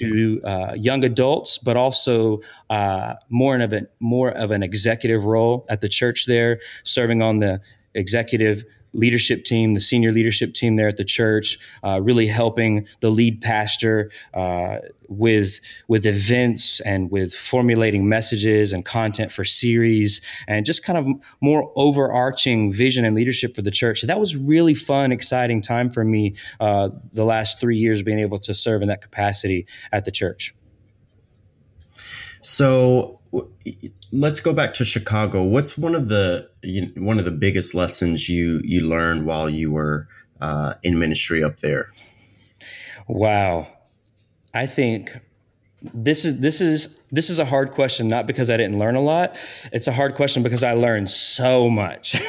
to 0.00 0.40
uh, 0.44 0.74
young 0.76 1.04
adults, 1.04 1.58
but 1.58 1.76
also 1.76 2.40
uh, 2.70 3.14
more 3.28 3.58
of 3.58 3.72
an 3.72 3.86
more 4.00 4.30
of 4.30 4.50
an 4.50 4.62
executive 4.62 5.24
role 5.24 5.66
at 5.68 5.80
the 5.80 5.88
church 5.88 6.26
there, 6.26 6.58
serving 6.82 7.22
on 7.22 7.38
the 7.38 7.60
executive 7.94 8.64
leadership 8.92 9.44
team, 9.44 9.74
the 9.74 9.80
senior 9.80 10.12
leadership 10.12 10.54
team 10.54 10.76
there 10.76 10.88
at 10.88 10.96
the 10.96 11.04
church, 11.04 11.58
uh, 11.84 12.00
really 12.00 12.26
helping 12.26 12.86
the 13.00 13.10
lead 13.10 13.40
pastor 13.40 14.10
uh, 14.34 14.76
with 15.08 15.60
with 15.88 16.06
events 16.06 16.80
and 16.80 17.10
with 17.10 17.34
formulating 17.34 18.08
messages 18.08 18.72
and 18.72 18.84
content 18.84 19.32
for 19.32 19.44
series 19.44 20.20
and 20.48 20.64
just 20.66 20.84
kind 20.84 20.98
of 20.98 21.06
more 21.40 21.72
overarching 21.76 22.72
vision 22.72 23.04
and 23.04 23.14
leadership 23.14 23.54
for 23.54 23.62
the 23.62 23.70
church. 23.70 24.00
So 24.00 24.06
that 24.06 24.20
was 24.20 24.36
really 24.36 24.74
fun, 24.74 25.12
exciting 25.12 25.60
time 25.60 25.90
for 25.90 26.04
me. 26.04 26.34
Uh, 26.58 26.90
the 27.12 27.24
last 27.24 27.60
three 27.60 27.76
years 27.76 28.02
being 28.02 28.18
able 28.18 28.38
to 28.40 28.54
serve 28.54 28.82
in 28.82 28.88
that 28.88 29.00
capacity 29.00 29.66
at 29.92 30.04
the 30.04 30.10
church. 30.10 30.54
So 32.42 33.20
let's 34.12 34.40
go 34.40 34.52
back 34.52 34.74
to 34.74 34.84
Chicago. 34.84 35.42
What's 35.42 35.76
one 35.76 35.94
of 35.94 36.08
the 36.08 36.49
you, 36.62 36.92
one 36.96 37.18
of 37.18 37.24
the 37.24 37.30
biggest 37.30 37.74
lessons 37.74 38.28
you 38.28 38.60
you 38.64 38.88
learned 38.88 39.26
while 39.26 39.48
you 39.48 39.70
were 39.70 40.08
uh, 40.40 40.74
in 40.82 40.98
ministry 40.98 41.42
up 41.42 41.58
there? 41.58 41.90
Wow, 43.08 43.66
I 44.54 44.66
think 44.66 45.18
this 45.82 46.24
is 46.24 46.40
this 46.40 46.60
is 46.60 47.00
this 47.10 47.30
is 47.30 47.38
a 47.38 47.44
hard 47.44 47.72
question 47.72 48.08
not 48.08 48.26
because 48.26 48.50
I 48.50 48.56
didn't 48.56 48.78
learn 48.78 48.96
a 48.96 49.00
lot. 49.00 49.36
It's 49.72 49.86
a 49.86 49.92
hard 49.92 50.14
question 50.14 50.42
because 50.42 50.62
I 50.62 50.72
learned 50.72 51.10
so 51.10 51.70
much. 51.70 52.12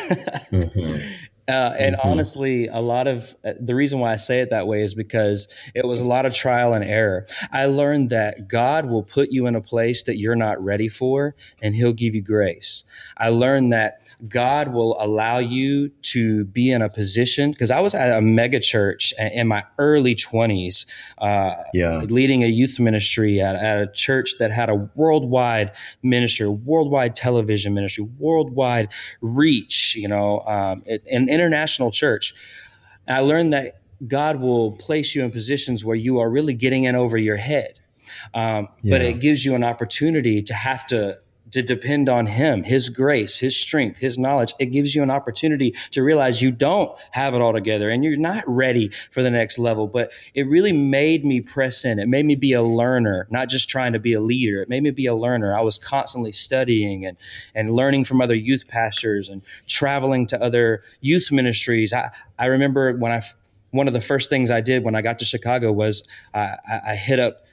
mm-hmm. 0.51 1.07
Uh, 1.47 1.73
and 1.77 1.95
mm-hmm. 1.95 2.07
honestly, 2.07 2.67
a 2.67 2.79
lot 2.79 3.07
of 3.07 3.35
uh, 3.43 3.53
the 3.59 3.75
reason 3.75 3.99
why 3.99 4.13
I 4.13 4.15
say 4.15 4.41
it 4.41 4.49
that 4.51 4.67
way 4.67 4.81
is 4.81 4.93
because 4.93 5.47
it 5.73 5.85
was 5.85 5.99
a 5.99 6.05
lot 6.05 6.25
of 6.25 6.33
trial 6.33 6.73
and 6.73 6.83
error. 6.83 7.25
I 7.51 7.65
learned 7.65 8.09
that 8.09 8.47
God 8.47 8.85
will 8.85 9.03
put 9.03 9.29
you 9.31 9.47
in 9.47 9.55
a 9.55 9.61
place 9.61 10.03
that 10.03 10.17
you're 10.17 10.35
not 10.35 10.63
ready 10.63 10.87
for, 10.87 11.35
and 11.61 11.75
He'll 11.75 11.93
give 11.93 12.15
you 12.15 12.21
grace. 12.21 12.83
I 13.17 13.29
learned 13.29 13.71
that 13.71 14.07
God 14.27 14.73
will 14.73 14.95
allow 14.99 15.39
you 15.39 15.89
to 16.03 16.45
be 16.45 16.71
in 16.71 16.81
a 16.81 16.89
position 16.89 17.51
because 17.51 17.71
I 17.71 17.79
was 17.79 17.95
at 17.95 18.15
a 18.15 18.21
mega 18.21 18.59
church 18.59 19.13
in 19.17 19.47
my 19.47 19.63
early 19.77 20.15
20s, 20.15 20.85
uh, 21.17 21.55
yeah. 21.73 21.99
leading 21.99 22.43
a 22.43 22.47
youth 22.47 22.79
ministry 22.79 23.41
at, 23.41 23.55
at 23.55 23.81
a 23.81 23.87
church 23.87 24.35
that 24.39 24.51
had 24.51 24.69
a 24.69 24.75
worldwide 24.95 25.71
ministry, 26.03 26.47
worldwide 26.47 27.15
television 27.15 27.73
ministry, 27.73 28.07
worldwide 28.19 28.89
reach, 29.21 29.95
you 29.95 30.07
know, 30.07 30.41
um, 30.41 30.83
and 31.11 31.29
international 31.41 31.91
church. 31.91 32.33
I 33.07 33.19
learned 33.19 33.53
that 33.53 33.81
God 34.07 34.39
will 34.39 34.73
place 34.73 35.15
you 35.15 35.23
in 35.23 35.31
positions 35.31 35.83
where 35.83 35.95
you 35.95 36.19
are 36.19 36.29
really 36.29 36.53
getting 36.53 36.85
in 36.85 36.95
over 36.95 37.17
your 37.17 37.37
head. 37.37 37.79
Um, 38.33 38.67
yeah. 38.81 38.97
But 38.97 39.01
it 39.01 39.19
gives 39.19 39.45
you 39.45 39.55
an 39.55 39.63
opportunity 39.63 40.41
to 40.43 40.53
have 40.53 40.85
to 40.87 41.17
to 41.51 41.61
depend 41.61 42.09
on 42.09 42.25
him, 42.25 42.63
his 42.63 42.89
grace, 42.89 43.37
his 43.37 43.59
strength, 43.59 43.99
his 43.99 44.17
knowledge. 44.17 44.53
It 44.59 44.67
gives 44.67 44.95
you 44.95 45.03
an 45.03 45.11
opportunity 45.11 45.71
to 45.91 46.01
realize 46.01 46.41
you 46.41 46.51
don't 46.51 46.97
have 47.11 47.33
it 47.33 47.41
all 47.41 47.53
together 47.53 47.89
and 47.89 48.03
you're 48.03 48.17
not 48.17 48.43
ready 48.47 48.89
for 49.11 49.21
the 49.21 49.29
next 49.29 49.59
level. 49.59 49.87
But 49.87 50.11
it 50.33 50.47
really 50.47 50.71
made 50.71 51.25
me 51.25 51.41
press 51.41 51.83
in. 51.83 51.99
It 51.99 52.07
made 52.07 52.25
me 52.25 52.35
be 52.35 52.53
a 52.53 52.63
learner, 52.63 53.27
not 53.29 53.49
just 53.49 53.69
trying 53.69 53.93
to 53.93 53.99
be 53.99 54.13
a 54.13 54.21
leader. 54.21 54.61
It 54.61 54.69
made 54.69 54.83
me 54.83 54.91
be 54.91 55.05
a 55.05 55.15
learner. 55.15 55.55
I 55.55 55.61
was 55.61 55.77
constantly 55.77 56.31
studying 56.31 57.05
and, 57.05 57.17
and 57.53 57.71
learning 57.71 58.05
from 58.05 58.21
other 58.21 58.35
youth 58.35 58.67
pastors 58.67 59.29
and 59.29 59.41
traveling 59.67 60.27
to 60.27 60.41
other 60.41 60.81
youth 61.01 61.31
ministries. 61.31 61.91
I, 61.93 62.11
I 62.39 62.45
remember 62.45 62.95
when 62.97 63.11
I, 63.11 63.21
one 63.71 63.87
of 63.87 63.93
the 63.93 64.01
first 64.01 64.29
things 64.29 64.49
I 64.49 64.61
did 64.61 64.83
when 64.83 64.95
I 64.95 65.01
got 65.01 65.19
to 65.19 65.25
Chicago 65.25 65.71
was 65.71 66.07
I, 66.33 66.57
I 66.87 66.95
hit 66.95 67.19
up 67.19 67.45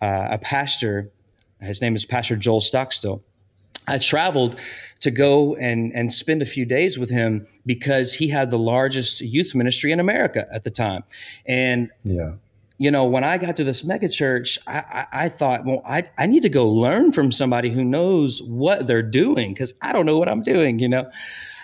uh, 0.00 0.28
a 0.30 0.38
pastor. 0.38 1.10
His 1.60 1.82
name 1.82 1.94
is 1.94 2.04
Pastor 2.04 2.36
Joel 2.36 2.60
Stockstill 2.60 3.22
I 3.86 3.98
traveled 3.98 4.58
to 5.00 5.10
go 5.10 5.54
and, 5.56 5.92
and 5.94 6.12
spend 6.12 6.42
a 6.42 6.46
few 6.46 6.64
days 6.64 6.98
with 6.98 7.10
him 7.10 7.46
because 7.66 8.12
he 8.12 8.28
had 8.28 8.50
the 8.50 8.58
largest 8.58 9.20
youth 9.20 9.54
ministry 9.54 9.92
in 9.92 10.00
America 10.00 10.46
at 10.52 10.64
the 10.64 10.70
time. 10.70 11.04
And 11.46 11.90
yeah. 12.04 12.32
You 12.78 12.90
know, 12.90 13.04
when 13.04 13.24
I 13.24 13.36
got 13.36 13.56
to 13.56 13.64
this 13.64 13.84
mega 13.84 14.08
church, 14.08 14.58
I, 14.66 14.78
I, 15.12 15.24
I 15.24 15.28
thought, 15.28 15.66
well, 15.66 15.82
I, 15.84 16.08
I 16.16 16.24
need 16.24 16.40
to 16.44 16.48
go 16.48 16.66
learn 16.66 17.12
from 17.12 17.30
somebody 17.30 17.68
who 17.68 17.84
knows 17.84 18.40
what 18.40 18.86
they're 18.86 19.02
doing 19.02 19.52
because 19.52 19.74
I 19.82 19.92
don't 19.92 20.06
know 20.06 20.16
what 20.16 20.30
I'm 20.30 20.42
doing, 20.42 20.78
you 20.78 20.88
know? 20.88 21.10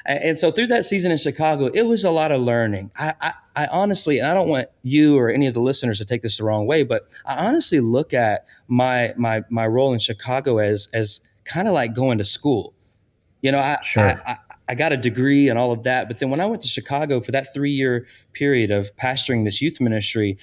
And 0.04 0.38
so 0.38 0.52
through 0.52 0.66
that 0.66 0.84
season 0.84 1.10
in 1.10 1.16
Chicago, 1.16 1.70
it 1.72 1.84
was 1.84 2.04
a 2.04 2.10
lot 2.10 2.32
of 2.32 2.42
learning. 2.42 2.90
I, 2.96 3.14
I, 3.22 3.32
I, 3.56 3.66
honestly, 3.68 4.18
and 4.18 4.28
I 4.28 4.34
don't 4.34 4.48
want 4.48 4.68
you 4.82 5.18
or 5.18 5.30
any 5.30 5.46
of 5.46 5.54
the 5.54 5.60
listeners 5.60 5.98
to 5.98 6.04
take 6.04 6.20
this 6.20 6.36
the 6.36 6.44
wrong 6.44 6.66
way, 6.66 6.82
but 6.82 7.08
I 7.24 7.46
honestly 7.46 7.80
look 7.80 8.12
at 8.12 8.46
my 8.68 9.14
my 9.16 9.42
my 9.48 9.66
role 9.66 9.94
in 9.94 9.98
Chicago 9.98 10.58
as 10.58 10.88
as 10.92 11.20
kind 11.46 11.68
of 11.68 11.74
like 11.74 11.94
going 11.94 12.18
to 12.18 12.24
school. 12.24 12.74
You 13.42 13.52
know, 13.52 13.60
I, 13.60 13.78
sure. 13.82 14.02
I, 14.02 14.32
I, 14.32 14.36
I 14.68 14.74
got 14.74 14.92
a 14.92 14.96
degree 14.96 15.48
and 15.48 15.58
all 15.58 15.72
of 15.72 15.84
that, 15.84 16.08
but 16.08 16.18
then 16.18 16.30
when 16.30 16.40
I 16.40 16.46
went 16.46 16.62
to 16.62 16.68
Chicago 16.68 17.20
for 17.20 17.32
that 17.32 17.54
three 17.54 17.70
year 17.70 18.06
period 18.32 18.70
of 18.70 18.94
pastoring 18.96 19.44
this 19.44 19.62
youth 19.62 19.80
ministry, 19.80 20.38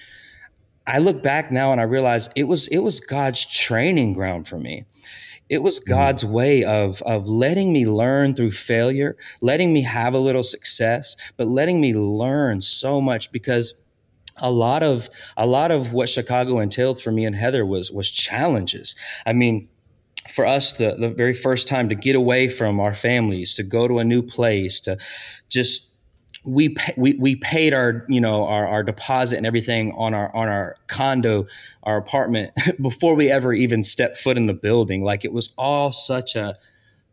I 0.88 1.00
look 1.00 1.22
back 1.24 1.52
now 1.52 1.72
and 1.72 1.80
I 1.80 1.86
realize 1.86 2.30
it 2.36 2.46
was 2.46 2.68
it 2.68 2.80
was 2.80 3.00
God's 3.00 3.46
training 3.46 4.14
ground 4.14 4.48
for 4.48 4.60
me. 4.60 4.86
It 5.50 5.62
was 5.62 5.80
mm-hmm. 5.80 5.92
God's 5.92 6.26
way 6.26 6.64
of 6.64 7.02
of 7.04 7.28
letting 7.28 7.74
me 7.74 7.86
learn 7.86 8.36
through 8.36 8.52
failure, 8.52 9.18
letting 9.42 9.74
me 9.74 9.82
have 9.82 10.14
a 10.14 10.20
little 10.20 10.44
success, 10.44 11.16
but 11.38 11.48
letting 11.48 11.82
me 11.82 11.94
learn 11.94 12.62
so 12.62 13.02
much 13.02 13.32
because 13.32 13.76
a 14.38 14.52
lot 14.52 14.84
of 14.84 15.10
a 15.38 15.46
lot 15.46 15.72
of 15.72 15.94
what 15.94 16.10
Chicago 16.10 16.60
entailed 16.60 17.02
for 17.02 17.12
me 17.12 17.26
and 17.26 17.36
Heather 17.36 17.66
was 17.66 17.92
was 17.92 18.10
challenges. 18.10 18.96
I 19.26 19.34
mean, 19.34 19.70
for 20.30 20.46
us 20.46 20.74
the, 20.74 20.96
the 20.96 21.10
very 21.10 21.34
first 21.34 21.68
time 21.68 21.90
to 21.90 21.96
get 21.96 22.16
away 22.16 22.50
from 22.50 22.80
our 22.80 22.94
families 22.94 23.54
to 23.56 23.64
go 23.64 23.88
to 23.88 24.00
a 24.00 24.04
new 24.04 24.22
place 24.22 24.80
to 24.80 24.98
just 25.50 25.94
we 26.46 26.76
we 26.98 27.14
we 27.16 27.36
paid 27.38 27.74
our 27.74 28.06
you 28.10 28.20
know 28.20 28.46
our, 28.46 28.68
our 28.68 28.84
deposit 28.84 29.38
and 29.38 29.46
everything 29.46 29.94
on 29.94 30.14
our 30.14 30.34
on 30.36 30.50
our 30.50 30.76
condo 30.88 31.46
our 31.84 31.98
apartment 31.98 32.52
before 32.82 33.16
we 33.16 33.32
ever 33.32 33.54
even 33.54 33.84
stepped 33.84 34.18
foot 34.18 34.38
in 34.38 34.46
the 34.46 34.54
building. 34.54 35.04
Like 35.04 35.24
it 35.24 35.34
was 35.34 35.54
all 35.58 35.92
such 35.92 36.36
a 36.36 36.58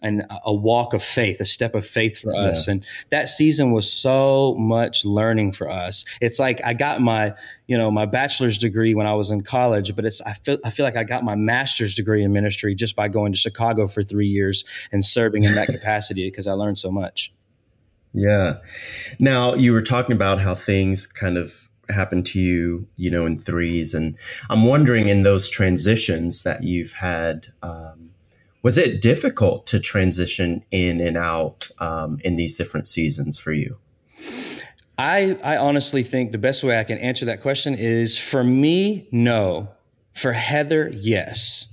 and 0.02 0.24
a 0.44 0.52
walk 0.52 0.94
of 0.94 1.02
faith, 1.02 1.40
a 1.40 1.44
step 1.44 1.74
of 1.74 1.86
faith 1.86 2.20
for 2.20 2.34
us. 2.34 2.66
Yeah. 2.66 2.72
And 2.72 2.86
that 3.10 3.28
season 3.28 3.72
was 3.72 3.90
so 3.92 4.54
much 4.58 5.04
learning 5.04 5.52
for 5.52 5.68
us. 5.68 6.04
It's 6.20 6.38
like 6.38 6.64
I 6.64 6.72
got 6.72 7.00
my, 7.00 7.34
you 7.66 7.76
know, 7.76 7.90
my 7.90 8.06
bachelor's 8.06 8.58
degree 8.58 8.94
when 8.94 9.06
I 9.06 9.14
was 9.14 9.30
in 9.30 9.42
college, 9.42 9.94
but 9.94 10.04
it's 10.04 10.20
I 10.22 10.32
feel 10.32 10.58
I 10.64 10.70
feel 10.70 10.84
like 10.84 10.96
I 10.96 11.04
got 11.04 11.24
my 11.24 11.34
master's 11.34 11.94
degree 11.94 12.22
in 12.22 12.32
ministry 12.32 12.74
just 12.74 12.96
by 12.96 13.08
going 13.08 13.32
to 13.32 13.38
Chicago 13.38 13.86
for 13.86 14.02
three 14.02 14.28
years 14.28 14.64
and 14.92 15.04
serving 15.04 15.44
in 15.44 15.54
that 15.54 15.66
capacity 15.68 16.28
because 16.28 16.46
I 16.46 16.52
learned 16.52 16.78
so 16.78 16.90
much. 16.90 17.32
Yeah. 18.12 18.58
Now 19.18 19.54
you 19.54 19.72
were 19.72 19.82
talking 19.82 20.16
about 20.16 20.40
how 20.40 20.54
things 20.54 21.06
kind 21.06 21.36
of 21.36 21.68
happened 21.88 22.24
to 22.24 22.40
you, 22.40 22.86
you 22.96 23.10
know, 23.10 23.26
in 23.26 23.38
threes, 23.38 23.94
and 23.94 24.16
I'm 24.48 24.64
wondering 24.64 25.08
in 25.08 25.22
those 25.22 25.48
transitions 25.48 26.42
that 26.42 26.62
you've 26.64 26.92
had. 26.92 27.48
Um, 27.62 28.09
was 28.62 28.76
it 28.76 29.00
difficult 29.00 29.66
to 29.68 29.80
transition 29.80 30.64
in 30.70 31.00
and 31.00 31.16
out 31.16 31.68
um, 31.78 32.18
in 32.24 32.36
these 32.36 32.56
different 32.56 32.86
seasons 32.86 33.38
for 33.38 33.52
you? 33.52 33.78
I, 34.98 35.38
I 35.42 35.56
honestly 35.56 36.02
think 36.02 36.32
the 36.32 36.38
best 36.38 36.62
way 36.62 36.78
I 36.78 36.84
can 36.84 36.98
answer 36.98 37.24
that 37.24 37.40
question 37.40 37.74
is 37.74 38.18
for 38.18 38.44
me, 38.44 39.08
no. 39.10 39.68
For 40.12 40.32
Heather, 40.32 40.90
yes. 40.94 41.68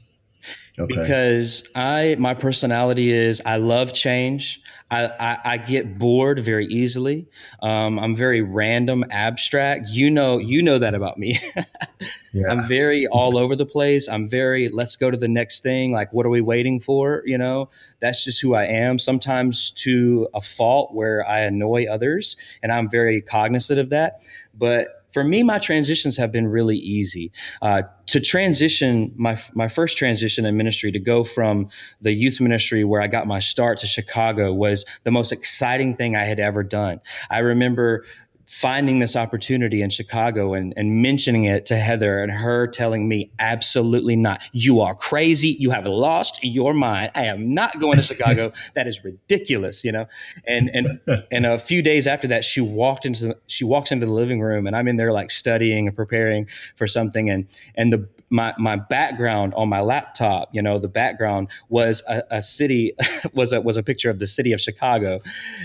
Okay. 0.80 0.94
Because 0.94 1.68
I 1.74 2.16
my 2.20 2.36
personality 2.36 3.12
is 3.12 3.42
I 3.46 3.58
love 3.58 3.94
change. 3.94 4.62
I, 4.92 5.06
I, 5.20 5.38
I 5.54 5.58
get 5.58 5.98
bored 5.98 6.40
very 6.40 6.66
easily. 6.68 7.28
Um, 7.62 8.00
I'm 8.00 8.16
very 8.16 8.42
random, 8.42 9.04
abstract. 9.10 9.90
You 9.90 10.10
know, 10.10 10.38
you 10.38 10.62
know 10.62 10.80
that 10.80 10.94
about 10.94 11.18
me. 11.18 11.40
yeah. 12.34 12.48
I'm 12.50 12.64
very 12.64 13.06
all 13.08 13.38
over 13.38 13.56
the 13.56 13.66
place. 13.66 14.08
I'm 14.08 14.30
very 14.30 14.70
let's 14.70 14.96
go 14.96 15.12
to 15.12 15.18
the 15.18 15.28
next 15.28 15.62
thing. 15.62 15.92
Like, 15.92 16.14
what 16.14 16.26
are 16.26 16.30
we 16.30 16.42
waiting 16.42 16.80
for? 16.80 17.24
You 17.26 17.38
know, 17.40 17.70
that's 18.00 18.24
just 18.24 18.40
who 18.40 18.54
I 18.54 18.66
am. 18.66 19.00
Sometimes 19.00 19.72
to 19.72 20.28
a 20.34 20.42
fault 20.42 20.94
where 20.94 21.28
I 21.28 21.40
annoy 21.40 21.88
others, 21.90 22.38
and 22.62 22.72
I'm 22.72 22.90
very 22.90 23.22
cognizant 23.22 23.80
of 23.80 23.90
that. 23.90 24.22
But 24.54 24.97
for 25.18 25.24
me, 25.24 25.42
my 25.42 25.58
transitions 25.58 26.16
have 26.18 26.32
been 26.32 26.48
really 26.48 26.78
easy. 26.78 27.32
Uh, 27.64 27.82
to 28.06 28.20
transition, 28.22 29.12
my 29.16 29.36
my 29.56 29.68
first 29.68 29.98
transition 29.98 30.46
in 30.46 30.56
ministry 30.56 30.92
to 30.92 31.00
go 31.00 31.24
from 31.24 31.70
the 32.02 32.12
youth 32.12 32.40
ministry 32.40 32.84
where 32.84 33.02
I 33.02 33.08
got 33.08 33.26
my 33.26 33.40
start 33.40 33.80
to 33.80 33.88
Chicago 33.88 34.54
was 34.54 34.86
the 35.06 35.10
most 35.10 35.32
exciting 35.32 35.96
thing 35.96 36.16
I 36.16 36.26
had 36.26 36.40
ever 36.40 36.62
done. 36.62 37.02
I 37.32 37.40
remember 37.40 38.06
finding 38.48 39.00
this 39.00 39.18
opportunity 39.18 39.82
in 39.82 39.90
Chicago 39.90 40.54
and, 40.54 40.74
and 40.78 41.02
mentioning 41.02 41.44
it 41.44 41.66
to 41.66 41.76
Heather 41.76 42.20
and 42.20 42.32
her 42.32 42.66
telling 42.66 43.08
me, 43.08 43.30
absolutely 43.40 44.16
not. 44.16 44.42
You 44.54 44.80
are 44.80 44.96
crazy. 44.96 45.58
You 45.60 45.70
have 45.72 45.86
lost 45.86 46.40
your 46.42 46.74
mind. 46.74 47.12
I 47.14 47.26
am 47.26 47.54
not 47.54 47.78
going 47.78 47.98
to 47.98 48.04
Chicago. 48.08 48.54
that 48.74 48.88
is 48.88 49.04
ridiculous, 49.04 49.84
you 49.84 49.92
know? 49.92 50.08
And, 50.48 50.72
and, 50.74 51.00
and 51.32 51.46
a 51.46 51.60
few 51.60 51.82
days 51.82 52.08
after 52.08 52.28
that, 52.30 52.46
she 52.46 52.62
walked 52.62 53.06
into, 53.06 53.28
the, 53.28 53.36
she 53.48 53.66
walks 53.66 53.92
into 53.92 54.06
the 54.06 54.14
living 54.14 54.40
room 54.40 54.66
and 54.66 54.78
I'm 54.78 54.88
in 54.88 54.96
there 54.96 55.12
like 55.12 55.30
studying 55.30 55.88
and 55.88 55.96
preparing 55.96 56.48
for 56.78 56.88
something. 56.88 57.30
And, 57.30 57.48
and 57.76 57.92
the, 57.92 58.08
my 58.30 58.54
my 58.58 58.76
background 58.76 59.54
on 59.56 59.70
my 59.70 59.82
laptop, 59.82 60.50
you 60.52 60.62
know, 60.62 60.80
the 60.80 60.88
background 60.88 61.50
was 61.70 62.04
a, 62.10 62.24
a, 62.32 62.42
city 62.42 62.94
was 63.34 63.54
a 63.54 63.62
was 63.62 63.78
a 63.78 63.84
picture 63.84 64.10
of 64.10 64.20
the 64.20 64.28
city 64.28 64.52
of 64.52 64.60
Chicago, 64.60 65.20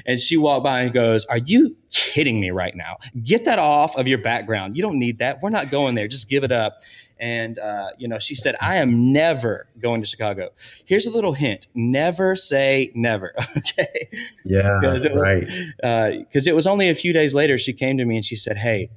and 0.06 0.20
she 0.20 0.36
walked 0.36 0.64
by 0.64 0.82
and 0.82 0.92
goes, 0.92 1.24
"Are 1.26 1.38
you 1.38 1.76
kidding 1.90 2.40
me 2.40 2.50
right 2.50 2.74
now? 2.76 2.98
Get 3.22 3.44
that 3.46 3.58
off 3.58 3.96
of 3.96 4.06
your 4.06 4.18
background. 4.18 4.76
You 4.76 4.82
don't 4.82 4.98
need 4.98 5.18
that. 5.18 5.42
We're 5.42 5.50
not 5.50 5.70
going 5.70 5.94
there. 5.94 6.08
Just 6.08 6.28
give 6.28 6.44
it 6.44 6.52
up." 6.52 6.78
And 7.18 7.58
uh, 7.58 7.90
you 7.98 8.06
know, 8.06 8.18
she 8.18 8.34
said, 8.34 8.54
"I 8.60 8.76
am 8.76 9.12
never 9.12 9.66
going 9.80 10.00
to 10.00 10.06
Chicago." 10.06 10.50
Here's 10.84 11.06
a 11.06 11.10
little 11.10 11.32
hint: 11.32 11.66
never 11.74 12.36
say 12.36 12.92
never. 12.94 13.34
okay? 13.56 14.08
Yeah, 14.44 14.78
because 14.80 15.04
it 15.04 15.12
was 15.12 15.20
right. 15.20 16.18
Because 16.26 16.46
uh, 16.46 16.50
it 16.50 16.54
was 16.54 16.66
only 16.66 16.90
a 16.90 16.94
few 16.94 17.12
days 17.12 17.34
later 17.34 17.58
she 17.58 17.72
came 17.72 17.98
to 17.98 18.04
me 18.04 18.16
and 18.16 18.24
she 18.24 18.36
said, 18.36 18.56
"Hey." 18.56 18.90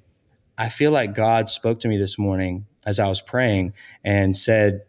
I 0.58 0.70
feel 0.70 0.92
like 0.92 1.14
God 1.14 1.50
spoke 1.50 1.82
to 1.82 1.90
me 1.90 1.98
this 1.98 2.18
morning 2.18 2.66
as 2.86 3.00
I 3.00 3.08
was 3.08 3.22
praying 3.22 3.74
and 4.04 4.36
said, 4.36 4.82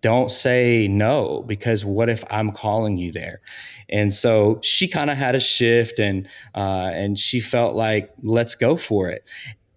don't 0.00 0.30
say 0.30 0.86
no 0.86 1.42
because 1.46 1.82
what 1.82 2.10
if 2.10 2.22
I'm 2.30 2.52
calling 2.52 2.98
you 2.98 3.10
there? 3.10 3.40
And 3.88 4.12
so 4.12 4.58
she 4.62 4.86
kind 4.86 5.08
of 5.08 5.16
had 5.16 5.34
a 5.34 5.40
shift 5.40 5.98
and 5.98 6.28
uh, 6.54 6.90
and 6.92 7.18
she 7.18 7.40
felt 7.40 7.74
like 7.74 8.10
let's 8.22 8.54
go 8.54 8.76
for 8.76 9.08
it. 9.08 9.26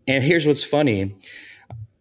And 0.06 0.22
here's 0.22 0.46
what's 0.46 0.66
funny: 0.66 1.16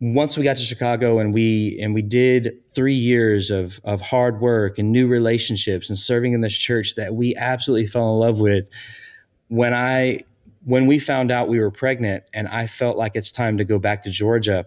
once 0.01 0.37
we 0.37 0.43
got 0.43 0.57
to 0.57 0.63
Chicago 0.63 1.21
and 1.21 1.33
we 1.33 1.79
and 1.81 1.95
we 1.95 2.03
did 2.03 2.53
three 2.75 2.95
years 2.95 3.51
of 3.51 3.81
of 3.85 4.01
hard 4.01 4.41
work 4.41 4.77
and 4.79 4.91
new 4.91 5.07
relationships 5.07 5.89
and 5.89 5.97
serving 5.97 6.33
in 6.33 6.41
this 6.41 6.57
church 6.57 6.95
that 6.97 7.15
we 7.15 7.35
absolutely 7.37 7.87
fell 7.87 8.13
in 8.13 8.19
love 8.19 8.41
with. 8.41 8.69
When 9.49 9.73
I 9.73 10.25
when 10.65 10.87
we 10.87 10.99
found 10.99 11.31
out 11.31 11.49
we 11.49 11.61
were 11.61 11.71
pregnant 11.71 12.25
and 12.35 12.49
I 12.49 12.67
felt 12.67 12.97
like 12.97 13.13
it's 13.15 13.31
time 13.31 13.57
to 13.59 13.65
go 13.65 13.79
back 13.79 14.03
to 14.03 14.11
Georgia, 14.11 14.67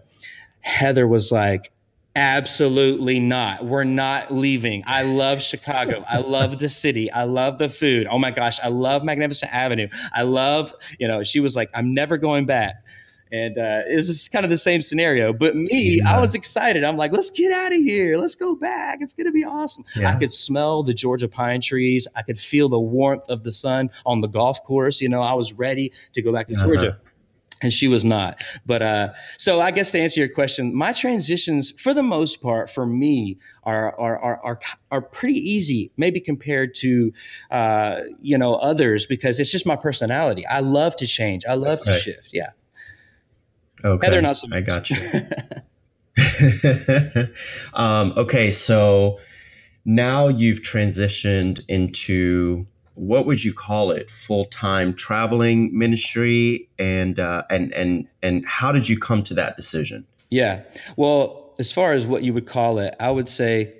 Heather 0.60 1.06
was 1.06 1.32
like, 1.32 1.72
Absolutely 2.16 3.20
not. 3.20 3.64
We're 3.64 3.84
not 3.84 4.34
leaving. 4.34 4.82
I 4.86 5.04
love 5.04 5.40
Chicago. 5.40 6.04
I 6.08 6.18
love 6.18 6.58
the 6.58 6.68
city. 6.68 7.10
I 7.12 7.22
love 7.22 7.58
the 7.58 7.68
food. 7.68 8.08
Oh 8.10 8.18
my 8.18 8.32
gosh, 8.32 8.58
I 8.60 8.68
love 8.68 9.04
Magnificent 9.04 9.52
Avenue. 9.54 9.86
I 10.12 10.22
love, 10.22 10.74
you 10.98 11.06
know, 11.06 11.22
she 11.22 11.38
was 11.38 11.54
like, 11.54 11.70
I'm 11.72 11.94
never 11.94 12.16
going 12.16 12.46
back. 12.46 12.84
And 13.32 13.56
uh, 13.58 13.82
it 13.88 13.94
was 13.94 14.08
just 14.08 14.32
kind 14.32 14.44
of 14.44 14.50
the 14.50 14.56
same 14.56 14.82
scenario. 14.82 15.32
But 15.32 15.54
me, 15.54 15.98
yeah. 15.98 16.16
I 16.16 16.20
was 16.20 16.34
excited. 16.34 16.82
I'm 16.82 16.96
like, 16.96 17.12
let's 17.12 17.30
get 17.30 17.52
out 17.52 17.72
of 17.72 17.78
here. 17.78 18.16
Let's 18.16 18.34
go 18.34 18.56
back. 18.56 18.98
It's 19.02 19.12
going 19.12 19.26
to 19.26 19.32
be 19.32 19.44
awesome. 19.44 19.84
Yeah. 19.94 20.10
I 20.10 20.16
could 20.16 20.32
smell 20.32 20.82
the 20.82 20.92
Georgia 20.92 21.28
pine 21.28 21.60
trees. 21.60 22.08
I 22.16 22.22
could 22.22 22.40
feel 22.40 22.68
the 22.68 22.80
warmth 22.80 23.28
of 23.28 23.44
the 23.44 23.52
sun 23.52 23.88
on 24.04 24.18
the 24.18 24.26
golf 24.26 24.64
course. 24.64 25.00
You 25.00 25.08
know, 25.08 25.22
I 25.22 25.34
was 25.34 25.52
ready 25.52 25.92
to 26.12 26.22
go 26.22 26.32
back 26.32 26.48
to 26.48 26.54
uh-huh. 26.54 26.64
Georgia 26.66 27.00
and 27.62 27.72
she 27.72 27.88
was 27.88 28.04
not. 28.04 28.42
But 28.66 28.82
uh, 28.82 29.12
so 29.38 29.60
I 29.60 29.70
guess 29.70 29.92
to 29.92 30.00
answer 30.00 30.20
your 30.20 30.28
question, 30.28 30.74
my 30.74 30.92
transitions, 30.92 31.70
for 31.72 31.94
the 31.94 32.02
most 32.02 32.42
part, 32.42 32.70
for 32.70 32.86
me, 32.86 33.38
are 33.64 33.94
are 33.98 34.18
are 34.18 34.40
are, 34.44 34.60
are 34.90 35.02
pretty 35.02 35.38
easy, 35.38 35.92
maybe 35.96 36.20
compared 36.20 36.74
to 36.76 37.12
uh, 37.50 38.00
you 38.20 38.38
know 38.38 38.54
others, 38.54 39.06
because 39.06 39.40
it's 39.40 39.52
just 39.52 39.66
my 39.66 39.76
personality. 39.76 40.46
I 40.46 40.60
love 40.60 40.96
to 40.96 41.06
change. 41.06 41.44
I 41.48 41.54
love 41.54 41.82
to 41.82 41.98
shift. 41.98 42.30
Yeah. 42.32 42.50
Okay. 43.84 44.06
Heather, 44.06 44.20
not 44.20 44.36
so 44.36 44.48
much. 44.48 44.56
I 44.56 44.60
got 44.60 44.90
you. 44.90 44.96
um, 47.74 48.12
okay, 48.16 48.50
so 48.50 49.18
now 49.84 50.28
you've 50.28 50.60
transitioned 50.60 51.60
into 51.68 52.66
what 53.00 53.26
would 53.26 53.42
you 53.42 53.54
call 53.54 53.90
it? 53.90 54.10
Full-time 54.10 54.94
traveling 54.94 55.76
ministry? 55.76 56.68
And 56.78 57.18
uh, 57.18 57.44
and 57.50 57.72
and 57.74 58.06
and 58.22 58.44
how 58.46 58.72
did 58.72 58.88
you 58.88 58.98
come 58.98 59.22
to 59.24 59.34
that 59.34 59.56
decision? 59.56 60.06
Yeah. 60.28 60.62
Well 60.96 61.40
as 61.60 61.70
far 61.70 61.92
as 61.92 62.06
what 62.06 62.24
you 62.24 62.32
would 62.32 62.46
call 62.46 62.78
it 62.78 62.96
i 62.98 63.10
would 63.10 63.28
say 63.28 63.72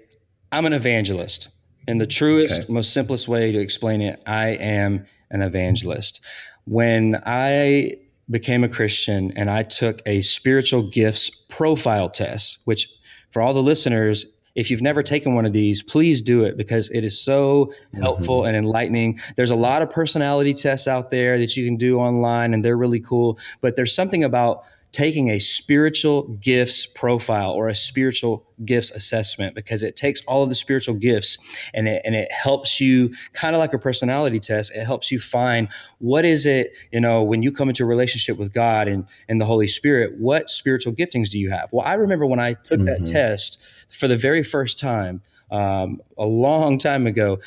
i'm 0.52 0.66
an 0.66 0.72
evangelist. 0.72 1.48
In 1.88 1.98
the 1.98 2.06
truest 2.06 2.62
okay. 2.62 2.72
most 2.72 2.92
simplest 2.92 3.26
way 3.26 3.50
to 3.50 3.58
explain 3.58 4.00
it 4.02 4.22
i 4.26 4.48
am 4.48 5.06
an 5.30 5.42
evangelist. 5.42 6.24
When 6.66 7.16
i 7.24 7.94
became 8.28 8.62
a 8.62 8.68
christian 8.68 9.32
and 9.34 9.50
i 9.50 9.64
took 9.64 10.02
a 10.06 10.20
spiritual 10.20 10.88
gifts 10.90 11.30
profile 11.48 12.08
test 12.08 12.58
which 12.64 12.86
for 13.32 13.42
all 13.42 13.54
the 13.54 13.62
listeners 13.62 14.24
if 14.54 14.70
you've 14.70 14.82
never 14.82 15.02
taken 15.02 15.34
one 15.34 15.46
of 15.46 15.52
these, 15.52 15.82
please 15.82 16.20
do 16.22 16.44
it 16.44 16.56
because 16.56 16.90
it 16.90 17.04
is 17.04 17.20
so 17.20 17.72
helpful 17.94 18.40
mm-hmm. 18.40 18.48
and 18.48 18.56
enlightening. 18.56 19.18
There's 19.36 19.50
a 19.50 19.56
lot 19.56 19.82
of 19.82 19.90
personality 19.90 20.54
tests 20.54 20.88
out 20.88 21.10
there 21.10 21.38
that 21.38 21.56
you 21.56 21.64
can 21.64 21.76
do 21.76 21.98
online 21.98 22.54
and 22.54 22.64
they're 22.64 22.76
really 22.76 23.00
cool, 23.00 23.38
but 23.60 23.76
there's 23.76 23.94
something 23.94 24.24
about 24.24 24.64
taking 24.92 25.30
a 25.30 25.38
spiritual 25.38 26.24
gifts 26.40 26.84
profile 26.84 27.52
or 27.52 27.68
a 27.68 27.74
spiritual 27.74 28.44
gifts 28.64 28.90
assessment 28.90 29.54
because 29.54 29.82
it 29.82 29.94
takes 29.94 30.20
all 30.22 30.42
of 30.42 30.48
the 30.48 30.54
spiritual 30.54 30.94
gifts 30.94 31.38
and 31.72 31.86
it, 31.86 32.02
and 32.04 32.14
it 32.14 32.30
helps 32.32 32.80
you 32.80 33.10
kind 33.32 33.54
of 33.54 33.60
like 33.60 33.72
a 33.72 33.78
personality 33.78 34.40
test 34.40 34.74
it 34.74 34.84
helps 34.84 35.10
you 35.10 35.18
find 35.18 35.68
what 35.98 36.24
is 36.24 36.44
it 36.44 36.76
you 36.92 37.00
know 37.00 37.22
when 37.22 37.42
you 37.42 37.52
come 37.52 37.68
into 37.68 37.84
a 37.84 37.86
relationship 37.86 38.36
with 38.36 38.52
god 38.52 38.88
and, 38.88 39.06
and 39.28 39.40
the 39.40 39.44
holy 39.44 39.68
spirit 39.68 40.18
what 40.18 40.50
spiritual 40.50 40.92
giftings 40.92 41.30
do 41.30 41.38
you 41.38 41.48
have 41.50 41.72
well 41.72 41.86
i 41.86 41.94
remember 41.94 42.26
when 42.26 42.40
i 42.40 42.52
took 42.52 42.80
mm-hmm. 42.80 43.02
that 43.02 43.06
test 43.06 43.62
for 43.90 44.08
the 44.08 44.16
very 44.16 44.42
first 44.42 44.78
time 44.78 45.22
um, 45.50 46.00
a 46.16 46.26
long 46.26 46.78
time 46.78 47.06
ago 47.06 47.38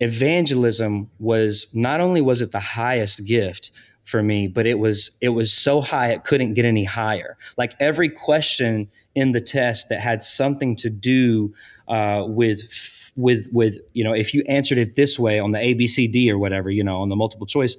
evangelism 0.00 1.08
was 1.20 1.68
not 1.74 2.00
only 2.00 2.20
was 2.20 2.42
it 2.42 2.50
the 2.50 2.60
highest 2.60 3.24
gift 3.24 3.70
for 4.04 4.22
me 4.22 4.48
but 4.48 4.66
it 4.66 4.78
was 4.78 5.12
it 5.20 5.30
was 5.30 5.52
so 5.52 5.80
high 5.80 6.08
it 6.08 6.24
couldn't 6.24 6.54
get 6.54 6.64
any 6.64 6.84
higher. 6.84 7.36
Like 7.56 7.72
every 7.78 8.08
question 8.08 8.90
in 9.14 9.32
the 9.32 9.40
test 9.40 9.88
that 9.88 10.00
had 10.00 10.22
something 10.22 10.74
to 10.76 10.90
do 10.90 11.54
uh, 11.88 12.24
with 12.26 13.12
with 13.16 13.48
with 13.52 13.78
you 13.92 14.02
know 14.02 14.12
if 14.12 14.34
you 14.34 14.42
answered 14.48 14.78
it 14.78 14.96
this 14.96 15.18
way 15.18 15.38
on 15.38 15.50
the 15.50 15.58
abcd 15.58 16.30
or 16.30 16.38
whatever 16.38 16.70
you 16.70 16.82
know 16.82 17.02
on 17.02 17.10
the 17.10 17.16
multiple 17.16 17.46
choice 17.46 17.76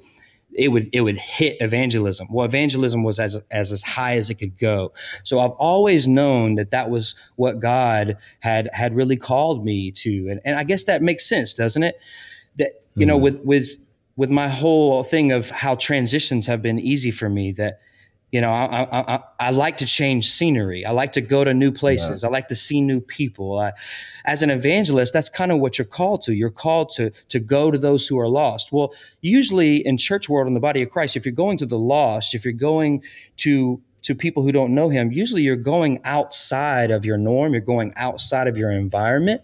it 0.55 0.69
would 0.69 0.89
it 0.93 1.01
would 1.01 1.17
hit 1.17 1.57
evangelism. 1.59 2.27
Well 2.29 2.45
evangelism 2.45 3.03
was 3.03 3.19
as 3.19 3.39
as 3.51 3.71
as 3.71 3.83
high 3.83 4.15
as 4.17 4.29
it 4.29 4.35
could 4.35 4.57
go. 4.57 4.93
So 5.23 5.39
i've 5.39 5.51
always 5.51 6.07
known 6.07 6.55
that 6.55 6.71
that 6.71 6.89
was 6.89 7.15
what 7.35 7.59
god 7.59 8.17
had 8.39 8.69
had 8.73 8.95
really 8.95 9.17
called 9.17 9.65
me 9.65 9.91
to. 9.91 10.27
And, 10.29 10.39
and 10.45 10.55
i 10.55 10.63
guess 10.63 10.83
that 10.85 11.01
makes 11.01 11.27
sense 11.27 11.53
doesn't 11.53 11.83
it? 11.83 11.99
That 12.57 12.83
you 12.95 13.01
mm-hmm. 13.01 13.07
know 13.09 13.17
with 13.17 13.39
with 13.41 13.77
with 14.15 14.29
my 14.29 14.47
whole 14.47 15.03
thing 15.03 15.31
of 15.31 15.49
how 15.49 15.75
transitions 15.75 16.45
have 16.47 16.61
been 16.61 16.79
easy 16.79 17.11
for 17.11 17.29
me 17.29 17.51
that 17.53 17.79
you 18.33 18.41
know 18.41 18.51
I, 18.51 18.81
I, 18.81 19.15
I, 19.15 19.19
I 19.39 19.49
like 19.51 19.77
to 19.77 19.85
change 19.85 20.31
scenery. 20.31 20.85
I 20.85 20.91
like 20.91 21.11
to 21.13 21.21
go 21.21 21.43
to 21.43 21.53
new 21.53 21.71
places. 21.71 22.23
Yeah. 22.23 22.29
i 22.29 22.31
like 22.31 22.47
to 22.47 22.55
see 22.55 22.81
new 22.81 22.99
people. 22.99 23.59
I, 23.59 23.73
as 24.25 24.41
an 24.41 24.49
evangelist 24.49 25.13
that's 25.13 25.29
kind 25.29 25.51
of 25.51 25.59
what 25.59 25.77
you're 25.77 25.93
called 25.99 26.23
to. 26.23 26.33
You're 26.33 26.57
called 26.65 26.89
to 26.97 27.11
to 27.29 27.39
go 27.39 27.69
to 27.69 27.77
those 27.77 28.07
who 28.07 28.19
are 28.19 28.27
lost. 28.27 28.73
Well 28.73 28.93
usually 29.21 29.85
in 29.85 29.97
church 29.97 30.27
world 30.27 30.47
in 30.47 30.55
the 30.55 30.59
body 30.59 30.81
of 30.81 30.89
christ 30.89 31.15
if 31.15 31.25
you're 31.25 31.41
going 31.45 31.57
to 31.57 31.67
the 31.67 31.77
lost 31.77 32.33
if 32.33 32.43
you're 32.43 32.53
going 32.71 33.03
to 33.37 33.79
to 34.03 34.15
people 34.15 34.43
who 34.43 34.51
don't 34.51 34.73
know 34.73 34.89
him 34.89 35.11
usually 35.11 35.41
you're 35.41 35.55
going 35.55 35.99
outside 36.03 36.91
of 36.91 37.05
your 37.05 37.17
norm 37.17 37.53
you're 37.53 37.61
going 37.61 37.93
outside 37.95 38.47
of 38.47 38.57
your 38.57 38.71
environment. 38.71 39.41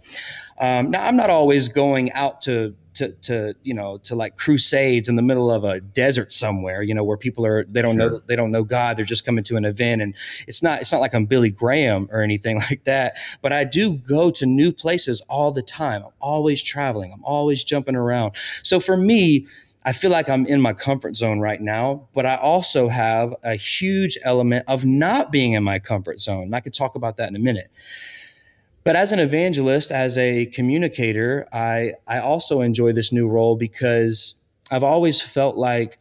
Um, 0.59 0.91
now 0.91 1.05
i'm 1.05 1.15
not 1.15 1.29
always 1.29 1.67
going 1.67 2.11
out 2.11 2.41
to 2.41 2.75
to 2.95 3.11
to 3.21 3.53
you 3.63 3.73
know 3.73 3.97
to 3.99 4.15
like 4.15 4.35
crusades 4.35 5.07
in 5.07 5.15
the 5.15 5.21
middle 5.21 5.49
of 5.49 5.63
a 5.63 5.79
desert 5.79 6.33
somewhere 6.33 6.81
you 6.81 6.93
know 6.93 7.03
where 7.03 7.15
people 7.15 7.45
are 7.45 7.63
they 7.65 7.81
don't 7.81 7.97
sure. 7.97 8.11
know 8.11 8.21
they 8.27 8.35
don't 8.35 8.51
know 8.51 8.63
god 8.63 8.97
they're 8.97 9.05
just 9.05 9.25
coming 9.25 9.43
to 9.43 9.55
an 9.55 9.63
event 9.63 10.01
and 10.01 10.15
it's 10.47 10.61
not 10.61 10.81
it's 10.81 10.91
not 10.91 10.99
like 10.99 11.13
i'm 11.13 11.25
billy 11.25 11.49
graham 11.49 12.09
or 12.11 12.21
anything 12.21 12.57
like 12.69 12.83
that 12.83 13.15
but 13.41 13.53
i 13.53 13.63
do 13.63 13.93
go 13.93 14.29
to 14.31 14.45
new 14.45 14.71
places 14.71 15.21
all 15.29 15.51
the 15.51 15.61
time. 15.61 16.03
I'm 16.03 16.11
always 16.19 16.61
traveling. 16.61 17.13
I'm 17.13 17.23
always 17.23 17.63
jumping 17.63 17.95
around. 17.95 18.35
So 18.63 18.79
for 18.79 18.97
me 18.97 19.47
I 19.85 19.93
feel 19.93 20.11
like 20.11 20.29
I'm 20.29 20.45
in 20.45 20.59
my 20.61 20.73
comfort 20.73 21.15
zone 21.15 21.39
right 21.39 21.61
now, 21.61 22.07
but 22.13 22.25
I 22.25 22.35
also 22.35 22.89
have 22.89 23.33
a 23.43 23.55
huge 23.55 24.17
element 24.23 24.65
of 24.67 24.85
not 24.85 25.31
being 25.31 25.53
in 25.53 25.63
my 25.63 25.79
comfort 25.79 26.19
zone. 26.19 26.43
And 26.43 26.55
I 26.55 26.59
could 26.59 26.73
talk 26.73 26.95
about 26.95 27.17
that 27.17 27.29
in 27.29 27.35
a 27.35 27.39
minute. 27.39 27.71
But 28.83 28.95
as 28.95 29.11
an 29.11 29.19
evangelist, 29.19 29.91
as 29.91 30.17
a 30.17 30.47
communicator, 30.47 31.47
I, 31.53 31.93
I 32.07 32.19
also 32.19 32.61
enjoy 32.61 32.91
this 32.91 33.11
new 33.13 33.27
role 33.27 33.55
because 33.55 34.35
I've 34.71 34.83
always 34.83 35.21
felt 35.21 35.57
like 35.57 35.99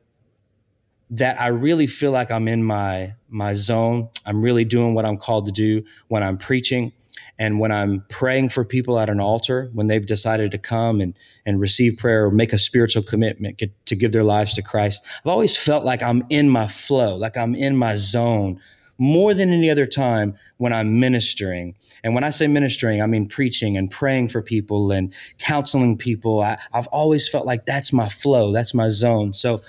that 1.11 1.41
I 1.41 1.49
really 1.49 1.87
feel 1.87 2.11
like 2.11 2.31
I'm 2.31 2.49
in 2.49 2.63
my 2.63 3.15
my 3.29 3.55
zone. 3.55 4.09
I'm 4.27 4.43
really 4.43 4.65
doing 4.65 4.95
what 4.95 5.07
I'm 5.07 5.17
called 5.17 5.47
to 5.47 5.53
do 5.53 5.85
when 6.09 6.23
I'm 6.23 6.37
preaching. 6.37 6.93
And 7.39 7.61
when 7.61 7.71
I'm 7.71 8.05
praying 8.09 8.49
for 8.49 8.65
people 8.65 8.99
at 8.99 9.09
an 9.09 9.21
altar, 9.21 9.71
when 9.73 9.87
they've 9.87 10.05
decided 10.05 10.51
to 10.51 10.59
come 10.59 11.01
and, 11.01 11.15
and 11.47 11.61
receive 11.61 11.97
prayer 11.97 12.27
or 12.27 12.31
make 12.31 12.53
a 12.53 12.59
spiritual 12.59 13.03
commitment 13.03 13.63
to 13.87 13.97
give 13.97 14.13
their 14.13 14.25
lives 14.25 14.55
to 14.55 14.63
Christ, 14.63 15.05
I've 15.25 15.31
always 15.31 15.57
felt 15.57 15.85
like 15.85 16.03
I'm 16.03 16.25
in 16.31 16.49
my 16.49 16.67
flow, 16.67 17.17
like 17.17 17.37
I'm 17.37 17.55
in 17.55 17.77
my 17.77 17.95
zone 17.95 18.61
more 18.99 19.33
than 19.33 19.53
any 19.53 19.71
other 19.71 19.87
time 19.87 20.37
when 20.57 20.73
I'm 20.73 20.99
ministering. 20.99 21.77
And 22.03 22.15
when 22.15 22.25
I 22.25 22.31
say 22.31 22.49
ministering, 22.49 23.01
I 23.01 23.07
mean 23.07 23.29
preaching 23.29 23.77
and 23.77 23.89
praying 23.89 24.29
for 24.29 24.43
people 24.43 24.91
and 24.91 25.15
counseling 25.39 25.97
people. 25.97 26.43
I, 26.43 26.59
I've 26.73 26.89
always 26.89 27.29
felt 27.29 27.47
like 27.47 27.65
that's 27.65 27.93
my 27.93 28.09
flow, 28.09 28.53
that's 28.53 28.75
my 28.75 28.89
zone. 28.89 29.33
So 29.33 29.63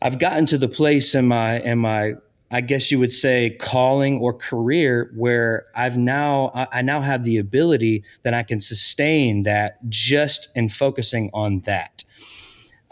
I've 0.00 0.18
gotten 0.18 0.46
to 0.46 0.58
the 0.58 0.68
place 0.68 1.14
in 1.14 1.28
my 1.28 1.60
in 1.60 1.78
my 1.78 2.14
I 2.50 2.60
guess 2.60 2.90
you 2.90 2.98
would 3.00 3.12
say 3.12 3.56
calling 3.58 4.18
or 4.18 4.32
career 4.32 5.10
where 5.14 5.66
I've 5.74 5.96
now 5.96 6.68
I 6.72 6.82
now 6.82 7.00
have 7.00 7.24
the 7.24 7.38
ability 7.38 8.04
that 8.22 8.34
I 8.34 8.42
can 8.42 8.60
sustain 8.60 9.42
that 9.42 9.78
just 9.88 10.48
in 10.54 10.68
focusing 10.68 11.30
on 11.34 11.60
that. 11.60 12.04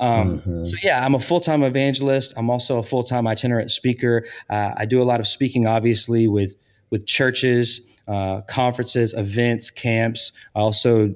Um, 0.01 0.41
mm-hmm. 0.41 0.65
So 0.65 0.77
yeah, 0.83 1.05
I'm 1.05 1.15
a 1.15 1.21
full 1.21 1.41
time 1.41 1.63
evangelist. 1.63 2.35
I'm 2.37 2.51
also 2.51 2.79
a 2.79 2.83
full 2.83 3.05
time 3.05 3.27
itinerant 3.27 3.71
speaker. 3.71 4.27
Uh, 4.51 4.73
I 4.77 4.87
do 4.87 5.01
a 5.01 5.05
lot 5.05 5.21
of 5.21 5.27
speaking, 5.27 5.67
obviously 5.67 6.27
with 6.27 6.57
with 6.91 7.07
churches, 7.07 8.01
uh, 8.09 8.41
conferences, 8.43 9.15
events, 9.15 9.71
camps. 9.71 10.33
I 10.55 10.61
also 10.61 11.15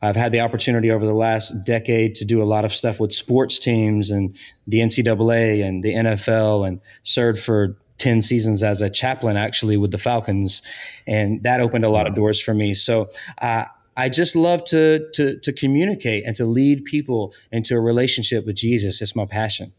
I've 0.00 0.16
had 0.16 0.32
the 0.32 0.40
opportunity 0.40 0.90
over 0.90 1.04
the 1.04 1.14
last 1.14 1.64
decade 1.64 2.14
to 2.16 2.24
do 2.24 2.42
a 2.42 2.44
lot 2.44 2.64
of 2.64 2.72
stuff 2.72 3.00
with 3.00 3.12
sports 3.12 3.58
teams 3.58 4.10
and 4.10 4.36
the 4.66 4.78
NCAA 4.78 5.64
and 5.64 5.82
the 5.82 5.94
NFL 5.94 6.66
and 6.66 6.80
served 7.02 7.40
for 7.40 7.76
10 7.98 8.22
seasons 8.22 8.62
as 8.62 8.80
a 8.80 8.88
chaplain 8.88 9.36
actually 9.36 9.76
with 9.76 9.90
the 9.90 9.98
Falcons. 9.98 10.62
And 11.06 11.42
that 11.42 11.60
opened 11.60 11.84
a 11.84 11.88
lot 11.88 12.04
wow. 12.04 12.10
of 12.10 12.14
doors 12.14 12.40
for 12.40 12.54
me. 12.54 12.74
So 12.74 13.08
uh, 13.42 13.64
I 13.96 14.08
just 14.08 14.36
love 14.36 14.62
to, 14.66 15.08
to, 15.14 15.38
to 15.40 15.52
communicate 15.52 16.24
and 16.24 16.36
to 16.36 16.44
lead 16.46 16.84
people 16.84 17.34
into 17.50 17.74
a 17.74 17.80
relationship 17.80 18.46
with 18.46 18.54
Jesus. 18.54 19.02
It's 19.02 19.16
my 19.16 19.26
passion. 19.26 19.72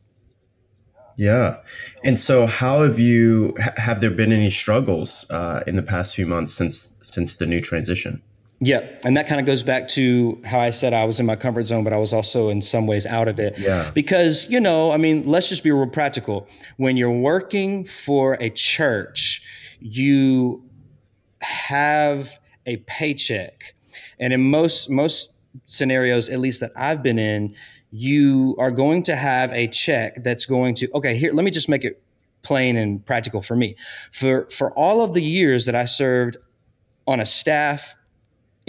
Yeah. 1.16 1.58
And 2.04 2.20
so 2.20 2.46
how 2.46 2.84
have 2.84 3.00
you, 3.00 3.56
have 3.58 4.00
there 4.02 4.12
been 4.12 4.32
any 4.32 4.52
struggles 4.52 5.30
uh, 5.32 5.64
in 5.68 5.76
the 5.76 5.84
past 5.84 6.16
few 6.16 6.26
months 6.26 6.54
since, 6.54 6.98
since 7.02 7.36
the 7.36 7.46
new 7.46 7.62
transition? 7.62 8.22
Yeah, 8.62 8.86
and 9.06 9.16
that 9.16 9.26
kind 9.28 9.40
of 9.40 9.46
goes 9.46 9.64
back 9.64 9.88
to 9.90 10.42
how 10.44 10.60
I 10.60 10.72
said 10.72 10.94
I 10.94 11.06
was 11.06 11.20
in 11.20 11.26
my 11.26 11.38
comfort 11.38 11.64
zone, 11.66 11.86
but 11.86 11.94
I 11.94 11.98
was 11.98 12.14
also 12.14 12.50
in 12.50 12.62
some 12.62 12.88
ways 12.88 13.06
out 13.06 13.30
of 13.30 13.40
it. 13.40 13.58
Yeah. 13.58 13.90
Because, 13.92 14.50
you 14.50 14.60
know, 14.60 14.92
I 14.92 14.98
mean, 14.98 15.26
let's 15.26 15.48
just 15.48 15.64
be 15.64 15.72
real 15.72 15.88
practical. 15.88 16.46
When 16.76 16.98
you're 16.98 17.10
working 17.10 17.86
for 17.86 18.34
a 18.42 18.50
church, 18.50 19.42
you 19.80 20.62
have 21.42 22.38
a 22.66 22.78
paycheck. 22.78 23.76
And 24.20 24.34
in 24.34 24.52
most 24.52 24.90
most 24.90 25.32
scenarios, 25.66 26.28
at 26.28 26.40
least 26.40 26.60
that 26.60 26.72
I've 26.76 27.02
been 27.02 27.18
in, 27.18 27.56
you 27.92 28.56
are 28.60 28.72
going 28.72 29.04
to 29.04 29.16
have 29.16 29.54
a 29.54 29.68
check 29.68 30.22
that's 30.24 30.46
going 30.46 30.76
to 30.76 30.90
okay, 30.96 31.16
here, 31.16 31.32
let 31.34 31.46
me 31.46 31.52
just 31.52 31.70
make 31.70 31.86
it 31.86 32.02
plain 32.42 32.76
and 32.76 33.06
practical 33.06 33.42
for 33.42 33.56
me. 33.56 33.76
For 34.12 34.50
for 34.50 34.72
all 34.74 35.02
of 35.02 35.14
the 35.14 35.24
years 35.24 35.66
that 35.66 35.76
I 35.76 35.86
served 35.86 36.36
on 37.08 37.22
a 37.22 37.26
staff 37.26 37.96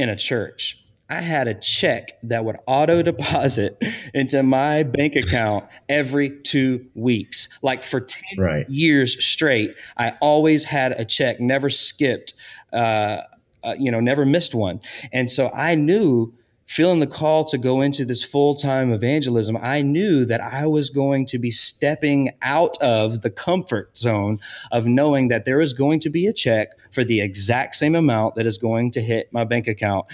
in 0.00 0.08
a 0.08 0.16
church. 0.16 0.82
I 1.10 1.20
had 1.20 1.48
a 1.48 1.54
check 1.54 2.12
that 2.22 2.44
would 2.44 2.56
auto 2.66 3.02
deposit 3.02 3.82
into 4.14 4.42
my 4.42 4.84
bank 4.84 5.14
account 5.14 5.66
every 5.88 6.30
two 6.30 6.86
weeks. 6.94 7.48
Like 7.62 7.82
for 7.82 8.00
10 8.00 8.22
right. 8.38 8.70
years 8.70 9.22
straight, 9.22 9.74
I 9.96 10.12
always 10.20 10.64
had 10.64 10.92
a 10.92 11.04
check, 11.04 11.38
never 11.40 11.68
skipped, 11.68 12.32
uh, 12.72 13.22
uh, 13.62 13.74
you 13.76 13.90
know, 13.90 14.00
never 14.00 14.24
missed 14.24 14.54
one. 14.54 14.80
And 15.12 15.28
so 15.28 15.50
I 15.52 15.74
knew 15.74 16.32
feeling 16.70 17.00
the 17.00 17.06
call 17.06 17.44
to 17.44 17.59
go 17.59 17.80
into 17.80 18.04
this 18.04 18.22
full 18.22 18.54
time 18.54 18.92
evangelism, 18.92 19.59
I 19.61 19.83
knew 19.83 20.24
that 20.26 20.40
I 20.40 20.66
was 20.66 20.88
going 20.88 21.26
to 21.26 21.38
be 21.38 21.50
stepping 21.50 22.30
out 22.42 22.80
of 22.80 23.22
the 23.22 23.30
comfort 23.30 23.98
zone 23.98 24.38
of 24.70 24.87
knowing 24.87 25.28
that 25.28 25.46
there 25.46 25.61
is 25.61 25.72
going 25.72 25.98
to 25.98 26.11
be 26.11 26.28
a 26.28 26.33
check 26.33 26.68
for 26.92 27.02
the 27.02 27.22
exact 27.22 27.74
same 27.74 27.96
amount 27.96 28.37
that 28.37 28.46
is 28.46 28.56
going 28.56 28.92
to 28.92 29.00
hit 29.00 29.33
my 29.33 29.42
bank 29.42 29.66
account 29.66 30.06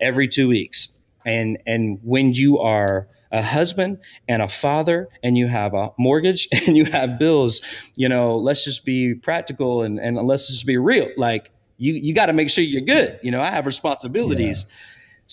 every 0.00 0.28
two 0.28 0.48
weeks. 0.48 1.00
And, 1.24 1.56
and 1.66 1.98
when 2.02 2.34
you 2.34 2.58
are 2.58 3.08
a 3.30 3.40
husband 3.40 3.96
and 4.28 4.42
a 4.42 4.48
father 4.48 5.08
and 5.22 5.38
you 5.38 5.46
have 5.46 5.72
a 5.72 5.92
mortgage 5.98 6.46
and 6.52 6.76
you 6.76 6.84
have 6.84 7.18
bills, 7.18 7.62
you 7.96 8.10
know, 8.10 8.36
let's 8.36 8.66
just 8.66 8.84
be 8.84 9.14
practical 9.14 9.80
and, 9.80 9.98
and 9.98 10.18
let's 10.26 10.48
just 10.48 10.66
be 10.66 10.76
real. 10.76 11.08
Like 11.16 11.50
you, 11.78 11.94
you 11.94 12.12
got 12.12 12.26
to 12.26 12.34
make 12.34 12.50
sure 12.50 12.62
you're 12.62 12.82
good. 12.82 13.18
You 13.22 13.30
know, 13.30 13.40
I 13.40 13.48
have 13.48 13.64
responsibilities. 13.64 14.66
Yeah 14.68 14.74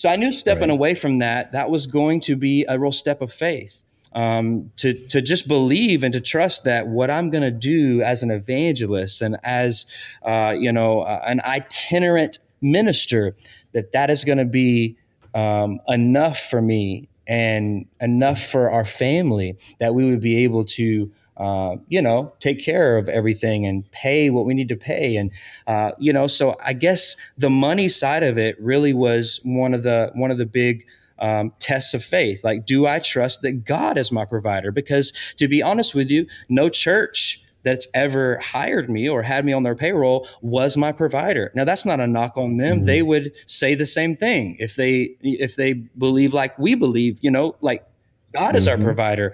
so 0.00 0.08
I 0.08 0.16
knew 0.16 0.32
stepping 0.32 0.70
right. 0.70 0.78
away 0.78 0.94
from 0.94 1.18
that, 1.18 1.52
that 1.52 1.68
was 1.68 1.86
going 1.86 2.20
to 2.20 2.34
be 2.34 2.64
a 2.66 2.78
real 2.78 2.90
step 2.90 3.20
of 3.20 3.30
faith. 3.30 3.84
Um, 4.14 4.72
to 4.76 4.94
to 5.08 5.20
just 5.20 5.46
believe 5.46 6.02
and 6.02 6.12
to 6.14 6.22
trust 6.22 6.64
that 6.64 6.88
what 6.88 7.10
I'm 7.10 7.28
going 7.28 7.42
to 7.44 7.50
do 7.50 8.00
as 8.00 8.22
an 8.22 8.30
evangelist 8.30 9.20
and 9.20 9.36
as 9.44 9.84
uh, 10.26 10.54
you 10.58 10.72
know 10.72 11.02
uh, 11.02 11.20
an 11.26 11.42
itinerant 11.42 12.38
minister, 12.62 13.36
that 13.72 13.92
that 13.92 14.08
is 14.08 14.24
going 14.24 14.38
to 14.38 14.46
be 14.46 14.96
um, 15.34 15.80
enough 15.86 16.40
for 16.40 16.62
me 16.62 17.10
and 17.26 17.84
enough 18.00 18.42
for 18.42 18.70
our 18.70 18.86
family 18.86 19.58
that 19.80 19.94
we 19.94 20.08
would 20.08 20.20
be 20.20 20.38
able 20.44 20.64
to 20.64 21.12
uh, 21.40 21.76
you 21.88 22.02
know, 22.02 22.32
take 22.38 22.62
care 22.62 22.98
of 22.98 23.08
everything 23.08 23.64
and 23.64 23.90
pay 23.92 24.28
what 24.28 24.44
we 24.44 24.52
need 24.52 24.68
to 24.68 24.76
pay. 24.76 25.16
And, 25.16 25.32
uh, 25.66 25.92
you 25.98 26.12
know, 26.12 26.26
so 26.26 26.54
I 26.62 26.74
guess 26.74 27.16
the 27.38 27.48
money 27.48 27.88
side 27.88 28.22
of 28.22 28.38
it 28.38 28.60
really 28.60 28.92
was 28.92 29.40
one 29.42 29.72
of 29.72 29.82
the, 29.82 30.10
one 30.14 30.30
of 30.30 30.36
the 30.36 30.44
big, 30.44 30.86
um, 31.18 31.52
tests 31.58 31.94
of 31.94 32.04
faith. 32.04 32.44
Like, 32.44 32.66
do 32.66 32.86
I 32.86 32.98
trust 32.98 33.40
that 33.42 33.64
God 33.64 33.96
is 33.96 34.12
my 34.12 34.26
provider? 34.26 34.70
Because 34.70 35.12
to 35.36 35.48
be 35.48 35.62
honest 35.62 35.94
with 35.94 36.10
you, 36.10 36.26
no 36.50 36.68
church 36.68 37.42
that's 37.62 37.86
ever 37.94 38.38
hired 38.38 38.88
me 38.88 39.08
or 39.08 39.22
had 39.22 39.44
me 39.44 39.52
on 39.52 39.62
their 39.62 39.74
payroll 39.74 40.26
was 40.42 40.76
my 40.76 40.92
provider. 40.92 41.52
Now 41.54 41.64
that's 41.64 41.84
not 41.84 42.00
a 42.00 42.06
knock 42.06 42.36
on 42.36 42.56
them. 42.56 42.78
Mm-hmm. 42.78 42.86
They 42.86 43.02
would 43.02 43.32
say 43.46 43.74
the 43.74 43.86
same 43.86 44.16
thing 44.16 44.56
if 44.58 44.76
they 44.76 45.16
if 45.20 45.56
they 45.56 45.74
believe 45.74 46.32
like 46.32 46.58
we 46.58 46.74
believe, 46.74 47.18
you 47.20 47.30
know, 47.30 47.56
like 47.60 47.84
God 48.32 48.56
is 48.56 48.66
mm-hmm. 48.66 48.80
our 48.80 48.84
provider. 48.84 49.32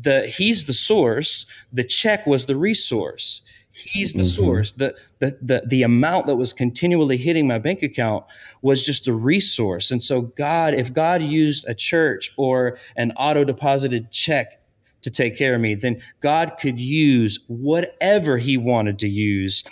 The 0.00 0.26
He's 0.26 0.64
the 0.64 0.74
source. 0.74 1.46
The 1.72 1.84
check 1.84 2.26
was 2.26 2.46
the 2.46 2.56
resource. 2.56 3.42
He's 3.70 4.12
the 4.12 4.20
mm-hmm. 4.20 4.44
source. 4.44 4.72
The, 4.72 4.96
the 5.20 5.38
the 5.40 5.62
the 5.66 5.82
amount 5.82 6.26
that 6.26 6.36
was 6.36 6.52
continually 6.52 7.16
hitting 7.16 7.46
my 7.46 7.58
bank 7.58 7.82
account 7.82 8.24
was 8.62 8.84
just 8.84 9.04
the 9.04 9.12
resource. 9.12 9.90
And 9.90 10.02
so 10.02 10.22
God, 10.22 10.74
if 10.74 10.92
God 10.92 11.22
used 11.22 11.68
a 11.68 11.74
church 11.74 12.30
or 12.36 12.78
an 12.96 13.12
auto 13.12 13.44
deposited 13.44 14.10
check 14.10 14.60
to 15.02 15.10
take 15.10 15.36
care 15.36 15.54
of 15.54 15.60
me, 15.60 15.74
then 15.74 16.02
God 16.22 16.56
could 16.60 16.80
use 16.80 17.38
whatever 17.46 18.36
He 18.38 18.56
wanted 18.56 18.98
to 19.00 19.08
use, 19.08 19.62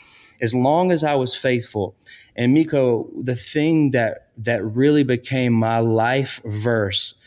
as 0.40 0.54
long 0.54 0.92
as 0.92 1.02
I 1.02 1.14
was 1.14 1.34
faithful. 1.34 1.96
And 2.36 2.54
Miko, 2.54 3.10
the 3.16 3.34
thing 3.34 3.90
that 3.90 4.28
that 4.38 4.64
really 4.64 5.02
became 5.02 5.52
my 5.52 5.78
life 5.78 6.40
verse 6.44 7.18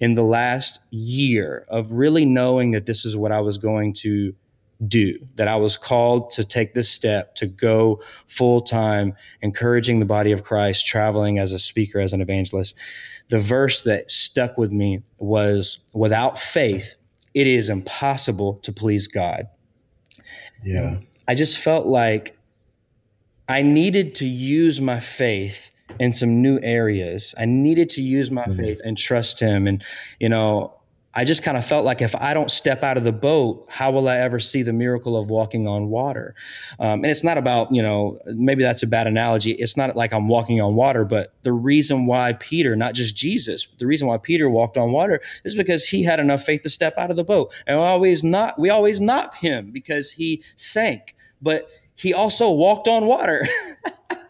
in 0.00 0.14
the 0.14 0.22
last 0.22 0.80
year 0.90 1.66
of 1.68 1.92
really 1.92 2.24
knowing 2.24 2.72
that 2.72 2.86
this 2.86 3.04
is 3.04 3.16
what 3.16 3.32
I 3.32 3.40
was 3.40 3.58
going 3.58 3.92
to 3.94 4.34
do, 4.86 5.18
that 5.36 5.48
I 5.48 5.56
was 5.56 5.76
called 5.76 6.30
to 6.32 6.44
take 6.44 6.74
this 6.74 6.90
step 6.90 7.34
to 7.36 7.46
go 7.46 8.02
full 8.26 8.60
time, 8.60 9.14
encouraging 9.40 10.00
the 10.00 10.06
body 10.06 10.32
of 10.32 10.44
Christ, 10.44 10.86
traveling 10.86 11.38
as 11.38 11.52
a 11.52 11.58
speaker, 11.58 11.98
as 11.98 12.12
an 12.12 12.20
evangelist. 12.20 12.76
The 13.28 13.38
verse 13.38 13.82
that 13.82 14.10
stuck 14.10 14.58
with 14.58 14.70
me 14.70 15.02
was 15.18 15.78
without 15.94 16.38
faith, 16.38 16.94
it 17.32 17.46
is 17.46 17.70
impossible 17.70 18.54
to 18.62 18.72
please 18.72 19.06
God. 19.06 19.48
Yeah. 20.62 20.98
I 21.26 21.34
just 21.34 21.58
felt 21.58 21.86
like 21.86 22.38
I 23.48 23.62
needed 23.62 24.14
to 24.16 24.26
use 24.26 24.80
my 24.80 25.00
faith 25.00 25.70
in 25.98 26.12
some 26.12 26.42
new 26.42 26.58
areas. 26.62 27.34
I 27.38 27.44
needed 27.44 27.88
to 27.90 28.02
use 28.02 28.30
my 28.30 28.42
mm-hmm. 28.42 28.56
faith 28.56 28.80
and 28.84 28.96
trust 28.96 29.40
him. 29.40 29.66
And, 29.66 29.84
you 30.20 30.28
know, 30.28 30.76
I 31.16 31.24
just 31.24 31.42
kind 31.42 31.56
of 31.56 31.64
felt 31.64 31.86
like 31.86 32.02
if 32.02 32.14
I 32.14 32.34
don't 32.34 32.50
step 32.50 32.84
out 32.84 32.98
of 32.98 33.04
the 33.04 33.12
boat, 33.12 33.64
how 33.70 33.90
will 33.90 34.06
I 34.06 34.18
ever 34.18 34.38
see 34.38 34.62
the 34.62 34.74
miracle 34.74 35.16
of 35.16 35.30
walking 35.30 35.66
on 35.66 35.88
water? 35.88 36.34
Um, 36.78 37.02
and 37.02 37.06
it's 37.06 37.24
not 37.24 37.38
about, 37.38 37.74
you 37.74 37.82
know, 37.82 38.18
maybe 38.26 38.62
that's 38.62 38.82
a 38.82 38.86
bad 38.86 39.06
analogy. 39.06 39.52
It's 39.52 39.78
not 39.78 39.96
like 39.96 40.12
I'm 40.12 40.28
walking 40.28 40.60
on 40.60 40.74
water, 40.74 41.06
but 41.06 41.32
the 41.42 41.54
reason 41.54 42.04
why 42.04 42.34
Peter, 42.34 42.76
not 42.76 42.92
just 42.92 43.16
Jesus, 43.16 43.66
the 43.78 43.86
reason 43.86 44.08
why 44.08 44.18
Peter 44.18 44.50
walked 44.50 44.76
on 44.76 44.92
water 44.92 45.22
is 45.44 45.54
because 45.54 45.88
he 45.88 46.02
had 46.02 46.20
enough 46.20 46.42
faith 46.42 46.60
to 46.62 46.68
step 46.68 46.98
out 46.98 47.08
of 47.08 47.16
the 47.16 47.24
boat. 47.24 47.50
And 47.66 47.78
we 47.78 47.84
always 47.84 48.22
not, 48.22 48.58
we 48.58 48.68
always 48.68 49.00
knock 49.00 49.34
him 49.36 49.70
because 49.72 50.10
he 50.10 50.42
sank, 50.56 51.16
but 51.40 51.70
he 51.94 52.12
also 52.12 52.50
walked 52.50 52.88
on 52.88 53.06
water. 53.06 53.42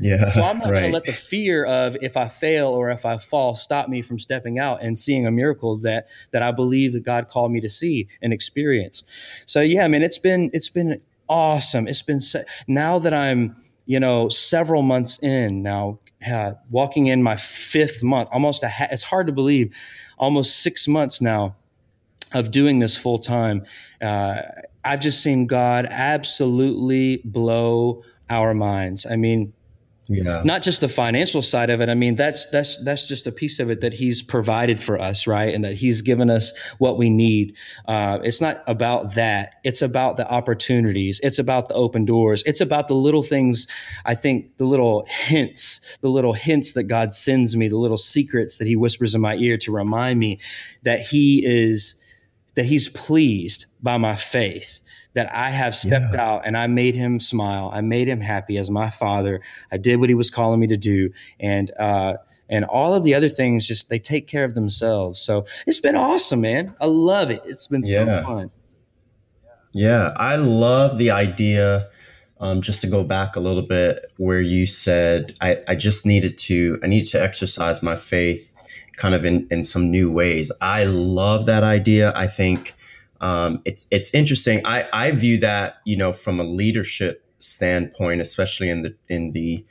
Yeah. 0.00 0.30
So 0.30 0.42
I'm 0.42 0.58
not 0.58 0.70
right. 0.70 0.80
going 0.80 0.90
to 0.90 0.94
let 0.94 1.04
the 1.04 1.12
fear 1.12 1.64
of 1.64 1.96
if 2.02 2.16
I 2.16 2.28
fail 2.28 2.68
or 2.68 2.90
if 2.90 3.04
I 3.04 3.18
fall 3.18 3.54
stop 3.54 3.88
me 3.88 4.02
from 4.02 4.18
stepping 4.18 4.58
out 4.58 4.82
and 4.82 4.98
seeing 4.98 5.26
a 5.26 5.30
miracle 5.30 5.78
that 5.78 6.08
that 6.30 6.42
I 6.42 6.50
believe 6.50 6.92
that 6.92 7.04
God 7.04 7.28
called 7.28 7.52
me 7.52 7.60
to 7.60 7.68
see 7.68 8.08
and 8.20 8.32
experience. 8.32 9.04
So 9.46 9.60
yeah, 9.60 9.84
I 9.84 9.88
mean 9.88 10.02
it's 10.02 10.18
been 10.18 10.50
it's 10.52 10.68
been 10.68 11.00
awesome. 11.28 11.86
It's 11.88 12.02
been 12.02 12.20
now 12.66 12.98
that 12.98 13.14
I'm 13.14 13.56
you 13.86 13.98
know, 13.98 14.28
several 14.28 14.82
months 14.82 15.18
in 15.22 15.62
now, 15.62 15.98
uh, 16.30 16.52
walking 16.70 17.06
in 17.06 17.22
my 17.22 17.36
fifth 17.36 18.02
month, 18.02 18.28
almost 18.32 18.62
a 18.62 18.68
ha- 18.68 18.88
it's 18.90 19.02
hard 19.02 19.26
to 19.26 19.32
believe, 19.32 19.74
almost 20.18 20.62
six 20.62 20.86
months 20.86 21.20
now 21.20 21.56
of 22.32 22.50
doing 22.50 22.78
this 22.78 22.96
full 22.96 23.18
time. 23.18 23.64
Uh, 24.00 24.42
I've 24.84 25.00
just 25.00 25.22
seen 25.22 25.46
God 25.46 25.86
absolutely 25.90 27.20
blow 27.24 28.02
our 28.30 28.54
minds. 28.54 29.04
I 29.04 29.16
mean, 29.16 29.52
yeah. 30.14 30.42
not 30.44 30.62
just 30.62 30.80
the 30.80 30.88
financial 30.88 31.42
side 31.42 31.70
of 31.70 31.80
it 31.80 31.88
i 31.88 31.94
mean 31.94 32.14
that's 32.14 32.46
that's 32.46 32.82
that's 32.84 33.08
just 33.08 33.26
a 33.26 33.32
piece 33.32 33.58
of 33.58 33.70
it 33.70 33.80
that 33.80 33.92
he's 33.92 34.22
provided 34.22 34.80
for 34.80 35.00
us 35.00 35.26
right? 35.26 35.54
And 35.54 35.64
that 35.64 35.74
he's 35.74 36.02
given 36.02 36.30
us 36.30 36.52
what 36.78 36.98
we 36.98 37.10
need. 37.10 37.56
Uh, 37.86 38.18
it's 38.22 38.40
not 38.40 38.62
about 38.66 39.14
that. 39.14 39.54
It's 39.64 39.82
about 39.82 40.16
the 40.16 40.30
opportunities. 40.30 41.20
It's 41.22 41.38
about 41.38 41.68
the 41.68 41.74
open 41.74 42.04
doors. 42.04 42.42
It's 42.44 42.60
about 42.60 42.88
the 42.88 42.94
little 42.94 43.22
things 43.22 43.66
i 44.04 44.14
think 44.14 44.56
the 44.58 44.64
little 44.64 45.04
hints 45.08 45.80
the 46.00 46.08
little 46.08 46.32
hints 46.32 46.72
that 46.72 46.84
god 46.84 47.14
sends 47.14 47.56
me 47.56 47.68
the 47.68 47.76
little 47.76 47.98
secrets 47.98 48.58
that 48.58 48.66
he 48.66 48.76
whispers 48.76 49.14
in 49.14 49.20
my 49.20 49.34
ear 49.36 49.56
to 49.56 49.72
remind 49.72 50.18
me 50.18 50.38
that 50.82 51.00
he 51.00 51.44
is 51.44 51.94
that 52.54 52.64
he's 52.64 52.88
pleased 52.88 53.66
by 53.82 53.96
my 53.96 54.16
faith 54.16 54.80
that 55.14 55.34
I 55.34 55.50
have 55.50 55.74
stepped 55.74 56.14
yeah. 56.14 56.24
out 56.24 56.46
and 56.46 56.56
I 56.56 56.66
made 56.66 56.94
him 56.94 57.20
smile. 57.20 57.70
I 57.72 57.80
made 57.80 58.08
him 58.08 58.20
happy 58.20 58.56
as 58.56 58.70
my 58.70 58.90
father. 58.90 59.40
I 59.70 59.76
did 59.76 60.00
what 60.00 60.08
he 60.08 60.14
was 60.14 60.30
calling 60.30 60.60
me 60.60 60.66
to 60.68 60.76
do. 60.76 61.10
And, 61.38 61.70
uh, 61.78 62.14
and 62.48 62.64
all 62.64 62.94
of 62.94 63.02
the 63.02 63.14
other 63.14 63.28
things 63.28 63.66
just 63.66 63.88
they 63.88 63.98
take 63.98 64.26
care 64.26 64.44
of 64.44 64.54
themselves. 64.54 65.20
So 65.20 65.46
it's 65.66 65.80
been 65.80 65.96
awesome, 65.96 66.40
man. 66.40 66.74
I 66.80 66.86
love 66.86 67.30
it. 67.30 67.42
It's 67.44 67.66
been 67.66 67.82
yeah. 67.84 68.04
so 68.04 68.22
fun. 68.24 68.50
Yeah, 69.72 70.12
I 70.16 70.36
love 70.36 70.98
the 70.98 71.10
idea. 71.10 71.88
Um, 72.40 72.60
just 72.60 72.80
to 72.80 72.88
go 72.88 73.04
back 73.04 73.36
a 73.36 73.40
little 73.40 73.62
bit, 73.62 74.10
where 74.16 74.40
you 74.40 74.66
said 74.66 75.32
I, 75.40 75.58
I 75.68 75.76
just 75.76 76.04
needed 76.04 76.36
to 76.38 76.76
I 76.82 76.88
need 76.88 77.02
to 77.06 77.22
exercise 77.22 77.84
my 77.84 77.94
faith, 77.94 78.51
kind 79.02 79.16
of 79.16 79.24
in 79.24 79.48
in 79.50 79.64
some 79.64 79.90
new 79.90 80.08
ways. 80.12 80.52
I 80.60 80.84
love 80.84 81.46
that 81.46 81.64
idea. 81.64 82.12
I 82.14 82.28
think 82.28 82.72
um, 83.20 83.60
it's 83.64 83.88
it's 83.90 84.14
interesting. 84.14 84.64
I 84.64 84.88
I 84.92 85.10
view 85.10 85.38
that 85.38 85.78
you 85.84 85.96
know 85.96 86.12
from 86.12 86.38
a 86.38 86.44
leadership 86.44 87.24
standpoint, 87.40 88.20
especially 88.20 88.70
in 88.70 88.82
the 88.82 88.94
in 89.08 89.32
the 89.32 89.66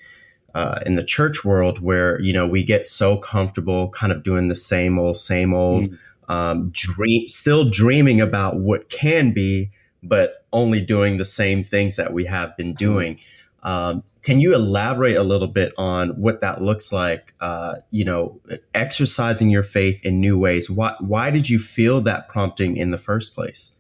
uh, 0.53 0.81
in 0.85 0.95
the 0.95 1.03
church 1.03 1.45
world, 1.45 1.81
where 1.81 2.19
you 2.19 2.33
know 2.33 2.45
we 2.45 2.61
get 2.61 2.85
so 2.85 3.15
comfortable, 3.15 3.87
kind 3.91 4.11
of 4.11 4.21
doing 4.21 4.49
the 4.49 4.55
same 4.55 4.99
old, 4.99 5.15
same 5.15 5.53
old, 5.53 5.91
mm. 5.91 5.97
um, 6.27 6.69
dream, 6.71 7.29
still 7.29 7.69
dreaming 7.69 8.19
about 8.19 8.59
what 8.59 8.89
can 8.89 9.31
be, 9.31 9.71
but 10.03 10.45
only 10.51 10.81
doing 10.81 11.15
the 11.15 11.25
same 11.25 11.63
things 11.63 11.95
that 11.95 12.11
we 12.11 12.25
have 12.25 12.57
been 12.57 12.73
doing. 12.73 13.17
Um, 13.63 14.03
can 14.21 14.39
you 14.39 14.53
elaborate 14.53 15.15
a 15.15 15.23
little 15.23 15.47
bit 15.47 15.73
on 15.77 16.09
what 16.09 16.41
that 16.41 16.61
looks 16.61 16.91
like? 16.91 17.33
Uh, 17.39 17.77
you 17.89 18.05
know, 18.05 18.39
exercising 18.73 19.49
your 19.49 19.63
faith 19.63 20.03
in 20.05 20.19
new 20.19 20.37
ways. 20.37 20.69
Why 20.69 20.95
why 20.99 21.31
did 21.31 21.49
you 21.49 21.59
feel 21.59 22.01
that 22.01 22.29
prompting 22.29 22.77
in 22.77 22.91
the 22.91 22.97
first 22.97 23.33
place? 23.33 23.75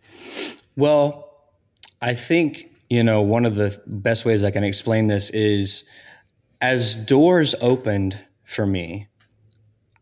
Well, 0.75 1.29
I 2.01 2.15
think 2.15 2.71
you 2.89 3.03
know 3.03 3.21
one 3.21 3.45
of 3.45 3.55
the 3.55 3.79
best 3.85 4.25
ways 4.25 4.43
I 4.43 4.51
can 4.51 4.63
explain 4.63 5.07
this 5.07 5.29
is 5.29 5.83
as 6.59 6.95
doors 6.95 7.53
opened 7.61 8.17
for 8.43 8.65
me, 8.65 9.07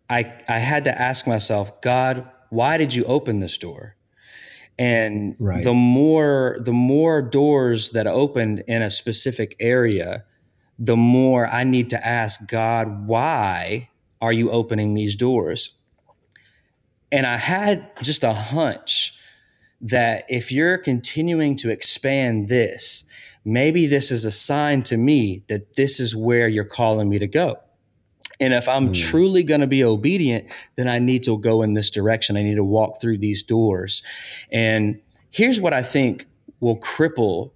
I 0.10 0.34
I 0.48 0.60
had 0.60 0.86
to 0.86 1.02
ask 1.02 1.28
myself, 1.28 1.82
God, 1.82 2.30
why 2.50 2.78
did 2.78 2.94
you 2.94 3.04
open 3.06 3.42
this 3.42 3.58
door? 3.58 3.96
and 4.80 5.36
right. 5.40 5.62
the 5.62 5.74
more 5.74 6.58
the 6.62 6.72
more 6.72 7.22
doors 7.22 7.90
that 7.90 8.08
opened 8.08 8.64
in 8.66 8.82
a 8.82 8.90
specific 8.90 9.54
area 9.60 10.24
the 10.80 10.96
more 10.96 11.46
I 11.46 11.66
need 11.66 11.90
to 11.90 12.08
ask 12.08 12.50
God, 12.50 13.06
why 13.06 13.90
are 14.22 14.34
you 14.34 14.50
opening 14.50 14.94
these 14.94 15.16
doors? 15.16 15.76
And 17.12 17.26
I 17.26 17.38
had 17.38 17.92
just 18.02 18.24
a 18.24 18.34
hunch 18.34 19.14
that 19.82 20.26
if 20.30 20.52
you're 20.52 20.78
continuing 20.78 21.58
to 21.58 21.70
expand 21.70 22.48
this, 22.48 23.04
maybe 23.44 23.88
this 23.88 24.12
is 24.12 24.26
a 24.26 24.32
sign 24.32 24.84
to 24.84 24.98
me 24.98 25.44
that 25.48 25.76
this 25.76 26.00
is 26.00 26.16
where 26.16 26.48
you're 26.48 26.64
calling 26.64 27.10
me 27.10 27.20
to 27.20 27.28
go. 27.28 27.58
And 28.40 28.54
if 28.54 28.70
I'm 28.70 28.90
mm. 28.90 28.94
truly 28.94 29.44
going 29.44 29.62
to 29.62 29.68
be 29.68 29.84
obedient, 29.84 30.48
then 30.78 30.88
I 30.88 31.00
need 31.00 31.24
to 31.24 31.38
go 31.38 31.62
in 31.62 31.74
this 31.74 31.90
direction. 31.90 32.38
I 32.38 32.44
need 32.44 32.56
to 32.56 32.64
walk 32.64 33.02
through 33.02 33.18
these 33.18 33.44
doors. 33.44 34.02
And 34.52 35.02
here's 35.30 35.60
what 35.60 35.74
I 35.74 35.84
think 35.84 36.26
will 36.62 36.78
cripple 36.78 37.52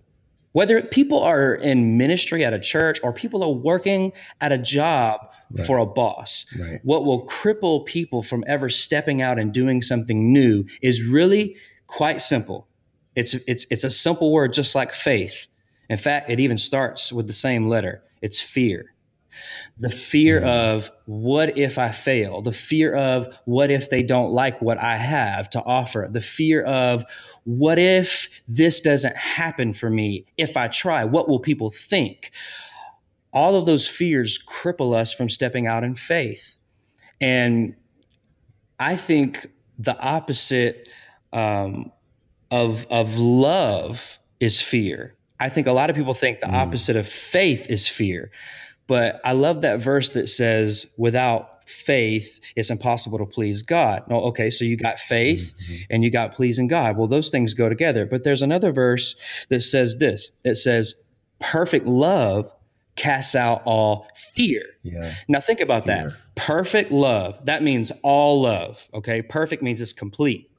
whether 0.54 0.82
people 0.82 1.22
are 1.22 1.56
in 1.56 1.98
ministry 1.98 2.44
at 2.44 2.54
a 2.54 2.60
church 2.60 3.00
or 3.04 3.12
people 3.12 3.44
are 3.44 3.52
working 3.52 4.14
at 4.42 4.52
a 4.52 4.58
job 4.58 5.20
right. 5.52 5.68
for 5.68 5.78
a 5.78 5.86
boss, 5.86 6.46
right. 6.60 6.80
what 6.84 7.06
will 7.06 7.26
cripple 7.28 7.86
people 7.86 8.24
from 8.24 8.44
ever 8.48 8.70
stepping 8.70 9.22
out 9.22 9.38
and 9.38 9.54
doing 9.54 9.82
something 9.82 10.32
new 10.32 10.64
is 10.82 11.04
really 11.04 11.56
quite 11.88 12.22
simple. 12.22 12.68
It's, 13.16 13.34
it's, 13.48 13.66
it's 13.70 13.84
a 13.84 13.92
simple 13.92 14.32
word, 14.32 14.54
just 14.54 14.74
like 14.74 14.94
faith. 14.94 15.48
In 15.90 15.98
fact, 15.98 16.30
it 16.30 16.40
even 16.40 16.58
starts 16.58 17.12
with 17.12 17.28
the 17.28 17.34
same 17.34 17.68
letter 17.68 18.02
it's 18.24 18.40
fear 18.40 18.93
the 19.78 19.90
fear 19.90 20.40
mm-hmm. 20.40 20.48
of 20.48 20.92
what 21.06 21.58
if 21.58 21.78
I 21.78 21.90
fail, 21.90 22.42
the 22.42 22.52
fear 22.52 22.94
of 22.94 23.28
what 23.46 23.72
if 23.72 23.90
they 23.90 24.04
don't 24.04 24.32
like 24.32 24.62
what 24.62 24.78
I 24.78 24.98
have 24.98 25.50
to 25.52 25.64
offer, 25.64 26.08
the 26.12 26.22
fear 26.22 26.64
of 26.64 27.04
what 27.44 27.80
if 27.80 28.44
this 28.48 28.82
doesn't 28.82 29.16
happen 29.18 29.74
for 29.74 29.90
me 29.90 30.26
if 30.38 30.56
I 30.58 30.68
try, 30.68 31.04
what 31.06 31.28
will 31.28 31.40
people 31.40 31.70
think? 31.70 32.32
All 33.32 33.56
of 33.56 33.66
those 33.66 33.88
fears 33.88 34.40
cripple 34.44 34.96
us 34.96 35.14
from 35.14 35.30
stepping 35.30 35.68
out 35.68 35.84
in 35.84 35.96
faith. 35.96 36.58
And 37.20 37.76
I 38.80 38.96
think 38.96 39.48
the 39.80 39.98
opposite 40.00 40.90
um, 41.32 41.92
of, 42.52 42.86
of 42.92 43.18
love 43.18 44.20
is 44.40 44.62
fear. 44.62 45.16
I 45.40 45.50
think 45.50 45.68
a 45.68 45.72
lot 45.72 45.90
of 45.90 45.96
people 45.96 46.14
think 46.14 46.40
the 46.42 46.48
mm. 46.48 46.54
opposite 46.54 46.96
of 46.96 47.08
faith 47.08 47.70
is 47.70 47.88
fear. 47.88 48.32
But 48.88 49.22
I 49.24 49.34
love 49.34 49.62
that 49.62 49.80
verse 49.80 50.10
that 50.10 50.28
says, 50.28 50.88
without 50.98 51.64
faith, 51.70 52.40
it's 52.56 52.70
impossible 52.70 53.18
to 53.20 53.26
please 53.26 53.62
God. 53.62 54.04
No, 54.10 54.20
okay, 54.26 54.50
so 54.50 54.66
you 54.66 54.76
got 54.76 55.00
faith 55.00 55.54
mm-hmm. 55.64 55.84
and 55.90 56.04
you 56.04 56.12
got 56.12 56.34
pleasing 56.34 56.68
God. 56.68 56.98
Well, 56.98 57.08
those 57.08 57.30
things 57.30 57.54
go 57.54 57.70
together. 57.70 58.06
But 58.06 58.24
there's 58.24 58.42
another 58.42 58.72
verse 58.72 59.16
that 59.50 59.62
says 59.62 59.98
this 59.98 60.32
it 60.44 60.56
says, 60.56 60.96
perfect 61.40 61.86
love 61.86 62.54
casts 62.96 63.36
out 63.36 63.62
all 63.66 64.08
fear. 64.16 64.64
Yeah. 64.84 65.14
Now 65.28 65.40
think 65.40 65.60
about 65.60 65.86
fear. 65.86 66.10
that. 66.10 66.36
Perfect 66.36 66.92
love. 66.92 67.44
That 67.46 67.64
means 67.64 67.92
all 68.04 68.42
love. 68.42 68.88
Okay. 68.94 69.22
Perfect 69.22 69.64
means 69.64 69.82
it's 69.82 69.94
complete. 69.94 70.50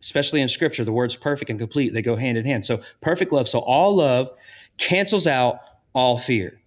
Especially 0.00 0.40
in 0.40 0.48
scripture, 0.48 0.84
the 0.84 0.92
words 0.92 1.16
perfect 1.16 1.50
and 1.50 1.58
complete, 1.58 1.92
they 1.92 2.02
go 2.02 2.16
hand 2.16 2.38
in 2.38 2.44
hand. 2.44 2.64
So 2.64 2.80
perfect 3.00 3.32
love. 3.32 3.48
So 3.48 3.60
all 3.60 3.96
love 3.96 4.30
cancels 4.78 5.26
out 5.26 5.60
all 5.94 6.18
fear. 6.18 6.60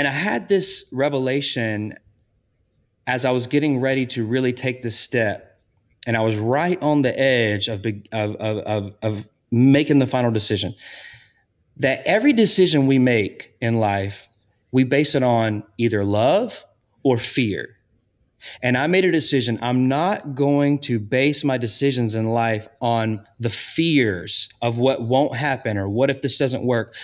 And 0.00 0.08
I 0.08 0.12
had 0.12 0.48
this 0.48 0.86
revelation 0.92 1.94
as 3.06 3.26
I 3.26 3.32
was 3.32 3.46
getting 3.46 3.82
ready 3.82 4.06
to 4.06 4.24
really 4.24 4.54
take 4.54 4.82
this 4.82 4.98
step. 4.98 5.60
And 6.06 6.16
I 6.16 6.20
was 6.20 6.38
right 6.38 6.82
on 6.82 7.02
the 7.02 7.20
edge 7.20 7.68
of, 7.68 7.84
of, 8.10 8.34
of, 8.36 8.94
of, 9.02 9.30
making 9.50 9.98
the 9.98 10.06
final 10.06 10.30
decision. 10.30 10.74
That 11.76 12.00
every 12.06 12.32
decision 12.32 12.86
we 12.86 12.98
make 12.98 13.54
in 13.60 13.74
life, 13.74 14.26
we 14.72 14.84
base 14.84 15.14
it 15.14 15.22
on 15.22 15.64
either 15.76 16.02
love 16.02 16.64
or 17.02 17.18
fear. 17.18 17.76
And 18.62 18.78
I 18.78 18.86
made 18.86 19.04
a 19.04 19.12
decision. 19.12 19.58
I'm 19.60 19.86
not 19.86 20.34
going 20.34 20.78
to 20.78 20.98
base 20.98 21.44
my 21.44 21.58
decisions 21.58 22.14
in 22.14 22.24
life 22.30 22.68
on 22.80 23.26
the 23.38 23.50
fears 23.50 24.48
of 24.62 24.78
what 24.78 25.02
won't 25.02 25.36
happen 25.36 25.76
or 25.76 25.90
what 25.90 26.08
if 26.08 26.22
this 26.22 26.38
doesn't 26.38 26.64
work 26.64 26.96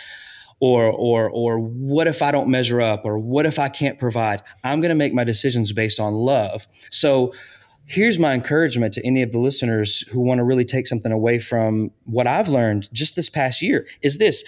or 0.61 0.91
or 0.91 1.31
or 1.31 1.59
what 1.59 2.07
if 2.07 2.23
I 2.23 2.31
don't 2.31 2.49
measure 2.49 2.81
up 2.81 3.05
or 3.05 3.19
what 3.19 3.47
if 3.47 3.59
I 3.59 3.69
can't 3.69 3.99
provide? 3.99 4.43
I'm 4.65 4.81
going 4.81 4.91
to 4.91 4.97
make 4.97 5.13
my 5.13 5.25
decisions 5.25 5.73
based 5.73 6.01
on 6.01 6.15
love. 6.15 6.67
So 6.91 7.33
here's 7.89 8.19
my 8.19 8.35
encouragement 8.35 8.93
to 8.93 9.07
any 9.07 9.23
of 9.23 9.31
the 9.31 9.39
listeners 9.39 10.01
who 10.09 10.19
want 10.19 10.39
to 10.39 10.45
really 10.45 10.65
take 10.65 10.89
something 10.89 11.13
away 11.13 11.39
from 11.39 11.89
what 12.05 12.27
I've 12.27 12.49
learned 12.49 12.93
just 12.93 13.15
this 13.15 13.31
past 13.31 13.63
year 13.63 13.87
is 14.03 14.19
this 14.19 14.43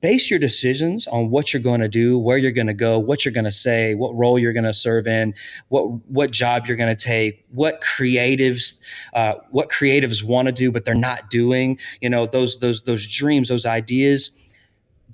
base 0.00 0.28
your 0.28 0.40
decisions 0.40 1.06
on 1.06 1.30
what 1.30 1.52
you're 1.52 1.62
going 1.62 1.80
to 1.80 1.88
do, 1.88 2.18
where 2.18 2.38
you're 2.38 2.50
going 2.50 2.66
to 2.66 2.74
go, 2.74 2.98
what 2.98 3.24
you're 3.24 3.32
going 3.32 3.44
to 3.44 3.52
say, 3.52 3.94
what 3.94 4.12
role 4.16 4.36
you're 4.36 4.52
going 4.52 4.64
to 4.64 4.74
serve 4.74 5.06
in, 5.06 5.32
what 5.68 5.84
what 6.08 6.32
job 6.32 6.66
you're 6.66 6.76
going 6.76 6.94
to 6.94 7.04
take, 7.04 7.44
what 7.50 7.80
creatives 7.82 8.80
uh, 9.14 9.34
what 9.50 9.68
creatives 9.68 10.24
want 10.24 10.46
to 10.46 10.52
do 10.52 10.72
but 10.72 10.84
they're 10.84 10.94
not 10.94 11.30
doing, 11.30 11.78
you 12.00 12.10
know, 12.10 12.26
those 12.26 12.58
those 12.58 12.82
those 12.82 13.06
dreams, 13.06 13.48
those 13.48 13.66
ideas 13.66 14.30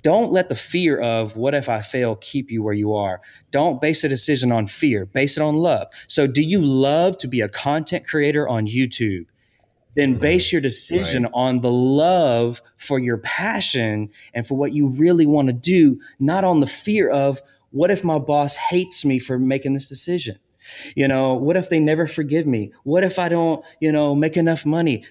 don't 0.01 0.31
let 0.31 0.49
the 0.49 0.55
fear 0.55 0.97
of 0.97 1.35
what 1.35 1.53
if 1.53 1.69
I 1.69 1.81
fail 1.81 2.15
keep 2.15 2.51
you 2.51 2.63
where 2.63 2.73
you 2.73 2.93
are. 2.93 3.21
Don't 3.51 3.81
base 3.81 4.03
a 4.03 4.09
decision 4.09 4.51
on 4.51 4.67
fear, 4.67 5.05
base 5.05 5.37
it 5.37 5.41
on 5.41 5.55
love. 5.55 5.87
So, 6.07 6.27
do 6.27 6.41
you 6.41 6.61
love 6.61 7.17
to 7.19 7.27
be 7.27 7.41
a 7.41 7.49
content 7.49 8.07
creator 8.07 8.47
on 8.47 8.67
YouTube? 8.67 9.25
then 9.95 10.15
base 10.15 10.51
your 10.51 10.61
decision 10.61 11.23
right. 11.23 11.31
on 11.33 11.61
the 11.61 11.71
love 11.71 12.61
for 12.77 12.99
your 12.99 13.17
passion 13.17 14.09
and 14.33 14.45
for 14.45 14.55
what 14.55 14.71
you 14.71 14.87
really 14.87 15.25
want 15.25 15.47
to 15.47 15.53
do, 15.53 15.99
not 16.19 16.43
on 16.43 16.59
the 16.59 16.67
fear 16.67 17.09
of 17.09 17.41
what 17.71 17.91
if 17.91 18.03
my 18.03 18.17
boss 18.17 18.55
hates 18.55 19.03
me 19.03 19.19
for 19.19 19.37
making 19.37 19.73
this 19.73 19.89
decision? 19.89 20.37
You 20.95 21.07
know, 21.07 21.33
what 21.33 21.57
if 21.57 21.69
they 21.69 21.79
never 21.79 22.07
forgive 22.07 22.45
me? 22.45 22.71
What 22.83 23.03
if 23.03 23.17
I 23.17 23.29
don't, 23.29 23.65
you 23.79 23.91
know, 23.91 24.13
make 24.15 24.37
enough 24.37 24.65
money? 24.65 25.03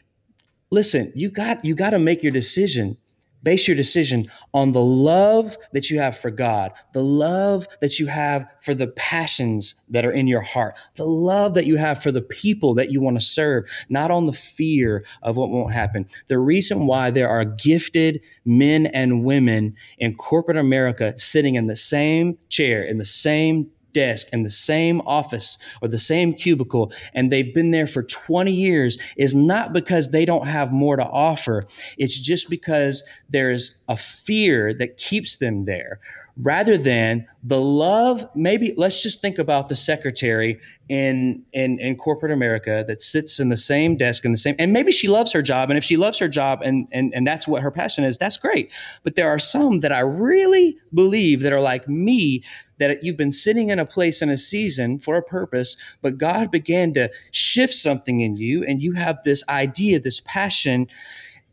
Listen, 0.70 1.12
you 1.14 1.30
got 1.30 1.64
you 1.64 1.74
got 1.74 1.90
to 1.90 1.98
make 1.98 2.22
your 2.22 2.32
decision 2.32 2.96
Base 3.42 3.68
your 3.68 3.76
decision 3.76 4.26
on 4.52 4.72
the 4.72 4.82
love 4.82 5.56
that 5.72 5.90
you 5.90 6.00
have 6.00 6.18
for 6.18 6.30
God, 6.30 6.72
the 6.92 7.04
love 7.04 7.66
that 7.80 7.98
you 7.98 8.06
have 8.06 8.46
for 8.60 8.74
the 8.74 8.88
passions 8.88 9.76
that 9.90 10.04
are 10.04 10.10
in 10.10 10.26
your 10.26 10.40
heart, 10.40 10.74
the 10.96 11.06
love 11.06 11.54
that 11.54 11.66
you 11.66 11.76
have 11.76 12.02
for 12.02 12.10
the 12.10 12.22
people 12.22 12.74
that 12.74 12.90
you 12.90 13.00
want 13.00 13.18
to 13.18 13.24
serve, 13.24 13.64
not 13.88 14.10
on 14.10 14.26
the 14.26 14.32
fear 14.32 15.04
of 15.22 15.36
what 15.36 15.50
won't 15.50 15.72
happen. 15.72 16.06
The 16.26 16.38
reason 16.38 16.86
why 16.86 17.10
there 17.10 17.28
are 17.28 17.44
gifted 17.44 18.20
men 18.44 18.86
and 18.86 19.24
women 19.24 19.76
in 19.98 20.16
corporate 20.16 20.56
America 20.56 21.14
sitting 21.16 21.54
in 21.54 21.68
the 21.68 21.76
same 21.76 22.38
chair, 22.48 22.82
in 22.82 22.98
the 22.98 23.04
same 23.04 23.70
desk 23.98 24.28
in 24.32 24.44
the 24.44 24.50
same 24.50 25.00
office 25.00 25.58
or 25.82 25.88
the 25.88 25.98
same 25.98 26.32
cubicle 26.32 26.92
and 27.14 27.32
they've 27.32 27.52
been 27.52 27.72
there 27.72 27.88
for 27.88 28.04
20 28.04 28.52
years 28.52 28.96
is 29.16 29.34
not 29.34 29.72
because 29.72 30.10
they 30.10 30.24
don't 30.24 30.46
have 30.46 30.70
more 30.72 30.96
to 30.96 31.04
offer. 31.04 31.66
It's 31.96 32.18
just 32.20 32.48
because 32.48 33.02
there's 33.28 33.76
a 33.88 33.96
fear 33.96 34.72
that 34.74 34.98
keeps 34.98 35.38
them 35.38 35.64
there 35.64 35.98
rather 36.40 36.78
than 36.78 37.26
the 37.42 37.60
love. 37.60 38.24
Maybe 38.34 38.72
let's 38.76 39.02
just 39.02 39.20
think 39.20 39.38
about 39.38 39.68
the 39.68 39.76
secretary 39.76 40.58
in, 40.88 41.44
in, 41.52 41.78
in 41.80 41.96
corporate 41.96 42.32
America 42.32 42.84
that 42.86 43.02
sits 43.02 43.40
in 43.40 43.48
the 43.48 43.56
same 43.56 43.96
desk 43.96 44.24
in 44.24 44.30
the 44.30 44.38
same, 44.38 44.54
and 44.58 44.72
maybe 44.72 44.92
she 44.92 45.08
loves 45.08 45.32
her 45.32 45.42
job. 45.42 45.70
And 45.70 45.76
if 45.76 45.84
she 45.84 45.96
loves 45.96 46.18
her 46.18 46.28
job 46.28 46.62
and, 46.62 46.88
and, 46.92 47.12
and 47.14 47.26
that's 47.26 47.46
what 47.46 47.62
her 47.62 47.70
passion 47.70 48.04
is, 48.04 48.16
that's 48.16 48.36
great. 48.36 48.70
But 49.02 49.16
there 49.16 49.28
are 49.28 49.38
some 49.38 49.80
that 49.80 49.92
I 49.92 50.00
really 50.00 50.76
believe 50.94 51.42
that 51.42 51.52
are 51.52 51.60
like 51.60 51.88
me 51.88 52.42
that 52.78 53.02
you've 53.02 53.16
been 53.16 53.32
sitting 53.32 53.70
in 53.70 53.78
a 53.78 53.84
place 53.84 54.22
in 54.22 54.30
a 54.30 54.36
season 54.36 55.00
for 55.00 55.16
a 55.16 55.22
purpose, 55.22 55.76
but 56.00 56.16
God 56.16 56.50
began 56.50 56.94
to 56.94 57.10
shift 57.32 57.74
something 57.74 58.20
in 58.20 58.36
you 58.36 58.62
and 58.64 58.80
you 58.80 58.92
have 58.92 59.18
this 59.24 59.42
idea, 59.48 59.98
this 59.98 60.20
passion. 60.24 60.86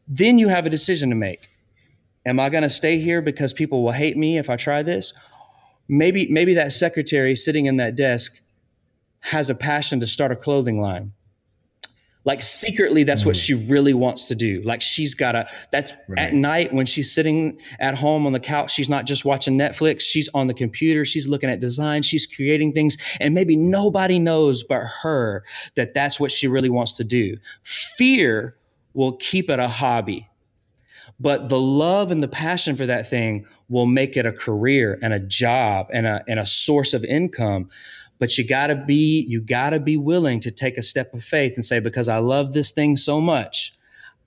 Then 0.08 0.38
you 0.38 0.50
have 0.50 0.68
a 0.68 0.70
decision 0.70 1.10
to 1.10 1.16
make. 1.16 1.50
Am 2.26 2.40
I 2.40 2.50
going 2.50 2.64
to 2.64 2.70
stay 2.70 2.98
here 2.98 3.22
because 3.22 3.54
people 3.54 3.84
will 3.84 3.92
hate 3.92 4.18
me 4.18 4.38
if 4.38 4.50
I 4.50 4.56
try 4.56 4.82
this? 4.84 5.14
Maybe, 5.88 6.28
maybe 6.30 6.56
that 6.56 6.74
secretary 6.74 7.36
sitting 7.36 7.68
in 7.68 7.78
that 7.78 7.96
desk 7.96 8.40
has 9.20 9.50
a 9.50 9.56
passion 9.56 10.00
to 10.00 10.08
start 10.08 10.32
a 10.32 10.36
clothing 10.36 10.82
line. 10.82 11.14
Like 12.26 12.42
secretly, 12.42 13.04
that's 13.04 13.22
mm. 13.22 13.28
what 13.28 13.38
she 13.38 13.54
really 13.54 13.94
wants 13.94 14.28
to 14.30 14.36
do. 14.36 14.62
Like 14.64 14.82
she's 14.82 15.14
got 15.14 15.36
a, 15.36 15.48
that's 15.72 15.94
right. 16.08 16.20
at 16.20 16.34
night 16.34 16.74
when 16.74 16.88
she's 16.88 17.14
sitting 17.14 17.60
at 17.80 17.96
home 17.96 18.26
on 18.26 18.34
the 18.34 18.40
couch, 18.40 18.72
she's 18.72 18.90
not 18.90 19.06
just 19.06 19.26
watching 19.26 19.58
Netflix, 19.58 20.02
she's 20.02 20.28
on 20.34 20.48
the 20.48 20.54
computer, 20.56 21.06
she's 21.06 21.28
looking 21.28 21.52
at 21.52 21.60
design, 21.60 22.02
she's 22.02 22.26
creating 22.26 22.74
things. 22.74 22.98
And 23.20 23.36
maybe 23.36 23.56
nobody 23.56 24.18
knows 24.18 24.64
but 24.64 24.82
her 25.04 25.44
that 25.76 25.94
that's 25.94 26.20
what 26.20 26.32
she 26.32 26.48
really 26.48 26.70
wants 26.70 26.94
to 26.94 27.04
do. 27.04 27.38
Fear 27.62 28.56
will 28.96 29.14
keep 29.14 29.50
it 29.52 29.60
a 29.60 29.68
hobby. 29.68 30.28
But 31.20 31.50
the 31.50 31.60
love 31.60 32.12
and 32.12 32.22
the 32.22 32.28
passion 32.28 32.76
for 32.76 32.86
that 32.86 33.10
thing 33.10 33.46
will 33.70 33.86
make 33.86 34.18
it 34.18 34.26
a 34.26 34.32
career 34.32 35.00
and 35.02 35.14
a 35.14 35.20
job 35.20 35.88
and 35.94 36.06
a, 36.06 36.24
and 36.28 36.40
a 36.40 36.46
source 36.46 36.94
of 36.94 37.06
income. 37.06 37.70
But 38.20 38.38
you 38.38 38.46
got 38.46 38.68
to 38.68 38.76
be 38.76 39.26
you 39.28 39.42
got 39.42 39.72
to 39.72 39.80
be 39.80 39.98
willing 39.98 40.40
to 40.42 40.52
take 40.52 40.78
a 40.78 40.84
step 40.84 41.14
of 41.14 41.24
faith 41.24 41.56
and 41.56 41.66
say 41.66 41.80
because 41.80 42.08
i 42.08 42.18
love 42.18 42.54
this 42.54 42.72
thing 42.72 42.96
so 42.96 43.20
much 43.20 43.74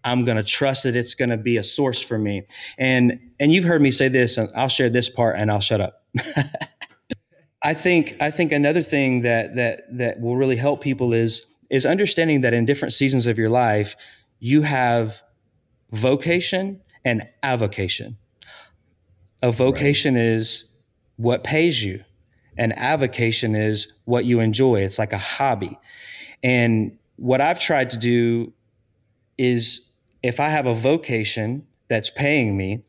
i'm 0.05 0.24
going 0.24 0.36
to 0.36 0.43
trust 0.43 0.82
that 0.82 0.95
it's 0.95 1.14
going 1.14 1.30
to 1.30 1.36
be 1.36 1.57
a 1.57 1.64
source 1.64 2.03
for 2.03 2.18
me. 2.18 2.45
And 2.76 3.18
and 3.41 3.53
you've 3.53 3.64
heard 3.64 3.80
me 3.80 3.91
say 3.91 4.09
this 4.09 4.36
and 4.36 4.51
i'll 4.55 4.68
share 4.68 4.91
this 4.91 5.09
part 5.09 5.39
and 5.39 5.51
i'll 5.51 5.61
shut 5.61 5.80
up. 5.80 6.05
I 7.62 7.74
think 7.74 8.16
i 8.20 8.30
think 8.30 8.53
another 8.53 8.82
thing 8.82 9.22
that 9.22 9.57
that 9.57 9.82
that 9.97 10.20
will 10.20 10.36
really 10.36 10.57
help 10.57 10.82
people 10.82 11.12
is 11.12 11.47
is 11.70 11.86
understanding 11.86 12.43
that 12.43 12.55
in 12.55 12.66
different 12.66 12.93
seasons 12.93 13.26
of 13.26 13.39
your 13.39 13.49
life 13.49 13.97
you 14.39 14.62
have 14.62 15.22
vocation 15.93 16.80
and 17.05 17.26
avocation 17.43 18.16
a 19.43 19.53
vocation 19.53 20.14
right. 20.14 20.24
is 20.24 20.64
what 21.16 21.45
pays 21.45 21.82
you 21.82 22.03
and 22.57 22.76
avocation 22.76 23.55
is 23.55 23.93
what 24.05 24.24
you 24.24 24.41
enjoy. 24.41 24.80
It's 24.80 24.99
like 24.99 25.12
a 25.12 25.18
hobby. 25.18 25.78
And 26.43 26.99
what 27.16 27.41
I've 27.41 27.61
tried 27.61 27.91
to 27.91 27.97
do 27.97 28.53
is 29.36 29.89
if 30.22 30.41
I 30.41 30.49
have 30.49 30.66
a 30.66 30.74
vocation 30.74 31.66
that's 31.89 32.11
paying 32.11 32.57
me, 32.57 32.82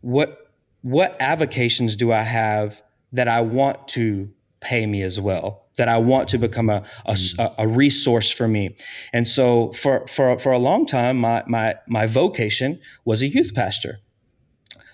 what 0.00 0.42
what 0.82 1.16
avocations 1.20 1.96
do 1.96 2.12
I 2.12 2.22
have 2.22 2.80
that 3.12 3.26
I 3.26 3.40
want 3.40 3.88
to 3.88 4.30
pay 4.60 4.86
me 4.86 5.02
as 5.02 5.20
well? 5.20 5.65
That 5.76 5.88
I 5.88 5.98
want 5.98 6.28
to 6.30 6.38
become 6.38 6.70
a, 6.70 6.82
a, 7.04 7.12
mm. 7.12 7.54
a 7.58 7.68
resource 7.68 8.30
for 8.30 8.48
me. 8.48 8.76
And 9.12 9.28
so 9.28 9.72
for, 9.72 10.06
for, 10.06 10.38
for 10.38 10.52
a 10.52 10.58
long 10.58 10.86
time, 10.86 11.18
my, 11.18 11.42
my, 11.46 11.74
my 11.86 12.06
vocation 12.06 12.80
was 13.04 13.20
a 13.20 13.26
youth 13.26 13.54
pastor. 13.54 13.98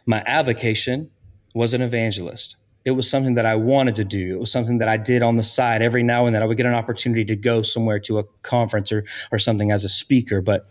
My 0.06 0.22
avocation 0.26 1.10
was 1.54 1.72
an 1.72 1.82
evangelist 1.82 2.56
it 2.84 2.92
was 2.92 3.08
something 3.08 3.34
that 3.34 3.46
I 3.46 3.54
wanted 3.54 3.94
to 3.96 4.04
do. 4.04 4.34
It 4.34 4.40
was 4.40 4.50
something 4.50 4.78
that 4.78 4.88
I 4.88 4.96
did 4.96 5.22
on 5.22 5.36
the 5.36 5.42
side 5.42 5.82
every 5.82 6.02
now 6.02 6.26
and 6.26 6.34
then. 6.34 6.42
I 6.42 6.46
would 6.46 6.56
get 6.56 6.66
an 6.66 6.74
opportunity 6.74 7.24
to 7.26 7.36
go 7.36 7.62
somewhere 7.62 8.00
to 8.00 8.18
a 8.18 8.24
conference 8.42 8.90
or 8.90 9.04
or 9.30 9.38
something 9.38 9.70
as 9.70 9.84
a 9.84 9.88
speaker, 9.88 10.40
but 10.40 10.66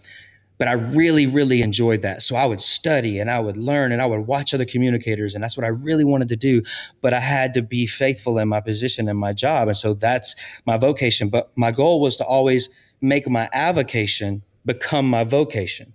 but 0.61 0.67
I 0.67 0.73
really 0.73 1.25
really 1.25 1.63
enjoyed 1.63 2.03
that. 2.03 2.21
So 2.21 2.35
I 2.35 2.45
would 2.45 2.61
study 2.61 3.17
and 3.17 3.31
I 3.31 3.39
would 3.39 3.57
learn 3.57 3.91
and 3.91 3.99
I 3.99 4.05
would 4.05 4.27
watch 4.27 4.53
other 4.53 4.63
communicators 4.63 5.33
and 5.33 5.43
that's 5.43 5.57
what 5.57 5.63
I 5.63 5.69
really 5.69 6.03
wanted 6.03 6.29
to 6.29 6.35
do, 6.35 6.61
but 7.01 7.15
I 7.15 7.19
had 7.19 7.55
to 7.55 7.63
be 7.63 7.87
faithful 7.87 8.37
in 8.37 8.47
my 8.47 8.59
position 8.61 9.09
and 9.09 9.17
my 9.17 9.33
job 9.33 9.69
and 9.69 9.75
so 9.75 9.95
that's 9.95 10.35
my 10.67 10.77
vocation, 10.77 11.29
but 11.29 11.49
my 11.55 11.71
goal 11.71 11.99
was 11.99 12.15
to 12.17 12.25
always 12.25 12.69
make 13.01 13.27
my 13.27 13.49
avocation 13.53 14.43
become 14.63 15.09
my 15.09 15.23
vocation. 15.23 15.93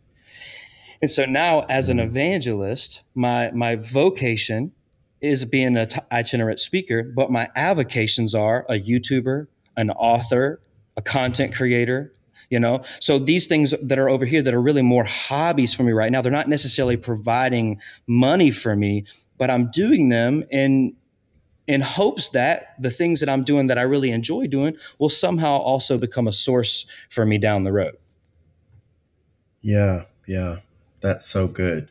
And 1.01 1.13
so 1.13 1.27
now 1.27 1.61
as 1.69 1.89
an 1.89 2.01
evangelist, 2.01 3.05
my 3.15 3.53
my 3.53 3.77
vocation 3.77 4.73
is 5.21 5.45
being 5.45 5.77
an 5.77 5.87
itinerant 6.11 6.59
speaker, 6.59 7.05
but 7.05 7.31
my 7.31 7.49
avocations 7.55 8.35
are 8.35 8.67
a 8.69 8.81
YouTuber, 8.81 9.47
an 9.77 9.91
author, 9.91 10.61
a 10.97 11.03
content 11.03 11.55
creator, 11.55 12.13
you 12.51 12.61
know? 12.61 12.83
So 13.01 13.19
these 13.19 13.47
things 13.47 13.75
that 13.83 13.99
are 13.99 14.09
over 14.09 14.25
here 14.25 14.43
that 14.43 14.55
are 14.55 14.61
really 14.61 14.83
more 14.83 15.05
hobbies 15.05 15.75
for 15.75 15.83
me 15.83 15.93
right 15.93 16.13
now 16.13 16.23
they're 16.23 16.33
not 16.33 16.49
necessarily 16.49 16.97
providing 16.97 17.81
money 18.07 18.51
for 18.51 18.77
me 18.77 19.05
but 19.39 19.51
i'm 19.51 19.71
doing 19.71 20.09
them 20.09 20.45
in 20.51 20.95
in 21.67 21.81
hopes 21.81 22.31
that 22.31 22.75
the 22.81 22.91
things 22.91 23.21
that 23.21 23.29
i'm 23.29 23.45
doing 23.45 23.67
that 23.67 23.79
i 23.79 23.83
really 23.83 24.11
enjoy 24.11 24.47
doing 24.47 24.77
will 24.99 25.09
somehow 25.09 25.57
also 25.57 25.99
become 25.99 26.27
a 26.27 26.33
source 26.33 26.87
for 27.09 27.27
me 27.27 27.39
down 27.39 27.63
the 27.63 27.73
road. 27.73 27.97
Yeah 29.63 30.05
yeah. 30.27 30.57
That's 31.01 31.25
so 31.25 31.47
good. 31.47 31.91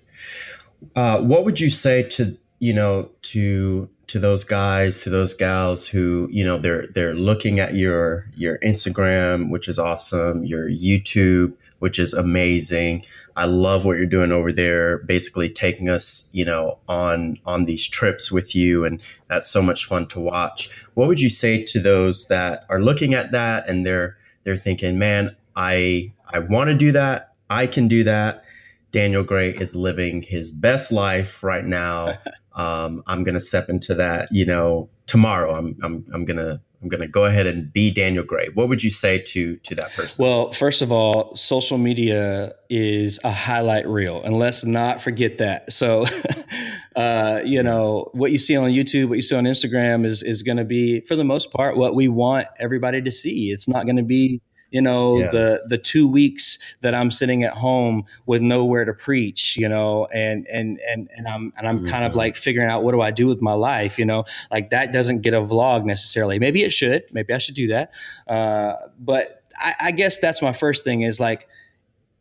Uh, 0.95 1.19
what 1.21 1.45
would 1.45 1.59
you 1.59 1.69
say 1.69 2.03
to 2.03 2.37
you 2.59 2.73
know 2.73 3.09
to 3.21 3.89
to 4.07 4.19
those 4.19 4.43
guys 4.43 5.01
to 5.01 5.09
those 5.09 5.33
gals 5.33 5.87
who 5.87 6.27
you 6.31 6.43
know 6.43 6.57
they're 6.57 6.87
they're 6.87 7.15
looking 7.15 7.59
at 7.59 7.75
your 7.75 8.29
your 8.35 8.57
Instagram 8.59 9.49
which 9.49 9.67
is 9.67 9.79
awesome 9.79 10.45
your 10.45 10.69
YouTube 10.69 11.53
which 11.79 11.99
is 11.99 12.13
amazing. 12.13 13.05
I 13.35 13.45
love 13.45 13.83
what 13.83 13.97
you're 13.97 14.05
doing 14.05 14.31
over 14.31 14.51
there 14.51 14.99
basically 14.99 15.49
taking 15.49 15.89
us 15.89 16.29
you 16.33 16.45
know 16.45 16.77
on 16.87 17.37
on 17.45 17.65
these 17.65 17.87
trips 17.87 18.31
with 18.31 18.55
you 18.55 18.85
and 18.85 19.01
that's 19.27 19.49
so 19.49 19.61
much 19.61 19.85
fun 19.85 20.07
to 20.07 20.19
watch. 20.19 20.69
What 20.93 21.07
would 21.07 21.21
you 21.21 21.29
say 21.29 21.63
to 21.63 21.79
those 21.79 22.27
that 22.27 22.65
are 22.69 22.81
looking 22.81 23.13
at 23.13 23.31
that 23.31 23.67
and 23.67 23.85
they're 23.85 24.17
they're 24.43 24.55
thinking 24.55 24.97
man 24.99 25.35
I 25.55 26.13
I 26.27 26.39
want 26.39 26.69
to 26.69 26.75
do 26.75 26.91
that. 26.91 27.33
I 27.49 27.67
can 27.67 27.87
do 27.87 28.03
that. 28.03 28.43
Daniel 28.91 29.23
Gray 29.23 29.51
is 29.51 29.75
living 29.75 30.21
his 30.21 30.51
best 30.51 30.91
life 30.91 31.43
right 31.43 31.65
now 31.65 32.17
um, 32.55 33.03
I'm 33.05 33.23
going 33.23 33.35
to 33.35 33.41
step 33.41 33.69
into 33.69 33.93
that, 33.95 34.29
you 34.31 34.45
know, 34.45 34.89
tomorrow. 35.05 35.53
I'm, 35.55 35.77
I'm, 35.83 36.05
I'm 36.13 36.25
going 36.25 36.37
to, 36.37 36.61
I'm 36.81 36.89
going 36.89 37.01
to 37.01 37.07
go 37.07 37.25
ahead 37.25 37.47
and 37.47 37.71
be 37.71 37.91
Daniel 37.91 38.23
Gray. 38.23 38.47
What 38.53 38.69
would 38.69 38.83
you 38.83 38.89
say 38.89 39.19
to, 39.19 39.57
to 39.57 39.75
that 39.75 39.91
person? 39.93 40.23
Well, 40.23 40.51
first 40.51 40.81
of 40.81 40.91
all, 40.91 41.35
social 41.35 41.77
media 41.77 42.53
is 42.69 43.19
a 43.23 43.31
highlight 43.31 43.87
reel 43.87 44.21
and 44.23 44.37
let's 44.37 44.63
not 44.63 45.01
forget 45.01 45.39
that. 45.39 45.71
So, 45.73 46.05
uh, 46.95 47.41
you 47.43 47.61
know, 47.61 48.09
what 48.13 48.31
you 48.31 48.37
see 48.37 48.55
on 48.55 48.69
YouTube, 48.69 49.09
what 49.09 49.15
you 49.15 49.21
see 49.21 49.35
on 49.35 49.45
Instagram 49.45 50.05
is, 50.05 50.23
is 50.23 50.43
going 50.43 50.57
to 50.57 50.65
be 50.65 51.01
for 51.01 51.15
the 51.15 51.23
most 51.23 51.51
part, 51.51 51.75
what 51.75 51.95
we 51.95 52.07
want 52.07 52.47
everybody 52.59 53.01
to 53.01 53.11
see. 53.11 53.49
It's 53.49 53.67
not 53.67 53.85
going 53.85 53.97
to 53.97 54.03
be, 54.03 54.41
you 54.75 54.81
know 54.81 55.19
yeah. 55.19 55.27
the 55.31 55.61
the 55.67 55.77
two 55.77 56.07
weeks 56.07 56.59
that 56.81 56.93
i'm 56.93 57.09
sitting 57.09 57.43
at 57.43 57.53
home 57.53 58.03
with 58.25 58.41
nowhere 58.41 58.85
to 58.85 58.93
preach 58.93 59.55
you 59.57 59.69
know 59.69 60.05
and 60.13 60.45
and 60.47 60.79
and, 60.87 61.09
and 61.15 61.27
i'm 61.27 61.53
and 61.57 61.67
i'm 61.67 61.77
mm-hmm. 61.77 61.87
kind 61.87 62.03
of 62.03 62.11
mm-hmm. 62.11 62.19
like 62.19 62.35
figuring 62.35 62.69
out 62.69 62.83
what 62.83 62.91
do 62.91 63.01
i 63.01 63.09
do 63.09 63.25
with 63.25 63.41
my 63.41 63.53
life 63.53 63.97
you 63.97 64.05
know 64.05 64.23
like 64.51 64.69
that 64.69 64.91
doesn't 64.91 65.21
get 65.21 65.33
a 65.33 65.41
vlog 65.41 65.85
necessarily 65.85 66.37
maybe 66.39 66.63
it 66.63 66.71
should 66.71 67.03
maybe 67.11 67.33
i 67.33 67.37
should 67.37 67.55
do 67.55 67.67
that 67.67 67.93
uh, 68.27 68.73
but 68.99 69.43
I, 69.57 69.75
I 69.79 69.91
guess 69.91 70.17
that's 70.17 70.41
my 70.41 70.51
first 70.51 70.83
thing 70.83 71.03
is 71.03 71.19
like 71.19 71.47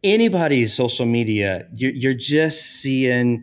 anybody's 0.05 0.75
social 0.75 1.07
media, 1.07 1.67
you're, 1.75 1.93
you're 1.93 2.15
just 2.15 2.81
seeing 2.81 3.43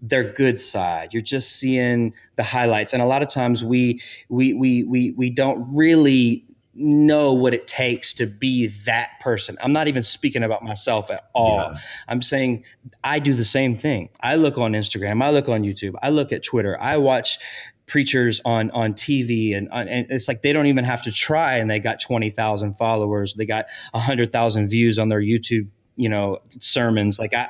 their 0.00 0.32
good 0.32 0.58
side. 0.58 1.12
You're 1.12 1.22
just 1.22 1.56
seeing 1.56 2.14
the 2.36 2.42
highlights, 2.42 2.92
and 2.92 3.02
a 3.02 3.06
lot 3.06 3.22
of 3.22 3.28
times 3.28 3.64
we 3.64 4.00
we 4.28 4.54
we 4.54 4.84
we 4.84 5.12
we 5.12 5.30
don't 5.30 5.68
really 5.72 6.44
know 6.78 7.32
what 7.32 7.52
it 7.54 7.66
takes 7.66 8.14
to 8.14 8.26
be 8.26 8.68
that 8.86 9.10
person. 9.20 9.56
I'm 9.60 9.72
not 9.72 9.88
even 9.88 10.02
speaking 10.02 10.42
about 10.42 10.62
myself 10.62 11.10
at 11.10 11.28
all. 11.34 11.56
Yeah. 11.56 11.78
I'm 12.06 12.22
saying 12.22 12.64
I 13.02 13.18
do 13.18 13.34
the 13.34 13.44
same 13.44 13.76
thing. 13.76 14.10
I 14.20 14.36
look 14.36 14.58
on 14.58 14.72
Instagram, 14.72 15.22
I 15.22 15.30
look 15.30 15.48
on 15.48 15.62
YouTube, 15.62 15.94
I 16.02 16.10
look 16.10 16.32
at 16.32 16.42
Twitter, 16.42 16.80
I 16.80 16.96
watch 16.96 17.38
preachers 17.86 18.40
on 18.44 18.70
on 18.70 18.94
TV 18.94 19.56
and, 19.56 19.68
uh, 19.70 19.84
and 19.88 20.06
it's 20.10 20.28
like 20.28 20.42
they 20.42 20.52
don't 20.52 20.66
even 20.66 20.84
have 20.84 21.02
to 21.02 21.10
try 21.10 21.56
and 21.56 21.70
they 21.70 21.80
got 21.80 22.00
20,000 22.00 22.74
followers, 22.74 23.34
they 23.34 23.46
got 23.46 23.66
100,000 23.92 24.68
views 24.68 24.98
on 24.98 25.08
their 25.08 25.20
YouTube, 25.20 25.68
you 25.96 26.08
know, 26.08 26.38
sermons. 26.60 27.18
Like 27.18 27.34
I 27.34 27.48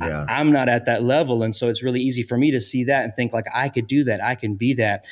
yeah. 0.00 0.24
I, 0.28 0.40
I'm 0.40 0.52
not 0.52 0.68
at 0.68 0.86
that 0.86 1.02
level 1.02 1.42
and 1.42 1.54
so 1.54 1.68
it's 1.68 1.82
really 1.82 2.00
easy 2.00 2.22
for 2.22 2.38
me 2.38 2.52
to 2.52 2.60
see 2.60 2.84
that 2.84 3.04
and 3.04 3.14
think 3.14 3.34
like 3.34 3.46
I 3.54 3.68
could 3.68 3.86
do 3.86 4.04
that. 4.04 4.22
I 4.22 4.34
can 4.34 4.54
be 4.54 4.74
that. 4.74 5.06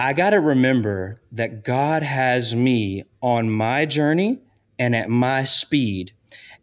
I 0.00 0.14
got 0.14 0.30
to 0.30 0.40
remember 0.40 1.20
that 1.32 1.62
God 1.62 2.02
has 2.02 2.54
me 2.54 3.04
on 3.20 3.50
my 3.50 3.84
journey 3.84 4.38
and 4.78 4.96
at 4.96 5.10
my 5.10 5.44
speed, 5.44 6.12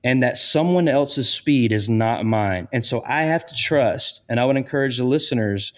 and 0.03 0.23
that 0.23 0.37
someone 0.37 0.87
else's 0.87 1.29
speed 1.29 1.71
is 1.71 1.87
not 1.87 2.25
mine. 2.25 2.67
And 2.73 2.83
so 2.83 3.03
I 3.05 3.23
have 3.23 3.45
to 3.45 3.55
trust, 3.55 4.21
and 4.27 4.39
I 4.39 4.45
would 4.45 4.57
encourage 4.57 4.97
the 4.97 5.03
listeners 5.03 5.71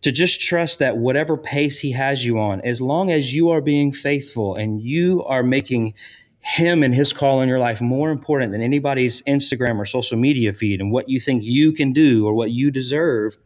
to 0.00 0.10
just 0.10 0.40
trust 0.40 0.80
that 0.80 0.96
whatever 0.96 1.36
pace 1.36 1.78
He 1.78 1.92
has 1.92 2.26
you 2.26 2.40
on, 2.40 2.60
as 2.62 2.80
long 2.80 3.12
as 3.12 3.32
you 3.32 3.50
are 3.50 3.60
being 3.60 3.92
faithful 3.92 4.56
and 4.56 4.82
you 4.82 5.22
are 5.24 5.44
making 5.44 5.94
him 6.40 6.82
and 6.82 6.94
his 6.94 7.12
call 7.12 7.42
in 7.42 7.48
your 7.48 7.60
life 7.60 7.80
more 7.80 8.10
important 8.10 8.50
than 8.50 8.62
anybody's 8.62 9.22
Instagram 9.22 9.78
or 9.78 9.84
social 9.84 10.18
media 10.18 10.52
feed 10.52 10.80
and 10.80 10.90
what 10.90 11.08
you 11.08 11.20
think 11.20 11.44
you 11.44 11.72
can 11.72 11.92
do 11.92 12.26
or 12.26 12.34
what 12.34 12.50
you 12.50 12.72
deserve 12.72 13.38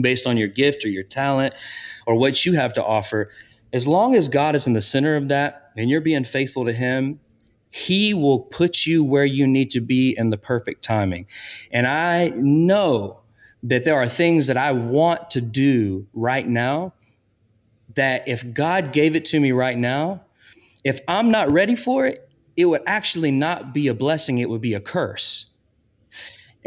based 0.00 0.26
on 0.26 0.36
your 0.36 0.48
gift 0.48 0.84
or 0.84 0.88
your 0.88 1.02
talent 1.02 1.54
or 2.08 2.14
what 2.14 2.46
you 2.46 2.54
have 2.54 2.72
to 2.72 2.82
offer, 2.82 3.30
as 3.70 3.86
long 3.86 4.14
as 4.14 4.30
God 4.30 4.56
is 4.56 4.66
in 4.66 4.72
the 4.72 4.80
center 4.80 5.14
of 5.14 5.28
that 5.28 5.72
and 5.76 5.90
you're 5.90 6.00
being 6.00 6.24
faithful 6.24 6.64
to 6.64 6.72
Him, 6.72 7.20
He 7.68 8.14
will 8.14 8.40
put 8.40 8.86
you 8.86 9.04
where 9.04 9.26
you 9.26 9.46
need 9.46 9.70
to 9.72 9.80
be 9.80 10.16
in 10.16 10.30
the 10.30 10.38
perfect 10.38 10.82
timing. 10.82 11.26
And 11.70 11.86
I 11.86 12.30
know 12.30 13.20
that 13.62 13.84
there 13.84 13.94
are 13.94 14.08
things 14.08 14.46
that 14.46 14.56
I 14.56 14.72
want 14.72 15.28
to 15.30 15.42
do 15.42 16.06
right 16.14 16.48
now 16.48 16.94
that 17.94 18.26
if 18.26 18.54
God 18.54 18.92
gave 18.92 19.14
it 19.14 19.26
to 19.26 19.40
me 19.40 19.52
right 19.52 19.76
now, 19.76 20.22
if 20.84 21.00
I'm 21.08 21.30
not 21.30 21.52
ready 21.52 21.74
for 21.74 22.06
it, 22.06 22.26
it 22.56 22.64
would 22.64 22.82
actually 22.86 23.32
not 23.32 23.74
be 23.74 23.88
a 23.88 23.94
blessing, 23.94 24.38
it 24.38 24.48
would 24.48 24.62
be 24.62 24.72
a 24.72 24.80
curse. 24.80 25.46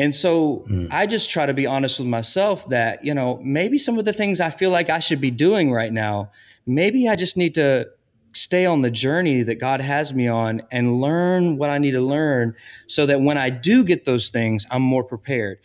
And 0.02 0.16
so 0.16 0.66
mm. 0.68 0.92
I 0.92 1.06
just 1.06 1.30
try 1.30 1.46
to 1.46 1.54
be 1.54 1.68
honest 1.68 2.00
with 2.00 2.08
myself 2.08 2.68
that, 2.70 3.06
you 3.06 3.14
know, 3.14 3.40
maybe 3.44 3.78
some 3.78 4.00
of 4.00 4.06
the 4.06 4.12
things 4.12 4.42
I 4.42 4.50
feel 4.50 4.72
like 4.72 4.90
I 4.90 4.98
should 4.98 5.22
be 5.22 5.30
doing 5.30 5.72
right 5.72 5.94
now, 5.94 6.32
maybe 6.66 7.08
I 7.08 7.16
just 7.16 7.38
need 7.38 7.54
to 7.54 7.88
stay 8.34 8.66
on 8.66 8.80
the 8.80 8.90
journey 8.90 9.44
that 9.44 9.60
God 9.60 9.80
has 9.80 10.12
me 10.12 10.28
on 10.28 10.64
and 10.72 11.00
learn 11.00 11.58
what 11.58 11.70
I 11.70 11.78
need 11.78 11.92
to 11.92 12.02
learn 12.02 12.56
so 12.88 13.06
that 13.06 13.22
when 13.22 13.38
I 13.38 13.52
do 13.52 13.84
get 13.84 14.06
those 14.06 14.30
things, 14.30 14.66
I'm 14.72 14.82
more 14.82 15.04
prepared. 15.04 15.60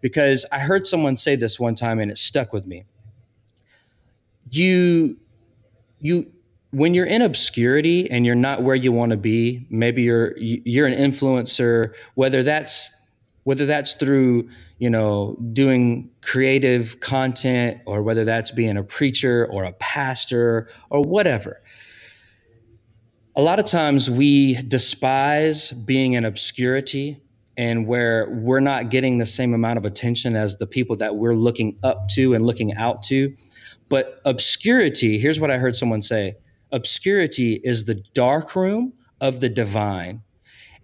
Because 0.00 0.46
I 0.52 0.60
heard 0.60 0.86
someone 0.86 1.16
say 1.16 1.34
this 1.34 1.58
one 1.58 1.74
time 1.74 1.98
and 1.98 2.12
it 2.12 2.18
stuck 2.18 2.52
with 2.52 2.68
me. 2.68 2.84
You, 4.52 5.18
you, 5.98 6.30
when 6.70 6.94
you're 6.94 7.06
in 7.06 7.22
obscurity 7.22 8.08
and 8.08 8.24
you're 8.24 8.36
not 8.36 8.62
where 8.62 8.76
you 8.76 8.92
want 8.92 9.10
to 9.10 9.16
be, 9.16 9.66
maybe 9.68 10.02
you're 10.02 10.38
you're 10.38 10.86
an 10.86 10.96
influencer, 10.96 11.94
whether 12.14 12.44
that's 12.44 12.94
whether 13.50 13.66
that's 13.66 13.94
through 13.94 14.48
you 14.78 14.88
know 14.88 15.36
doing 15.52 16.08
creative 16.22 17.00
content 17.00 17.80
or 17.84 18.00
whether 18.00 18.24
that's 18.24 18.52
being 18.52 18.76
a 18.76 18.84
preacher 18.84 19.48
or 19.50 19.64
a 19.64 19.72
pastor 19.72 20.68
or 20.88 21.02
whatever. 21.02 21.60
A 23.34 23.42
lot 23.42 23.58
of 23.58 23.64
times 23.66 24.08
we 24.08 24.54
despise 24.62 25.72
being 25.72 26.12
in 26.12 26.24
obscurity 26.24 27.20
and 27.56 27.88
where 27.88 28.30
we're 28.30 28.60
not 28.60 28.88
getting 28.88 29.18
the 29.18 29.26
same 29.26 29.52
amount 29.52 29.78
of 29.78 29.84
attention 29.84 30.36
as 30.36 30.58
the 30.58 30.66
people 30.68 30.94
that 30.94 31.16
we're 31.16 31.34
looking 31.34 31.76
up 31.82 32.06
to 32.10 32.34
and 32.34 32.46
looking 32.46 32.72
out 32.74 33.02
to. 33.02 33.34
But 33.88 34.20
obscurity 34.24 35.18
here's 35.18 35.40
what 35.40 35.50
i 35.50 35.58
heard 35.58 35.74
someone 35.74 36.02
say 36.02 36.36
obscurity 36.70 37.60
is 37.64 37.86
the 37.86 37.96
dark 38.14 38.54
room 38.54 38.92
of 39.20 39.40
the 39.40 39.48
divine 39.48 40.22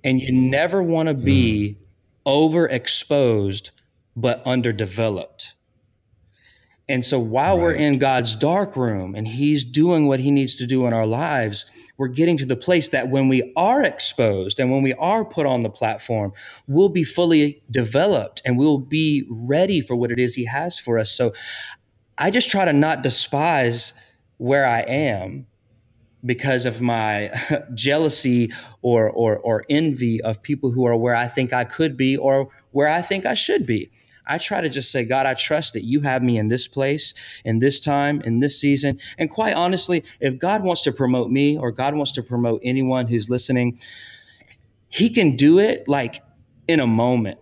and 0.02 0.20
you 0.20 0.32
never 0.32 0.82
want 0.82 1.08
to 1.08 1.14
be 1.14 1.76
mm 1.78 1.85
overexposed 2.26 3.70
but 4.16 4.42
underdeveloped. 4.46 5.54
And 6.88 7.04
so 7.04 7.18
while 7.18 7.56
right. 7.56 7.62
we're 7.62 7.72
in 7.72 7.98
God's 7.98 8.36
dark 8.36 8.76
room 8.76 9.14
and 9.14 9.26
He's 9.26 9.64
doing 9.64 10.06
what 10.06 10.20
He 10.20 10.30
needs 10.30 10.54
to 10.56 10.66
do 10.66 10.86
in 10.86 10.92
our 10.92 11.06
lives, 11.06 11.66
we're 11.96 12.08
getting 12.08 12.36
to 12.38 12.46
the 12.46 12.56
place 12.56 12.90
that 12.90 13.08
when 13.08 13.28
we 13.28 13.52
are 13.56 13.82
exposed 13.82 14.60
and 14.60 14.70
when 14.70 14.82
we 14.82 14.94
are 14.94 15.24
put 15.24 15.46
on 15.46 15.62
the 15.62 15.70
platform, 15.70 16.32
we'll 16.68 16.88
be 16.88 17.04
fully 17.04 17.62
developed 17.70 18.40
and 18.44 18.56
we'll 18.56 18.78
be 18.78 19.26
ready 19.28 19.80
for 19.80 19.96
what 19.96 20.12
it 20.12 20.18
is 20.18 20.34
He 20.34 20.44
has 20.44 20.78
for 20.78 20.98
us. 20.98 21.10
So 21.10 21.32
I 22.18 22.30
just 22.30 22.50
try 22.50 22.64
to 22.64 22.72
not 22.72 23.02
despise 23.02 23.92
where 24.38 24.66
I 24.66 24.80
am 24.80 25.46
because 26.26 26.66
of 26.66 26.80
my 26.80 27.32
jealousy 27.74 28.52
or, 28.82 29.08
or, 29.10 29.38
or 29.38 29.64
envy 29.70 30.20
of 30.20 30.42
people 30.42 30.70
who 30.70 30.84
are 30.86 30.96
where 30.96 31.14
I 31.14 31.28
think 31.28 31.52
I 31.52 31.64
could 31.64 31.96
be 31.96 32.16
or 32.16 32.48
where 32.72 32.88
I 32.88 33.00
think 33.00 33.24
I 33.24 33.34
should 33.34 33.64
be. 33.64 33.90
I 34.26 34.38
try 34.38 34.60
to 34.60 34.68
just 34.68 34.90
say, 34.90 35.04
God, 35.04 35.24
I 35.24 35.34
trust 35.34 35.74
that 35.74 35.84
you 35.84 36.00
have 36.00 36.22
me 36.22 36.36
in 36.36 36.48
this 36.48 36.66
place, 36.66 37.14
in 37.44 37.60
this 37.60 37.78
time, 37.78 38.20
in 38.22 38.40
this 38.40 38.60
season. 38.60 38.98
And 39.18 39.30
quite 39.30 39.54
honestly, 39.54 40.02
if 40.20 40.38
God 40.38 40.64
wants 40.64 40.82
to 40.82 40.92
promote 40.92 41.30
me 41.30 41.56
or 41.56 41.70
God 41.70 41.94
wants 41.94 42.12
to 42.12 42.22
promote 42.22 42.60
anyone 42.64 43.06
who's 43.06 43.30
listening, 43.30 43.78
He 44.88 45.10
can 45.10 45.36
do 45.36 45.60
it 45.60 45.86
like 45.86 46.22
in 46.66 46.80
a 46.80 46.86
moment. 46.86 47.38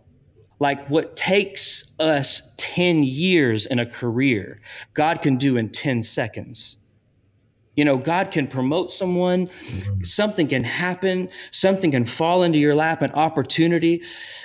Like 0.61 0.89
what 0.89 1.17
takes 1.17 1.95
us 1.99 2.55
10 2.59 3.03
years 3.03 3.67
in 3.67 3.79
a 3.79 3.87
career, 3.87 4.59
God 4.93 5.23
can 5.23 5.37
do 5.37 5.57
in 5.57 5.71
10 5.71 6.03
seconds. 6.03 6.77
You 7.77 7.85
know, 7.85 7.99
God 7.99 8.31
can 8.31 8.47
promote 8.47 8.93
someone, 8.93 9.49
something 10.03 10.47
can 10.47 10.63
happen, 10.65 11.29
something 11.51 11.91
can 11.91 12.05
fall 12.05 12.43
into 12.43 12.59
your 12.59 12.75
lap, 12.75 13.03
an 13.03 13.11
opportunity, 13.13 14.03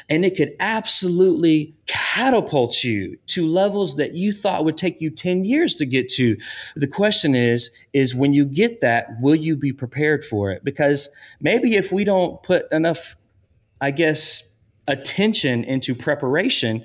and 0.09 0.25
it 0.25 0.35
could 0.35 0.55
absolutely 0.59 1.75
catapult 1.87 2.83
you 2.83 3.17
to 3.27 3.47
levels 3.47 3.97
that 3.97 4.13
you 4.15 4.31
thought 4.31 4.65
would 4.65 4.77
take 4.77 4.99
you 5.01 5.09
10 5.09 5.45
years 5.45 5.75
to 5.75 5.85
get 5.85 6.09
to. 6.09 6.37
The 6.75 6.87
question 6.87 7.35
is, 7.35 7.71
is 7.93 8.15
when 8.15 8.33
you 8.33 8.45
get 8.45 8.81
that, 8.81 9.09
will 9.21 9.35
you 9.35 9.55
be 9.55 9.73
prepared 9.73 10.23
for 10.23 10.51
it? 10.51 10.63
Because 10.63 11.09
maybe 11.39 11.75
if 11.75 11.91
we 11.91 12.03
don't 12.03 12.41
put 12.41 12.71
enough, 12.71 13.15
I 13.79 13.91
guess, 13.91 14.53
attention 14.87 15.63
into 15.63 15.93
preparation, 15.93 16.83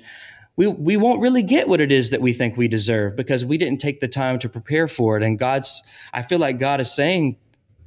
we, 0.57 0.67
we 0.67 0.97
won't 0.97 1.19
really 1.19 1.43
get 1.43 1.67
what 1.67 1.81
it 1.81 1.91
is 1.91 2.09
that 2.11 2.21
we 2.21 2.31
think 2.31 2.55
we 2.55 2.67
deserve 2.67 3.15
because 3.15 3.43
we 3.43 3.57
didn't 3.57 3.79
take 3.79 3.99
the 3.99 4.07
time 4.07 4.39
to 4.39 4.49
prepare 4.49 4.87
for 4.87 5.17
it. 5.17 5.23
And 5.23 5.37
God's, 5.37 5.83
I 6.13 6.21
feel 6.21 6.39
like 6.39 6.59
God 6.59 6.79
is 6.79 6.93
saying 6.93 7.37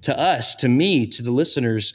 to 0.03 0.19
us, 0.19 0.55
to 0.57 0.69
me, 0.69 1.07
to 1.07 1.23
the 1.23 1.31
listeners, 1.31 1.95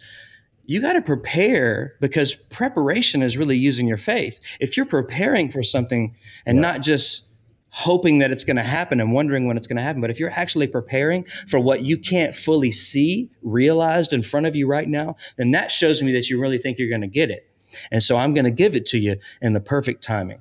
you 0.66 0.82
got 0.82 0.94
to 0.94 1.02
prepare 1.02 1.96
because 2.00 2.34
preparation 2.34 3.22
is 3.22 3.38
really 3.38 3.58
using 3.58 3.88
your 3.88 3.98
faith. 3.98 4.40
If 4.60 4.76
you're 4.76 4.86
preparing 4.86 5.52
for 5.52 5.62
something 5.62 6.16
and 6.46 6.58
yeah. 6.58 6.62
not 6.62 6.82
just 6.82 7.28
hoping 7.70 8.20
that 8.20 8.32
it's 8.32 8.44
going 8.44 8.56
to 8.56 8.64
happen 8.64 9.02
and 9.02 9.14
wondering 9.14 9.48
when 9.48 9.58
it's 9.58 9.68
going 9.68 9.78
to 9.78 9.84
happen, 9.84 10.00
but 10.00 10.10
if 10.10 10.20
you're 10.20 10.32
actually 10.32 10.68
preparing 10.68 11.24
for 11.48 11.60
what 11.60 11.84
you 11.84 11.98
can't 11.98 12.34
fully 12.34 12.72
see 12.72 13.30
realized 13.42 14.14
in 14.14 14.22
front 14.22 14.46
of 14.46 14.56
you 14.56 14.68
right 14.68 14.88
now, 14.88 15.16
then 15.38 15.50
that 15.52 15.70
shows 15.70 16.02
me 16.02 16.12
that 16.14 16.30
you 16.30 16.40
really 16.40 16.58
think 16.58 16.78
you're 16.78 16.90
going 16.90 17.02
to 17.02 17.08
get 17.08 17.30
it. 17.30 17.48
And 17.92 18.02
so 18.02 18.18
I'm 18.18 18.34
going 18.34 18.46
to 18.46 18.52
give 18.52 18.76
it 18.76 18.86
to 18.88 19.00
you 19.00 19.18
in 19.42 19.54
the 19.54 19.60
perfect 19.60 20.04
timing 20.04 20.40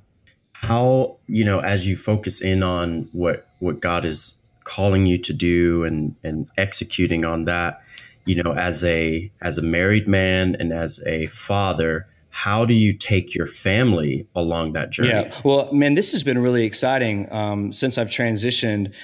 how 0.63 1.17
you 1.27 1.45
know 1.45 1.61
as 1.61 1.87
you 1.87 1.97
focus 1.97 2.41
in 2.41 2.63
on 2.63 3.09
what 3.13 3.49
what 3.59 3.81
God 3.81 4.05
is 4.05 4.47
calling 4.65 5.07
you 5.07 5.19
to 5.19 5.33
do 5.33 5.85
and 5.85 6.15
and 6.23 6.49
executing 6.57 7.25
on 7.25 7.45
that 7.45 7.83
you 8.25 8.41
know 8.43 8.55
as 8.55 8.85
a 8.85 9.31
as 9.41 9.59
a 9.59 9.63
married 9.63 10.07
man 10.07 10.57
and 10.59 10.73
as 10.73 11.03
a 11.07 11.27
father 11.27 12.07
how 12.31 12.65
do 12.65 12.73
you 12.73 12.95
take 12.95 13.35
your 13.35 13.47
family 13.47 14.27
along 14.35 14.73
that 14.73 14.89
journey? 14.89 15.11
Yeah. 15.11 15.41
Well 15.45 15.73
man 15.73 15.95
this 15.95 16.13
has 16.13 16.23
been 16.23 16.39
really 16.39 16.65
exciting. 16.65 17.31
Um, 17.33 17.73
since 17.73 17.99
i've 17.99 18.09
transitioned 18.09 18.95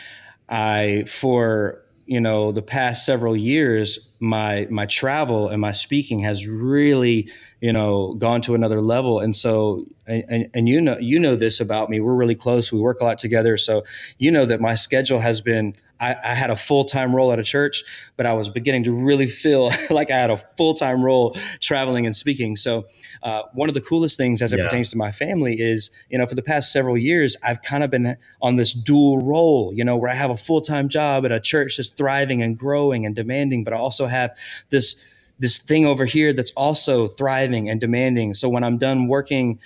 i 0.48 1.04
for 1.06 1.82
you 2.08 2.20
know 2.20 2.52
the 2.52 2.62
past 2.62 3.04
several 3.04 3.36
years 3.36 4.08
my 4.20 4.66
my 4.70 4.86
travel 4.86 5.48
and 5.48 5.60
my 5.60 5.70
speaking 5.70 6.20
has 6.20 6.46
really 6.46 7.30
you 7.60 7.72
know 7.72 8.14
gone 8.14 8.40
to 8.42 8.54
another 8.54 8.80
level. 8.80 9.20
And 9.20 9.34
so 9.34 9.84
and, 10.06 10.48
and 10.54 10.68
you 10.68 10.80
know 10.80 10.98
you 10.98 11.18
know 11.18 11.36
this 11.36 11.60
about 11.60 11.90
me. 11.90 12.00
We're 12.00 12.14
really 12.14 12.34
close. 12.34 12.72
We 12.72 12.80
work 12.80 13.00
a 13.00 13.04
lot 13.04 13.18
together. 13.18 13.56
So 13.56 13.84
you 14.18 14.30
know 14.30 14.46
that 14.46 14.60
my 14.60 14.74
schedule 14.74 15.20
has 15.20 15.40
been 15.40 15.74
I, 16.00 16.16
I 16.22 16.34
had 16.34 16.50
a 16.50 16.56
full-time 16.56 17.14
role 17.14 17.32
at 17.32 17.38
a 17.38 17.42
church 17.42 17.84
but 18.16 18.26
i 18.26 18.32
was 18.32 18.48
beginning 18.48 18.84
to 18.84 18.92
really 18.92 19.26
feel 19.26 19.70
like 19.90 20.10
i 20.10 20.16
had 20.16 20.30
a 20.30 20.36
full-time 20.56 21.04
role 21.04 21.36
traveling 21.60 22.06
and 22.06 22.14
speaking 22.14 22.56
so 22.56 22.86
uh, 23.22 23.42
one 23.52 23.68
of 23.68 23.74
the 23.74 23.80
coolest 23.80 24.16
things 24.16 24.42
as 24.42 24.52
it 24.52 24.58
yeah. 24.58 24.64
pertains 24.64 24.90
to 24.90 24.96
my 24.96 25.10
family 25.10 25.60
is 25.60 25.90
you 26.10 26.18
know 26.18 26.26
for 26.26 26.34
the 26.34 26.42
past 26.42 26.72
several 26.72 26.96
years 26.96 27.36
i've 27.42 27.62
kind 27.62 27.82
of 27.82 27.90
been 27.90 28.16
on 28.42 28.56
this 28.56 28.72
dual 28.72 29.18
role 29.18 29.72
you 29.74 29.84
know 29.84 29.96
where 29.96 30.10
i 30.10 30.14
have 30.14 30.30
a 30.30 30.36
full-time 30.36 30.88
job 30.88 31.24
at 31.24 31.32
a 31.32 31.40
church 31.40 31.76
that's 31.76 31.90
thriving 31.90 32.42
and 32.42 32.58
growing 32.58 33.04
and 33.06 33.14
demanding 33.14 33.64
but 33.64 33.72
i 33.72 33.76
also 33.76 34.06
have 34.06 34.36
this 34.70 35.04
this 35.38 35.58
thing 35.58 35.86
over 35.86 36.04
here 36.04 36.32
that's 36.32 36.50
also 36.52 37.06
thriving 37.06 37.68
and 37.68 37.80
demanding. 37.80 38.34
So 38.34 38.48
when 38.48 38.64
I'm 38.64 38.78
done 38.78 39.06
working, 39.06 39.60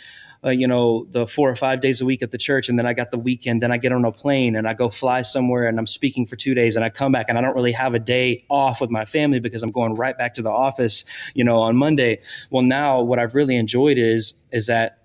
uh, 0.44 0.50
you 0.50 0.66
know, 0.66 1.06
the 1.10 1.26
four 1.26 1.48
or 1.48 1.54
five 1.54 1.80
days 1.80 2.00
a 2.00 2.04
week 2.04 2.22
at 2.22 2.30
the 2.30 2.38
church, 2.38 2.68
and 2.68 2.78
then 2.78 2.86
I 2.86 2.92
got 2.92 3.10
the 3.10 3.18
weekend, 3.18 3.62
then 3.62 3.70
I 3.70 3.76
get 3.76 3.92
on 3.92 4.04
a 4.04 4.12
plane 4.12 4.56
and 4.56 4.66
I 4.66 4.74
go 4.74 4.88
fly 4.88 5.22
somewhere 5.22 5.68
and 5.68 5.78
I'm 5.78 5.86
speaking 5.86 6.26
for 6.26 6.36
two 6.36 6.54
days 6.54 6.76
and 6.76 6.84
I 6.84 6.90
come 6.90 7.12
back 7.12 7.26
and 7.28 7.38
I 7.38 7.40
don't 7.40 7.54
really 7.54 7.72
have 7.72 7.94
a 7.94 7.98
day 7.98 8.44
off 8.48 8.80
with 8.80 8.90
my 8.90 9.04
family 9.04 9.40
because 9.40 9.62
I'm 9.62 9.70
going 9.70 9.94
right 9.94 10.16
back 10.16 10.34
to 10.34 10.42
the 10.42 10.50
office, 10.50 11.04
you 11.34 11.44
know, 11.44 11.60
on 11.60 11.76
Monday. 11.76 12.20
Well, 12.50 12.62
now 12.62 13.00
what 13.00 13.18
I've 13.18 13.34
really 13.34 13.56
enjoyed 13.56 13.98
is 13.98 14.34
is 14.50 14.66
that 14.66 15.01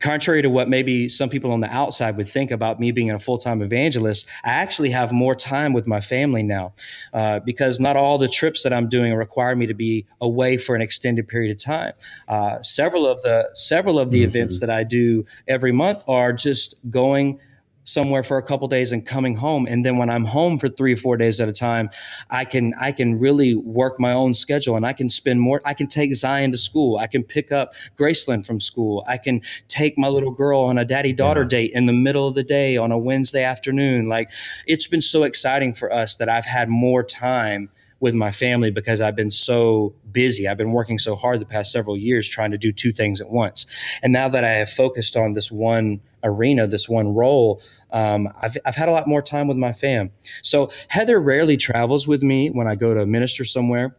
contrary 0.00 0.42
to 0.42 0.50
what 0.50 0.68
maybe 0.68 1.08
some 1.08 1.28
people 1.28 1.52
on 1.52 1.60
the 1.60 1.72
outside 1.72 2.16
would 2.16 2.28
think 2.28 2.50
about 2.50 2.80
me 2.80 2.90
being 2.90 3.10
a 3.10 3.18
full-time 3.18 3.62
evangelist 3.62 4.26
i 4.44 4.50
actually 4.50 4.90
have 4.90 5.12
more 5.12 5.34
time 5.34 5.72
with 5.72 5.86
my 5.86 6.00
family 6.00 6.42
now 6.42 6.72
uh, 7.12 7.38
because 7.40 7.78
not 7.78 7.96
all 7.96 8.18
the 8.18 8.28
trips 8.28 8.62
that 8.62 8.72
i'm 8.72 8.88
doing 8.88 9.14
require 9.14 9.54
me 9.54 9.66
to 9.66 9.74
be 9.74 10.06
away 10.20 10.56
for 10.56 10.74
an 10.74 10.82
extended 10.82 11.28
period 11.28 11.50
of 11.50 11.62
time 11.62 11.92
uh, 12.28 12.60
several 12.62 13.06
of 13.06 13.20
the 13.22 13.48
several 13.54 13.98
of 13.98 14.10
the 14.10 14.18
mm-hmm. 14.18 14.28
events 14.28 14.60
that 14.60 14.70
i 14.70 14.82
do 14.82 15.24
every 15.46 15.72
month 15.72 16.02
are 16.08 16.32
just 16.32 16.74
going 16.90 17.38
somewhere 17.84 18.22
for 18.22 18.36
a 18.36 18.42
couple 18.42 18.68
days 18.68 18.92
and 18.92 19.06
coming 19.06 19.34
home 19.34 19.66
and 19.66 19.84
then 19.84 19.96
when 19.96 20.10
i'm 20.10 20.24
home 20.24 20.58
for 20.58 20.68
three 20.68 20.92
or 20.92 20.96
four 20.96 21.16
days 21.16 21.40
at 21.40 21.48
a 21.48 21.52
time 21.52 21.88
i 22.30 22.44
can 22.44 22.74
i 22.74 22.92
can 22.92 23.18
really 23.18 23.54
work 23.54 23.98
my 23.98 24.12
own 24.12 24.34
schedule 24.34 24.76
and 24.76 24.84
i 24.84 24.92
can 24.92 25.08
spend 25.08 25.40
more 25.40 25.62
i 25.64 25.72
can 25.72 25.86
take 25.86 26.14
zion 26.14 26.52
to 26.52 26.58
school 26.58 26.98
i 26.98 27.06
can 27.06 27.22
pick 27.22 27.50
up 27.50 27.72
graceland 27.98 28.44
from 28.44 28.60
school 28.60 29.02
i 29.08 29.16
can 29.16 29.40
take 29.68 29.96
my 29.96 30.08
little 30.08 30.30
girl 30.30 30.60
on 30.60 30.76
a 30.76 30.84
daddy 30.84 31.12
daughter 31.12 31.42
yeah. 31.42 31.48
date 31.48 31.70
in 31.72 31.86
the 31.86 31.92
middle 31.92 32.28
of 32.28 32.34
the 32.34 32.44
day 32.44 32.76
on 32.76 32.92
a 32.92 32.98
wednesday 32.98 33.44
afternoon 33.44 34.08
like 34.08 34.30
it's 34.66 34.86
been 34.86 35.02
so 35.02 35.22
exciting 35.22 35.72
for 35.72 35.92
us 35.92 36.16
that 36.16 36.28
i've 36.28 36.46
had 36.46 36.68
more 36.68 37.02
time 37.02 37.68
with 38.00 38.14
my 38.14 38.32
family 38.32 38.70
because 38.70 39.00
I've 39.00 39.14
been 39.14 39.30
so 39.30 39.94
busy. 40.10 40.48
I've 40.48 40.56
been 40.56 40.72
working 40.72 40.98
so 40.98 41.14
hard 41.14 41.40
the 41.40 41.46
past 41.46 41.70
several 41.70 41.96
years 41.96 42.26
trying 42.26 42.50
to 42.50 42.58
do 42.58 42.72
two 42.72 42.92
things 42.92 43.20
at 43.20 43.30
once. 43.30 43.66
And 44.02 44.12
now 44.12 44.28
that 44.28 44.42
I 44.42 44.52
have 44.52 44.70
focused 44.70 45.16
on 45.16 45.32
this 45.32 45.52
one 45.52 46.00
arena, 46.22 46.66
this 46.66 46.88
one 46.88 47.14
role, 47.14 47.62
um, 47.92 48.28
I've, 48.40 48.56
I've 48.64 48.76
had 48.76 48.88
a 48.88 48.92
lot 48.92 49.06
more 49.08 49.22
time 49.22 49.48
with 49.48 49.56
my 49.56 49.72
fam. 49.72 50.10
So 50.42 50.70
Heather 50.88 51.20
rarely 51.20 51.56
travels 51.56 52.06
with 52.06 52.22
me 52.22 52.50
when 52.50 52.66
I 52.66 52.74
go 52.74 52.94
to 52.94 53.06
minister 53.06 53.44
somewhere 53.44 53.96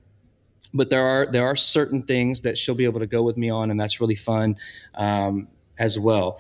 but 0.74 0.90
there 0.90 1.06
are 1.06 1.26
there 1.26 1.46
are 1.46 1.56
certain 1.56 2.02
things 2.02 2.42
that 2.42 2.58
she'll 2.58 2.76
be 2.76 2.86
able 2.86 3.00
to 3.00 3.08
go 3.08 3.24
with 3.24 3.38
me 3.38 3.50
on, 3.50 3.72
and 3.72 3.80
that's 3.80 4.00
really 4.00 4.16
fun 4.16 4.56
um, 4.96 5.48
as 5.78 6.00
well. 6.00 6.40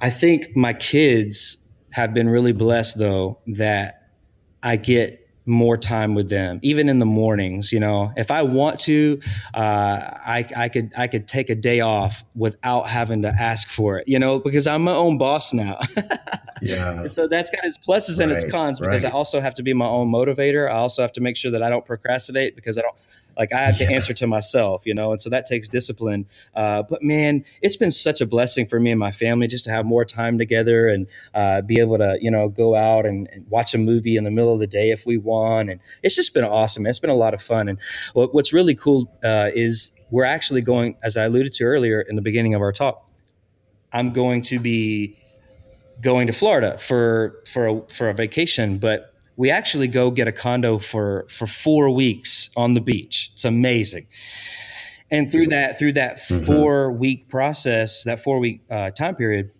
I 0.00 0.10
think 0.10 0.54
my 0.56 0.72
kids 0.72 1.58
have 1.90 2.12
been 2.12 2.28
really 2.28 2.52
blessed 2.52 2.98
though 2.98 3.38
that 3.46 4.08
I 4.62 4.76
get 4.76 5.23
more 5.46 5.76
time 5.76 6.14
with 6.14 6.28
them 6.28 6.58
even 6.62 6.88
in 6.88 6.98
the 6.98 7.06
mornings 7.06 7.72
you 7.72 7.80
know? 7.80 8.12
If 8.16 8.30
i 8.30 8.42
want 8.42 8.80
to 8.80 9.20
uh, 9.54 9.58
I, 9.58 10.46
I 10.56 10.68
could 10.68 10.92
i 10.96 11.06
could 11.06 11.28
take 11.28 11.50
a 11.50 11.54
day 11.54 11.80
off 11.80 12.24
without 12.34 12.88
having 12.88 13.22
to 13.22 13.28
ask 13.28 13.68
for 13.68 13.98
it 13.98 14.08
you 14.08 14.18
know? 14.18 14.38
Because 14.38 14.66
i'm 14.66 14.82
my 14.82 14.92
own 14.94 15.18
boss 15.18 15.52
now. 15.52 15.78
Yeah. 16.62 17.08
So 17.08 17.28
that's 17.28 17.50
got 17.50 17.64
its 17.64 17.76
pluses 17.76 18.20
and 18.20 18.32
its 18.32 18.50
cons 18.50 18.80
because 18.80 19.04
right. 19.04 19.12
i 19.12 19.14
also 19.14 19.40
have 19.40 19.54
to 19.56 19.62
be 19.62 19.74
my 19.74 19.86
own 19.86 20.10
motivator. 20.10 20.70
I 20.70 20.74
also 20.76 21.02
have 21.02 21.12
to 21.12 21.20
make 21.20 21.36
sure 21.36 21.50
that 21.50 21.62
i 21.62 21.68
don't 21.68 21.84
procrastinate 21.84 22.54
because 22.54 22.78
i 22.78 22.80
don't 22.80 22.94
like 23.36 23.52
I 23.52 23.58
have 23.58 23.78
to 23.78 23.90
answer 23.90 24.12
to 24.14 24.26
myself, 24.26 24.86
you 24.86 24.94
know, 24.94 25.12
and 25.12 25.20
so 25.20 25.30
that 25.30 25.46
takes 25.46 25.68
discipline. 25.68 26.26
Uh, 26.54 26.82
but 26.82 27.02
man, 27.02 27.44
it's 27.62 27.76
been 27.76 27.90
such 27.90 28.20
a 28.20 28.26
blessing 28.26 28.66
for 28.66 28.78
me 28.80 28.90
and 28.90 29.00
my 29.00 29.10
family 29.10 29.46
just 29.46 29.64
to 29.66 29.70
have 29.70 29.84
more 29.86 30.04
time 30.04 30.38
together 30.38 30.88
and 30.88 31.06
uh, 31.34 31.60
be 31.62 31.80
able 31.80 31.98
to, 31.98 32.18
you 32.20 32.30
know, 32.30 32.48
go 32.48 32.74
out 32.74 33.06
and, 33.06 33.28
and, 33.32 33.44
watch 33.48 33.74
a 33.74 33.78
movie 33.78 34.16
in 34.16 34.24
the 34.24 34.30
middle 34.30 34.52
of 34.54 34.58
the 34.58 34.66
day 34.66 34.90
if 34.90 35.06
we 35.06 35.16
want. 35.16 35.70
And 35.70 35.80
it's 36.02 36.14
just 36.14 36.34
been 36.34 36.44
awesome. 36.44 36.86
It's 36.86 36.98
been 36.98 37.10
a 37.10 37.14
lot 37.14 37.34
of 37.34 37.42
fun. 37.42 37.68
And 37.68 37.78
what, 38.14 38.34
what's 38.34 38.52
really 38.52 38.74
cool 38.74 39.12
uh, 39.22 39.50
is 39.54 39.92
we're 40.10 40.24
actually 40.24 40.62
going, 40.62 40.96
as 41.02 41.16
I 41.16 41.24
alluded 41.24 41.52
to 41.54 41.64
earlier 41.64 42.00
in 42.00 42.16
the 42.16 42.22
beginning 42.22 42.54
of 42.54 42.62
our 42.62 42.72
talk, 42.72 43.10
I'm 43.92 44.12
going 44.12 44.42
to 44.42 44.58
be 44.58 45.16
going 46.00 46.26
to 46.26 46.32
Florida 46.32 46.76
for 46.78 47.40
for 47.46 47.66
a, 47.68 47.80
for 47.88 48.08
a 48.08 48.14
vacation, 48.14 48.78
but 48.78 49.13
we 49.36 49.50
actually 49.50 49.88
go 49.88 50.10
get 50.10 50.28
a 50.28 50.32
condo 50.32 50.78
for 50.78 51.26
for 51.28 51.46
four 51.46 51.90
weeks 51.90 52.50
on 52.56 52.72
the 52.74 52.80
beach. 52.80 53.30
It's 53.34 53.44
amazing. 53.44 54.06
And 55.10 55.30
through 55.30 55.48
that 55.48 55.78
through 55.78 55.92
that 55.92 56.16
mm-hmm. 56.16 56.44
four 56.44 56.92
week 56.92 57.28
process, 57.28 58.04
that 58.04 58.18
four 58.18 58.38
week 58.38 58.62
uh, 58.70 58.90
time 58.90 59.16
period, 59.16 59.50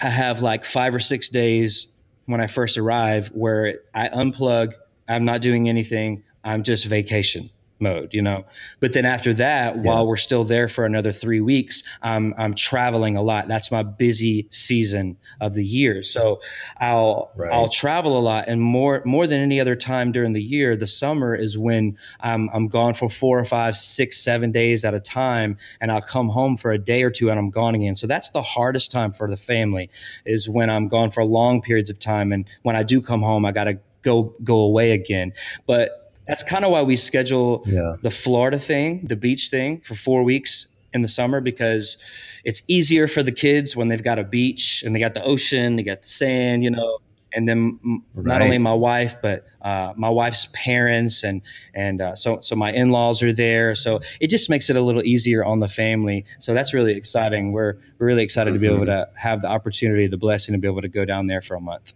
I 0.00 0.10
have 0.10 0.42
like 0.42 0.64
five 0.64 0.94
or 0.94 1.00
six 1.00 1.28
days 1.28 1.88
when 2.26 2.40
I 2.40 2.46
first 2.46 2.76
arrive 2.78 3.28
where 3.28 3.80
I 3.94 4.08
unplug. 4.08 4.74
I'm 5.08 5.24
not 5.24 5.40
doing 5.40 5.68
anything. 5.68 6.22
I'm 6.44 6.62
just 6.62 6.84
vacation 6.86 7.50
mode, 7.80 8.12
you 8.12 8.22
know. 8.22 8.44
But 8.80 8.92
then 8.92 9.04
after 9.04 9.32
that, 9.34 9.76
yeah. 9.76 9.82
while 9.82 10.06
we're 10.06 10.16
still 10.16 10.44
there 10.44 10.68
for 10.68 10.84
another 10.84 11.12
three 11.12 11.40
weeks, 11.40 11.82
I'm 12.02 12.34
I'm 12.36 12.54
traveling 12.54 13.16
a 13.16 13.22
lot. 13.22 13.48
That's 13.48 13.70
my 13.70 13.82
busy 13.82 14.46
season 14.50 15.16
of 15.40 15.54
the 15.54 15.64
year. 15.64 16.02
So 16.02 16.40
I'll 16.78 17.32
right. 17.36 17.52
I'll 17.52 17.68
travel 17.68 18.16
a 18.16 18.20
lot, 18.20 18.48
and 18.48 18.60
more 18.60 19.02
more 19.04 19.26
than 19.26 19.40
any 19.40 19.60
other 19.60 19.76
time 19.76 20.12
during 20.12 20.32
the 20.32 20.42
year, 20.42 20.76
the 20.76 20.86
summer 20.86 21.34
is 21.34 21.56
when 21.56 21.96
I'm 22.20 22.48
I'm 22.52 22.68
gone 22.68 22.94
for 22.94 23.08
four 23.08 23.38
or 23.38 23.44
five, 23.44 23.76
six, 23.76 24.18
seven 24.18 24.52
days 24.52 24.84
at 24.84 24.94
a 24.94 25.00
time, 25.00 25.56
and 25.80 25.92
I'll 25.92 26.02
come 26.02 26.28
home 26.28 26.56
for 26.56 26.72
a 26.72 26.78
day 26.78 27.02
or 27.02 27.10
two, 27.10 27.30
and 27.30 27.38
I'm 27.38 27.50
gone 27.50 27.74
again. 27.74 27.94
So 27.94 28.06
that's 28.06 28.30
the 28.30 28.42
hardest 28.42 28.90
time 28.90 29.12
for 29.12 29.28
the 29.28 29.36
family 29.36 29.90
is 30.24 30.48
when 30.48 30.70
I'm 30.70 30.88
gone 30.88 31.10
for 31.10 31.24
long 31.24 31.60
periods 31.60 31.90
of 31.90 31.98
time, 31.98 32.32
and 32.32 32.48
when 32.62 32.76
I 32.76 32.82
do 32.82 33.00
come 33.00 33.22
home, 33.22 33.44
I 33.44 33.52
got 33.52 33.64
to 33.64 33.78
go 34.02 34.34
go 34.42 34.58
away 34.58 34.92
again. 34.92 35.32
But 35.66 36.07
that's 36.28 36.42
kind 36.42 36.64
of 36.64 36.70
why 36.70 36.82
we 36.82 36.96
schedule 36.96 37.62
yeah. 37.66 37.96
the 38.02 38.10
Florida 38.10 38.58
thing, 38.58 39.06
the 39.06 39.16
beach 39.16 39.48
thing 39.48 39.80
for 39.80 39.94
four 39.94 40.22
weeks 40.22 40.68
in 40.92 41.02
the 41.02 41.08
summer 41.08 41.40
because 41.40 41.96
it's 42.44 42.62
easier 42.68 43.08
for 43.08 43.22
the 43.22 43.32
kids 43.32 43.74
when 43.74 43.88
they've 43.88 44.02
got 44.02 44.18
a 44.18 44.24
beach 44.24 44.82
and 44.84 44.94
they 44.94 45.00
got 45.00 45.14
the 45.14 45.24
ocean, 45.24 45.76
they 45.76 45.82
got 45.82 46.02
the 46.02 46.08
sand, 46.08 46.62
you 46.62 46.70
know. 46.70 46.98
And 47.34 47.46
then 47.46 47.78
right. 48.14 48.26
not 48.26 48.42
only 48.42 48.56
my 48.56 48.72
wife, 48.72 49.14
but 49.20 49.44
uh, 49.60 49.92
my 49.96 50.08
wife's 50.08 50.48
parents 50.54 51.22
and 51.22 51.42
and 51.74 52.00
uh, 52.00 52.14
so 52.14 52.40
so 52.40 52.56
my 52.56 52.72
in 52.72 52.90
laws 52.90 53.22
are 53.22 53.34
there. 53.34 53.74
So 53.74 54.00
it 54.18 54.28
just 54.28 54.48
makes 54.48 54.70
it 54.70 54.76
a 54.76 54.80
little 54.80 55.04
easier 55.04 55.44
on 55.44 55.58
the 55.58 55.68
family. 55.68 56.24
So 56.38 56.54
that's 56.54 56.72
really 56.72 56.94
exciting. 56.94 57.52
We're 57.52 57.74
we're 57.98 58.06
really 58.06 58.22
excited 58.22 58.54
mm-hmm. 58.54 58.62
to 58.62 58.68
be 58.68 58.74
able 58.74 58.86
mm-hmm. 58.86 59.12
to 59.14 59.20
have 59.20 59.42
the 59.42 59.48
opportunity, 59.48 60.06
the 60.06 60.16
blessing 60.16 60.54
to 60.54 60.58
be 60.58 60.66
able 60.66 60.80
to 60.80 60.88
go 60.88 61.04
down 61.04 61.26
there 61.26 61.42
for 61.42 61.54
a 61.54 61.60
month. 61.60 61.92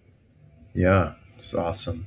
Yeah, 0.75 1.15
it's 1.43 1.55
awesome. 1.55 2.07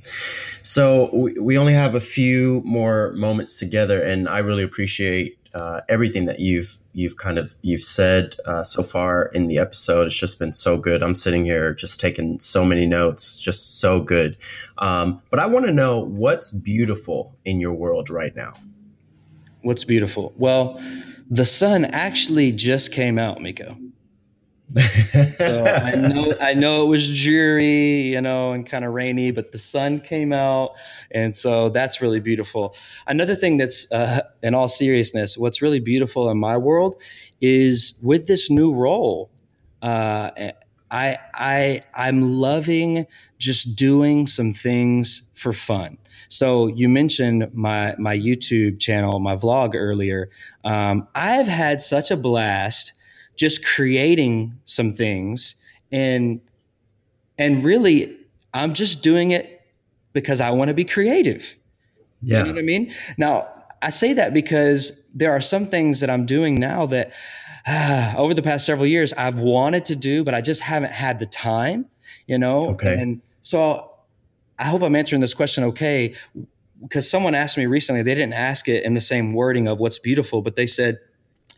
So 0.62 1.10
we, 1.12 1.38
we 1.38 1.58
only 1.58 1.74
have 1.74 1.94
a 1.94 2.00
few 2.00 2.62
more 2.64 3.12
moments 3.12 3.58
together, 3.58 4.02
and 4.02 4.26
I 4.28 4.38
really 4.38 4.62
appreciate 4.62 5.38
uh, 5.52 5.82
everything 5.90 6.24
that 6.24 6.40
you've 6.40 6.78
you've 6.94 7.18
kind 7.18 7.36
of 7.36 7.54
you've 7.60 7.82
said 7.82 8.36
uh, 8.46 8.64
so 8.64 8.82
far 8.82 9.26
in 9.26 9.46
the 9.46 9.58
episode. 9.58 10.06
It's 10.06 10.16
just 10.16 10.38
been 10.38 10.54
so 10.54 10.78
good. 10.78 11.02
I'm 11.02 11.14
sitting 11.14 11.44
here 11.44 11.74
just 11.74 12.00
taking 12.00 12.40
so 12.40 12.64
many 12.64 12.86
notes, 12.86 13.38
just 13.38 13.78
so 13.78 14.00
good. 14.00 14.38
Um, 14.78 15.20
but 15.28 15.38
I 15.38 15.44
want 15.44 15.66
to 15.66 15.72
know 15.72 16.00
what's 16.00 16.50
beautiful 16.50 17.36
in 17.44 17.60
your 17.60 17.74
world 17.74 18.08
right 18.08 18.34
now. 18.34 18.54
What's 19.60 19.84
beautiful? 19.84 20.32
Well, 20.38 20.80
the 21.28 21.44
sun 21.44 21.84
actually 21.84 22.52
just 22.52 22.90
came 22.90 23.18
out, 23.18 23.42
Miko 23.42 23.76
so 25.36 25.64
I 25.64 25.94
know 25.94 26.34
I 26.40 26.54
know 26.54 26.84
it 26.84 26.88
was 26.88 27.22
dreary, 27.22 28.02
you 28.02 28.20
know, 28.20 28.52
and 28.52 28.66
kind 28.66 28.84
of 28.84 28.92
rainy, 28.92 29.30
but 29.30 29.52
the 29.52 29.58
sun 29.58 30.00
came 30.00 30.32
out, 30.32 30.72
and 31.10 31.36
so 31.36 31.68
that's 31.70 32.00
really 32.00 32.20
beautiful. 32.20 32.74
Another 33.06 33.34
thing 33.34 33.56
that's, 33.56 33.90
uh, 33.92 34.20
in 34.42 34.54
all 34.54 34.68
seriousness, 34.68 35.38
what's 35.38 35.62
really 35.62 35.80
beautiful 35.80 36.30
in 36.30 36.38
my 36.38 36.56
world 36.56 37.00
is 37.40 37.94
with 38.02 38.26
this 38.26 38.50
new 38.50 38.74
role. 38.74 39.30
Uh, 39.82 40.30
I 40.90 41.18
I 41.34 41.82
I'm 41.94 42.22
loving 42.22 43.06
just 43.38 43.76
doing 43.76 44.26
some 44.26 44.52
things 44.52 45.22
for 45.34 45.52
fun. 45.52 45.98
So 46.28 46.66
you 46.68 46.88
mentioned 46.88 47.48
my 47.52 47.94
my 47.98 48.16
YouTube 48.16 48.80
channel, 48.80 49.20
my 49.20 49.36
vlog 49.36 49.74
earlier. 49.74 50.30
Um, 50.64 51.06
I've 51.14 51.46
had 51.46 51.82
such 51.82 52.10
a 52.10 52.16
blast 52.16 52.92
just 53.36 53.64
creating 53.64 54.58
some 54.64 54.92
things 54.92 55.54
and 55.92 56.40
and 57.38 57.62
really 57.62 58.16
I'm 58.54 58.72
just 58.72 59.02
doing 59.02 59.32
it 59.32 59.62
because 60.12 60.40
I 60.40 60.50
want 60.50 60.68
to 60.68 60.74
be 60.74 60.84
creative. 60.84 61.56
Yeah. 62.22 62.38
You 62.38 62.44
know 62.44 62.52
what 62.52 62.58
I 62.58 62.62
mean? 62.62 62.94
Now, 63.18 63.48
I 63.82 63.90
say 63.90 64.14
that 64.14 64.32
because 64.32 65.02
there 65.14 65.30
are 65.32 65.40
some 65.40 65.66
things 65.66 66.00
that 66.00 66.08
I'm 66.08 66.24
doing 66.24 66.54
now 66.54 66.86
that 66.86 67.12
uh, 67.66 68.14
over 68.18 68.32
the 68.32 68.42
past 68.42 68.64
several 68.64 68.86
years 68.86 69.12
I've 69.12 69.38
wanted 69.38 69.84
to 69.86 69.96
do, 69.96 70.24
but 70.24 70.34
I 70.34 70.40
just 70.40 70.62
haven't 70.62 70.92
had 70.92 71.18
the 71.18 71.26
time, 71.26 71.86
you 72.26 72.38
know? 72.38 72.70
Okay. 72.70 72.94
And 72.94 73.20
so 73.42 73.90
I 74.58 74.64
hope 74.64 74.82
I'm 74.82 74.96
answering 74.96 75.20
this 75.20 75.34
question 75.34 75.64
okay. 75.64 76.14
Because 76.80 77.08
someone 77.10 77.34
asked 77.34 77.56
me 77.56 77.66
recently, 77.66 78.02
they 78.02 78.14
didn't 78.14 78.34
ask 78.34 78.68
it 78.68 78.84
in 78.84 78.94
the 78.94 79.00
same 79.00 79.32
wording 79.32 79.66
of 79.66 79.78
what's 79.78 79.98
beautiful, 79.98 80.42
but 80.42 80.56
they 80.56 80.66
said, 80.66 80.98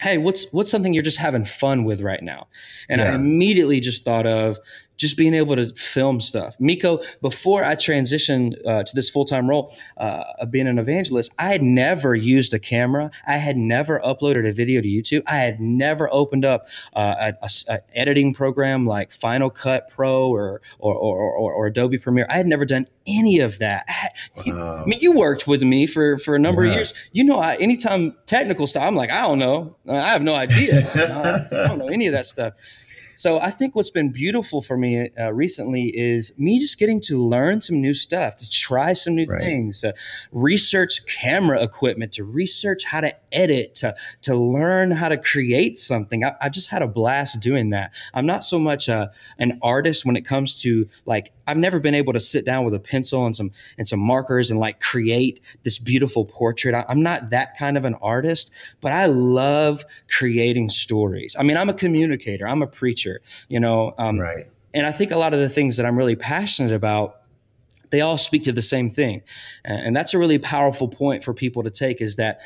Hey, 0.00 0.18
what's 0.18 0.52
what's 0.52 0.70
something 0.70 0.94
you're 0.94 1.02
just 1.02 1.18
having 1.18 1.44
fun 1.44 1.84
with 1.84 2.00
right 2.02 2.22
now? 2.22 2.46
And 2.88 3.00
yeah. 3.00 3.12
I 3.12 3.14
immediately 3.14 3.80
just 3.80 4.04
thought 4.04 4.26
of 4.26 4.58
just 4.98 5.16
being 5.16 5.32
able 5.32 5.56
to 5.56 5.70
film 5.70 6.20
stuff. 6.20 6.56
Miko, 6.60 7.00
before 7.22 7.64
I 7.64 7.76
transitioned 7.76 8.54
uh, 8.66 8.82
to 8.82 8.94
this 8.94 9.08
full 9.08 9.24
time 9.24 9.48
role 9.48 9.72
uh, 9.96 10.24
of 10.40 10.50
being 10.50 10.66
an 10.66 10.78
evangelist, 10.78 11.32
I 11.38 11.50
had 11.50 11.62
never 11.62 12.14
used 12.14 12.52
a 12.52 12.58
camera. 12.58 13.10
I 13.26 13.38
had 13.38 13.56
never 13.56 14.00
uploaded 14.00 14.46
a 14.46 14.52
video 14.52 14.82
to 14.82 14.88
YouTube. 14.88 15.22
I 15.26 15.36
had 15.36 15.60
never 15.60 16.12
opened 16.12 16.44
up 16.44 16.66
uh, 16.94 17.32
an 17.68 17.78
editing 17.94 18.34
program 18.34 18.86
like 18.86 19.12
Final 19.12 19.48
Cut 19.48 19.88
Pro 19.88 20.28
or 20.28 20.60
or, 20.78 20.94
or, 20.94 21.18
or, 21.18 21.52
or 21.52 21.66
Adobe 21.66 21.98
Premiere. 21.98 22.26
I 22.28 22.36
had 22.36 22.46
never 22.46 22.64
done 22.64 22.86
any 23.06 23.40
of 23.40 23.58
that. 23.58 23.86
I, 23.88 24.08
wow. 24.50 24.82
I 24.82 24.84
mean, 24.84 24.98
you 25.00 25.12
worked 25.12 25.46
with 25.46 25.62
me 25.62 25.86
for, 25.86 26.18
for 26.18 26.34
a 26.34 26.38
number 26.38 26.64
yeah. 26.64 26.70
of 26.70 26.76
years. 26.76 26.94
You 27.12 27.24
know, 27.24 27.38
I, 27.38 27.54
anytime 27.56 28.14
technical 28.26 28.66
stuff, 28.66 28.82
I'm 28.82 28.94
like, 28.94 29.10
I 29.10 29.22
don't 29.22 29.38
know. 29.38 29.76
I 29.88 30.08
have 30.08 30.22
no 30.22 30.34
idea. 30.34 30.90
I 31.52 31.68
don't 31.68 31.78
know 31.78 31.88
any 31.88 32.06
of 32.06 32.12
that 32.12 32.26
stuff. 32.26 32.54
So 33.18 33.40
I 33.40 33.50
think 33.50 33.74
what's 33.74 33.90
been 33.90 34.10
beautiful 34.12 34.62
for 34.62 34.76
me 34.76 35.10
uh, 35.18 35.32
recently 35.32 35.86
is 35.86 36.38
me 36.38 36.60
just 36.60 36.78
getting 36.78 37.00
to 37.00 37.20
learn 37.20 37.60
some 37.60 37.80
new 37.80 37.92
stuff, 37.92 38.36
to 38.36 38.48
try 38.48 38.92
some 38.92 39.16
new 39.16 39.26
right. 39.26 39.40
things, 39.40 39.80
to 39.80 39.92
research 40.30 41.04
camera 41.04 41.60
equipment, 41.60 42.12
to 42.12 42.22
research 42.22 42.84
how 42.84 43.00
to 43.00 43.12
edit, 43.32 43.74
to, 43.74 43.96
to 44.22 44.36
learn 44.36 44.92
how 44.92 45.08
to 45.08 45.16
create 45.16 45.78
something. 45.78 46.22
I, 46.22 46.36
have 46.40 46.52
just 46.52 46.70
had 46.70 46.80
a 46.80 46.86
blast 46.86 47.40
doing 47.40 47.70
that. 47.70 47.92
I'm 48.14 48.24
not 48.24 48.44
so 48.44 48.56
much 48.56 48.86
a, 48.86 49.10
an 49.40 49.58
artist 49.62 50.06
when 50.06 50.14
it 50.14 50.22
comes 50.22 50.62
to 50.62 50.88
like, 51.04 51.32
I've 51.48 51.56
never 51.56 51.80
been 51.80 51.94
able 51.94 52.12
to 52.12 52.20
sit 52.20 52.44
down 52.44 52.64
with 52.64 52.74
a 52.74 52.78
pencil 52.78 53.26
and 53.26 53.34
some, 53.34 53.50
and 53.78 53.88
some 53.88 53.98
markers 53.98 54.48
and 54.48 54.60
like 54.60 54.78
create 54.78 55.40
this 55.64 55.80
beautiful 55.80 56.24
portrait. 56.24 56.72
I, 56.72 56.84
I'm 56.88 57.02
not 57.02 57.30
that 57.30 57.58
kind 57.58 57.76
of 57.76 57.84
an 57.84 57.96
artist, 57.96 58.52
but 58.80 58.92
I 58.92 59.06
love 59.06 59.84
creating 60.08 60.68
stories. 60.68 61.34
I 61.36 61.42
mean, 61.42 61.56
I'm 61.56 61.68
a 61.68 61.74
communicator, 61.74 62.46
I'm 62.46 62.62
a 62.62 62.68
preacher 62.68 63.07
future, 63.08 63.20
you 63.48 63.60
know? 63.60 63.94
Um, 63.98 64.18
right. 64.18 64.46
And 64.74 64.86
I 64.86 64.92
think 64.92 65.10
a 65.10 65.16
lot 65.16 65.34
of 65.34 65.40
the 65.40 65.48
things 65.48 65.76
that 65.76 65.86
I'm 65.86 65.96
really 65.96 66.16
passionate 66.16 66.72
about 66.72 67.16
they 67.90 68.02
all 68.02 68.18
speak 68.18 68.42
to 68.42 68.52
the 68.52 68.60
same 68.60 68.90
thing 68.90 69.22
and 69.64 69.96
that's 69.96 70.12
a 70.12 70.18
really 70.18 70.38
powerful 70.38 70.88
point 70.88 71.24
for 71.24 71.32
people 71.32 71.62
to 71.62 71.70
take 71.70 72.02
is 72.02 72.16
that 72.16 72.42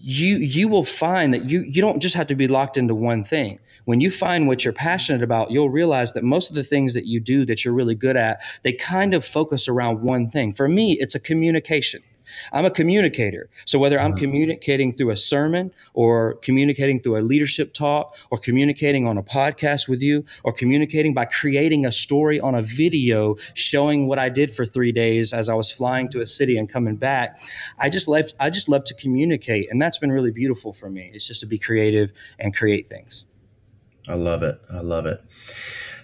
you 0.00 0.38
you 0.38 0.66
will 0.66 0.82
find 0.82 1.32
that 1.32 1.48
you 1.48 1.60
you 1.60 1.80
don't 1.80 2.02
just 2.02 2.16
have 2.16 2.26
to 2.26 2.34
be 2.34 2.48
locked 2.48 2.76
into 2.76 2.92
one 2.92 3.22
thing 3.22 3.60
when 3.84 4.00
you 4.00 4.10
find 4.10 4.48
what 4.48 4.64
you're 4.64 4.72
passionate 4.72 5.22
about 5.22 5.52
you'll 5.52 5.70
realize 5.70 6.12
that 6.14 6.24
most 6.24 6.50
of 6.50 6.56
the 6.56 6.64
things 6.64 6.92
that 6.92 7.06
you 7.06 7.20
do 7.20 7.44
that 7.44 7.64
you're 7.64 7.72
really 7.72 7.94
good 7.94 8.16
at 8.16 8.42
they 8.62 8.72
kind 8.72 9.14
of 9.14 9.24
focus 9.24 9.68
around 9.68 10.02
one 10.02 10.28
thing 10.28 10.52
for 10.52 10.68
me 10.68 10.94
it's 10.98 11.14
a 11.14 11.20
communication 11.20 12.02
I'm 12.52 12.64
a 12.64 12.70
communicator. 12.70 13.48
So 13.64 13.78
whether 13.78 14.00
I'm 14.00 14.12
mm-hmm. 14.12 14.18
communicating 14.18 14.92
through 14.92 15.10
a 15.10 15.16
sermon 15.16 15.72
or 15.94 16.34
communicating 16.36 17.00
through 17.00 17.18
a 17.18 17.22
leadership 17.22 17.74
talk 17.74 18.16
or 18.30 18.38
communicating 18.38 19.06
on 19.06 19.18
a 19.18 19.22
podcast 19.22 19.88
with 19.88 20.02
you 20.02 20.24
or 20.42 20.52
communicating 20.52 21.14
by 21.14 21.24
creating 21.24 21.86
a 21.86 21.92
story 21.92 22.40
on 22.40 22.54
a 22.54 22.62
video 22.62 23.36
showing 23.54 24.06
what 24.06 24.18
I 24.18 24.28
did 24.28 24.52
for 24.52 24.64
3 24.64 24.92
days 24.92 25.32
as 25.32 25.48
I 25.48 25.54
was 25.54 25.70
flying 25.70 26.08
to 26.10 26.20
a 26.20 26.26
city 26.26 26.56
and 26.56 26.68
coming 26.68 26.96
back, 26.96 27.38
I 27.78 27.88
just 27.88 28.08
love 28.08 28.26
I 28.40 28.50
just 28.50 28.68
love 28.68 28.84
to 28.84 28.94
communicate 28.94 29.70
and 29.70 29.80
that's 29.80 29.98
been 29.98 30.12
really 30.12 30.30
beautiful 30.30 30.72
for 30.72 30.90
me. 30.90 31.10
It's 31.12 31.26
just 31.26 31.40
to 31.40 31.46
be 31.46 31.58
creative 31.58 32.12
and 32.38 32.56
create 32.56 32.88
things. 32.88 33.26
I 34.06 34.14
love 34.14 34.42
it. 34.42 34.60
I 34.70 34.80
love 34.80 35.06
it. 35.06 35.22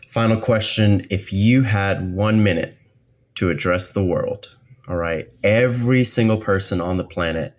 Final 0.09 0.41
question, 0.41 1.07
if 1.11 1.33
you 1.33 1.63
had 1.63 2.15
1 2.15 2.43
minute 2.43 2.77
to 3.37 3.49
address 3.49 3.93
the 3.93 4.05
world, 4.05 4.57
all 4.91 4.97
right. 4.97 5.29
Every 5.45 6.03
single 6.03 6.39
person 6.39 6.81
on 6.81 6.97
the 6.97 7.05
planet, 7.05 7.55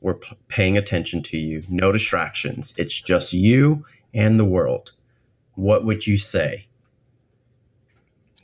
we're 0.00 0.14
p- 0.14 0.34
paying 0.48 0.78
attention 0.78 1.22
to 1.24 1.36
you. 1.36 1.62
No 1.68 1.92
distractions. 1.92 2.72
It's 2.78 2.98
just 2.98 3.34
you 3.34 3.84
and 4.14 4.40
the 4.40 4.46
world. 4.46 4.92
What 5.56 5.84
would 5.84 6.06
you 6.06 6.16
say? 6.16 6.68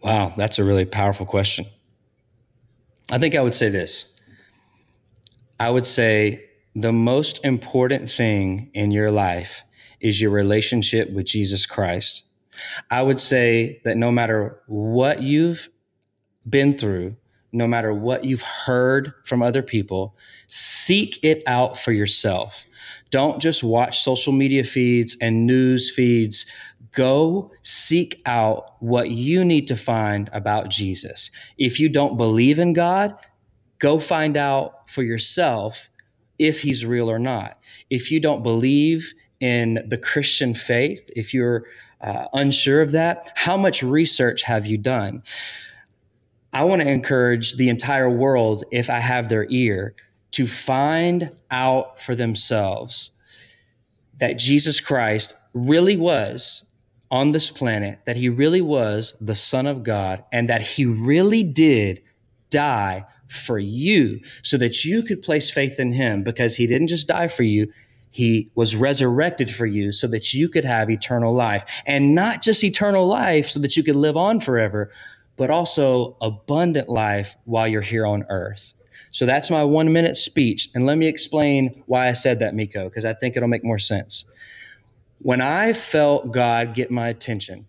Wow, 0.03 0.35
that's 0.37 0.59
a 0.59 0.65
really 0.65 0.85
powerful 0.85 1.25
question. 1.25 1.65
I 3.11 3.19
think 3.19 3.35
I 3.35 3.41
would 3.41 3.55
say 3.55 3.71
this. 3.71 4.05
I 5.59 5.71
would 5.71 5.87
say 5.87 6.45
the 6.75 6.93
most 6.93 7.43
important 7.43 8.11
thing 8.11 8.71
in 8.75 8.91
your 8.91 9.11
life 9.11 9.63
is 10.01 10.21
your 10.21 10.31
relationship 10.31 11.11
with 11.11 11.25
Jesus 11.25 11.65
Christ. 11.65 12.25
I 12.91 13.01
would 13.01 13.19
say 13.19 13.81
that 13.85 13.97
no 13.97 14.13
matter 14.13 14.61
what 14.67 15.23
you've 15.23 15.71
been 16.47 16.77
through, 16.77 17.17
no 17.57 17.67
matter 17.67 17.93
what 17.93 18.25
you've 18.25 18.43
heard 18.43 19.13
from 19.25 19.43
other 19.43 19.63
people, 19.63 20.15
seek 20.47 21.19
it 21.25 21.43
out 21.47 21.79
for 21.79 21.91
yourself. 21.91 22.67
Don't 23.11 23.41
just 23.41 23.65
watch 23.65 24.01
social 24.01 24.33
media 24.33 24.63
feeds 24.63 25.17
and 25.21 25.47
news 25.47 25.91
feeds. 25.91 26.45
Go 26.93 27.51
seek 27.63 28.21
out 28.27 28.77
what 28.81 29.11
you 29.11 29.45
need 29.45 29.67
to 29.69 29.77
find 29.77 30.29
about 30.33 30.69
Jesus. 30.69 31.31
If 31.57 31.81
you 31.81 31.89
don't 31.89 32.19
believe 32.19 32.59
in 32.59 32.75
God, 32.75 33.17
go 33.79 33.99
find 33.99 34.37
out 34.37 34.89
for 34.89 35.03
yourself 35.03 35.89
if 36.39 36.61
he's 36.61 36.85
real 36.85 37.11
or 37.11 37.19
not. 37.19 37.59
If 37.89 38.11
you 38.11 38.21
don't 38.21 38.43
believe 38.43 39.15
in 39.41 39.83
the 39.87 39.99
Christian 39.99 40.53
faith, 40.53 41.11
if 41.17 41.33
you're 41.33 41.65
uh, 42.01 42.27
unsure 42.35 42.83
of 42.83 42.93
that, 42.93 43.33
how 43.35 43.57
much 43.57 43.83
research 43.83 44.43
have 44.43 44.67
you 44.67 44.77
done? 44.77 45.23
I 46.53 46.65
want 46.65 46.83
to 46.83 46.89
encourage 46.89 47.57
the 47.57 47.69
entire 47.69 48.09
world, 48.09 48.65
if 48.71 48.89
I 48.89 48.99
have 48.99 49.29
their 49.29 49.47
ear, 49.51 49.95
to 50.33 50.47
find 50.47 51.31
out 51.51 52.01
for 52.01 52.15
themselves 52.15 53.11
that 54.19 54.39
Jesus 54.39 54.81
Christ 54.81 55.35
really 55.53 55.97
was 55.97 56.65
on 57.11 57.33
this 57.33 57.51
planet, 57.51 58.01
that 58.07 58.17
he 58.17 58.29
really 58.29 58.61
was 58.61 59.15
the 59.21 59.35
Son 59.35 59.67
of 59.67 59.83
God, 59.83 60.25
and 60.33 60.49
that 60.49 60.63
he 60.63 60.85
really 60.85 61.43
did 61.43 62.03
die 62.51 63.05
for 63.29 63.59
you 63.59 64.21
so 64.43 64.57
that 64.57 64.85
you 64.85 65.03
could 65.03 65.23
place 65.23 65.51
faith 65.51 65.79
in 65.79 65.93
him 65.93 66.23
because 66.23 66.57
he 66.57 66.67
didn't 66.67 66.89
just 66.89 67.09
die 67.09 67.29
for 67.29 67.43
you. 67.43 67.71
He 68.11 68.51
was 68.55 68.75
resurrected 68.75 69.51
for 69.51 69.67
you 69.67 69.93
so 69.93 70.07
that 70.09 70.33
you 70.33 70.49
could 70.49 70.65
have 70.65 70.91
eternal 70.91 71.35
life 71.35 71.83
and 71.87 72.15
not 72.15 72.41
just 72.41 72.65
eternal 72.65 73.07
life 73.07 73.47
so 73.47 73.61
that 73.61 73.77
you 73.77 73.83
could 73.83 73.97
live 73.97 74.17
on 74.17 74.41
forever, 74.41 74.91
but 75.37 75.51
also 75.51 76.17
abundant 76.21 76.89
life 76.89 77.37
while 77.45 77.69
you're 77.69 77.81
here 77.83 78.07
on 78.07 78.25
earth. 78.29 78.75
So 79.11 79.27
that's 79.27 79.51
my 79.51 79.65
one 79.65 79.93
minute 79.93 80.17
speech. 80.17 80.69
And 80.75 80.87
let 80.87 80.99
me 80.99 81.07
explain 81.07 81.83
why 81.87 82.09
I 82.09 82.13
said 82.13 82.39
that, 82.41 82.55
Miko, 82.55 82.89
because 82.89 83.05
I 83.05 83.15
think 83.15 83.37
it'll 83.37 83.49
make 83.49 83.65
more 83.65 83.79
sense. 83.79 84.25
When 85.21 85.41
I 85.41 85.73
felt 85.73 86.33
God 86.33 86.75
get 86.75 86.91
my 86.91 87.09
attention, 87.09 87.67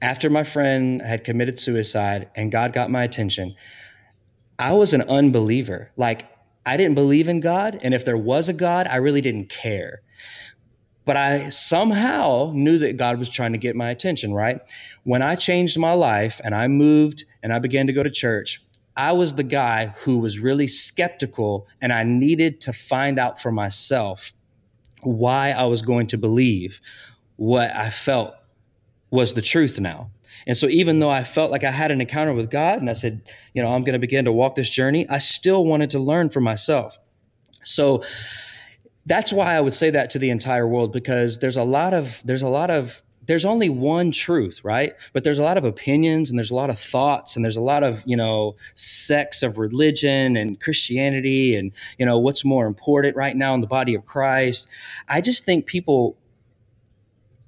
after 0.00 0.28
my 0.28 0.44
friend 0.44 1.00
had 1.02 1.24
committed 1.24 1.58
suicide 1.58 2.28
and 2.34 2.52
God 2.52 2.72
got 2.72 2.90
my 2.90 3.02
attention, 3.04 3.54
I 4.58 4.72
was 4.72 4.94
an 4.94 5.02
unbeliever. 5.02 5.90
Like, 5.96 6.26
I 6.66 6.76
didn't 6.76 6.94
believe 6.94 7.28
in 7.28 7.40
God. 7.40 7.78
And 7.82 7.92
if 7.92 8.04
there 8.04 8.16
was 8.16 8.48
a 8.48 8.52
God, 8.52 8.86
I 8.86 8.96
really 8.96 9.20
didn't 9.20 9.48
care. 9.48 10.00
But 11.04 11.16
I 11.16 11.50
somehow 11.50 12.52
knew 12.54 12.78
that 12.78 12.96
God 12.96 13.18
was 13.18 13.28
trying 13.28 13.52
to 13.52 13.58
get 13.58 13.76
my 13.76 13.90
attention, 13.90 14.32
right? 14.32 14.60
When 15.02 15.22
I 15.22 15.34
changed 15.34 15.78
my 15.78 15.92
life 15.92 16.40
and 16.42 16.54
I 16.54 16.68
moved 16.68 17.24
and 17.42 17.52
I 17.52 17.58
began 17.58 17.86
to 17.88 17.92
go 17.92 18.02
to 18.02 18.10
church, 18.10 18.62
I 18.96 19.12
was 19.12 19.34
the 19.34 19.42
guy 19.42 19.88
who 19.98 20.18
was 20.18 20.38
really 20.38 20.66
skeptical 20.66 21.66
and 21.80 21.92
I 21.92 22.04
needed 22.04 22.60
to 22.62 22.72
find 22.72 23.18
out 23.18 23.40
for 23.40 23.50
myself 23.50 24.32
why 25.02 25.50
I 25.50 25.64
was 25.64 25.82
going 25.82 26.06
to 26.08 26.16
believe 26.16 26.80
what 27.36 27.74
I 27.74 27.90
felt 27.90 28.34
was 29.10 29.34
the 29.34 29.42
truth 29.42 29.78
now. 29.78 30.10
And 30.46 30.56
so, 30.56 30.68
even 30.68 30.98
though 30.98 31.10
I 31.10 31.24
felt 31.24 31.50
like 31.50 31.64
I 31.64 31.70
had 31.70 31.90
an 31.90 32.00
encounter 32.00 32.34
with 32.34 32.50
God 32.50 32.80
and 32.80 32.90
I 32.90 32.92
said, 32.92 33.22
you 33.54 33.62
know, 33.62 33.72
I'm 33.72 33.82
going 33.82 33.94
to 33.94 33.98
begin 33.98 34.24
to 34.26 34.32
walk 34.32 34.56
this 34.56 34.70
journey, 34.70 35.08
I 35.08 35.18
still 35.18 35.64
wanted 35.64 35.90
to 35.90 35.98
learn 35.98 36.28
for 36.28 36.40
myself. 36.40 36.98
So, 37.62 38.02
that's 39.06 39.32
why 39.32 39.54
I 39.54 39.60
would 39.60 39.74
say 39.74 39.90
that 39.90 40.10
to 40.10 40.18
the 40.18 40.30
entire 40.30 40.66
world 40.66 40.92
because 40.92 41.38
there's 41.38 41.56
a 41.56 41.64
lot 41.64 41.94
of 41.94 42.22
there's 42.24 42.42
a 42.42 42.48
lot 42.48 42.70
of 42.70 43.02
there's 43.26 43.44
only 43.44 43.68
one 43.68 44.10
truth, 44.10 44.60
right? 44.64 44.94
But 45.12 45.24
there's 45.24 45.38
a 45.38 45.42
lot 45.42 45.56
of 45.56 45.64
opinions 45.64 46.30
and 46.30 46.38
there's 46.38 46.50
a 46.50 46.54
lot 46.54 46.70
of 46.70 46.78
thoughts 46.78 47.36
and 47.36 47.44
there's 47.44 47.56
a 47.56 47.62
lot 47.62 47.82
of, 47.82 48.02
you 48.06 48.16
know, 48.16 48.56
sects 48.74 49.42
of 49.42 49.58
religion 49.58 50.36
and 50.36 50.60
Christianity 50.60 51.56
and, 51.56 51.72
you 51.98 52.06
know, 52.06 52.18
what's 52.18 52.44
more 52.44 52.66
important 52.66 53.16
right 53.16 53.36
now 53.36 53.54
in 53.54 53.60
the 53.60 53.66
body 53.66 53.94
of 53.94 54.04
Christ. 54.04 54.68
I 55.08 55.20
just 55.20 55.44
think 55.44 55.66
people 55.66 56.18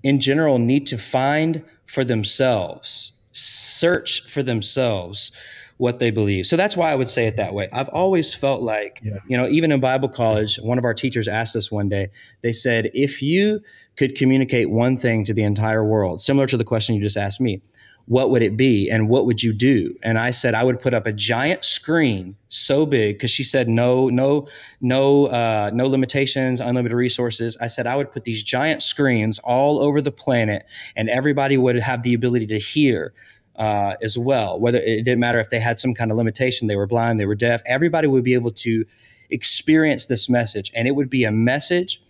in 0.02 0.20
general 0.20 0.58
need 0.58 0.86
to 0.86 0.98
find 0.98 1.64
for 1.84 2.04
themselves, 2.04 3.12
search 3.36 4.22
for 4.22 4.42
themselves 4.42 5.30
what 5.78 5.98
they 5.98 6.10
believe. 6.10 6.46
So 6.46 6.56
that's 6.56 6.76
why 6.76 6.90
I 6.90 6.94
would 6.94 7.08
say 7.08 7.26
it 7.26 7.36
that 7.36 7.52
way. 7.52 7.68
I've 7.70 7.90
always 7.90 8.34
felt 8.34 8.62
like, 8.62 9.00
yeah. 9.02 9.18
you 9.26 9.36
know, 9.36 9.46
even 9.46 9.70
in 9.70 9.78
Bible 9.78 10.08
college, 10.08 10.56
one 10.56 10.78
of 10.78 10.84
our 10.84 10.94
teachers 10.94 11.28
asked 11.28 11.54
us 11.54 11.70
one 11.70 11.88
day, 11.88 12.08
they 12.42 12.52
said, 12.52 12.90
if 12.94 13.20
you 13.20 13.60
could 13.96 14.14
communicate 14.14 14.70
one 14.70 14.96
thing 14.96 15.22
to 15.24 15.34
the 15.34 15.42
entire 15.42 15.84
world, 15.84 16.22
similar 16.22 16.46
to 16.46 16.56
the 16.56 16.64
question 16.64 16.94
you 16.94 17.02
just 17.02 17.18
asked 17.18 17.42
me, 17.42 17.60
what 18.06 18.30
would 18.30 18.40
it 18.42 18.56
be 18.56 18.88
and 18.88 19.08
what 19.08 19.26
would 19.26 19.42
you 19.42 19.52
do? 19.52 19.94
And 20.02 20.18
i 20.18 20.30
said 20.30 20.54
i 20.54 20.62
would 20.62 20.78
put 20.78 20.94
up 20.94 21.06
a 21.06 21.12
giant 21.12 21.64
screen 21.64 22.36
so 22.48 22.86
big 22.86 23.16
because 23.16 23.30
she 23.30 23.42
said 23.42 23.68
no 23.68 24.08
no 24.08 24.46
no 24.80 25.26
uh, 25.26 25.70
no 25.74 25.86
limitations 25.86 26.60
unlimited 26.60 26.96
resources. 26.96 27.56
I 27.60 27.66
said 27.66 27.86
i 27.86 27.96
would 27.96 28.12
put 28.12 28.24
these 28.24 28.42
giant 28.42 28.82
screens 28.82 29.38
all 29.40 29.80
over 29.80 30.00
the 30.00 30.12
planet 30.12 30.66
and 30.94 31.08
everybody 31.10 31.58
would 31.58 31.76
have 31.76 32.02
the 32.02 32.14
ability 32.14 32.46
to 32.48 32.58
hear 32.58 33.12
uh, 33.56 33.94
as 34.02 34.18
well. 34.18 34.60
Whether 34.60 34.78
it 34.78 35.04
didn't 35.04 35.20
matter 35.20 35.40
if 35.40 35.50
they 35.50 35.60
had 35.60 35.78
some 35.78 35.94
kind 35.94 36.10
of 36.10 36.16
limitation 36.16 36.68
they 36.68 36.76
were 36.76 36.86
blind 36.86 37.18
they 37.18 37.26
were 37.26 37.34
deaf 37.34 37.60
everybody 37.66 38.06
would 38.06 38.24
be 38.24 38.34
able 38.34 38.52
to 38.52 38.84
experience 39.30 40.06
this 40.06 40.28
message. 40.28 40.70
And 40.76 40.86
it 40.86 40.92
would 40.92 41.10
be 41.10 41.24
a 41.24 41.32
message 41.32 42.00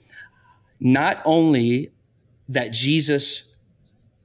not 0.78 1.22
only 1.24 1.90
that 2.48 2.70
jesus 2.72 3.45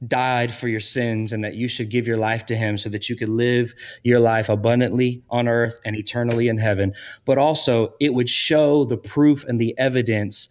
died 0.08 0.54
for 0.54 0.68
your 0.68 0.80
sins 0.80 1.32
and 1.32 1.44
that 1.44 1.56
you 1.56 1.68
should 1.68 1.90
give 1.90 2.08
your 2.08 2.18
life 2.18 2.46
to 2.48 2.56
him 2.56 2.78
so 2.78 2.90
that 2.90 3.10
you 3.10 3.16
could 3.16 3.30
live 3.30 3.74
your 4.04 4.20
life 4.20 4.50
abundantly 4.50 5.24
on 5.30 5.48
earth 5.48 5.80
and 5.86 5.96
eternally 5.96 6.48
in 6.48 6.58
heaven. 6.58 6.94
But 7.26 7.38
also, 7.38 7.94
it 8.00 8.14
would 8.14 8.30
show 8.30 8.86
the 8.86 8.98
proof 8.98 9.44
and 9.44 9.60
the 9.60 9.78
evidence 9.78 10.50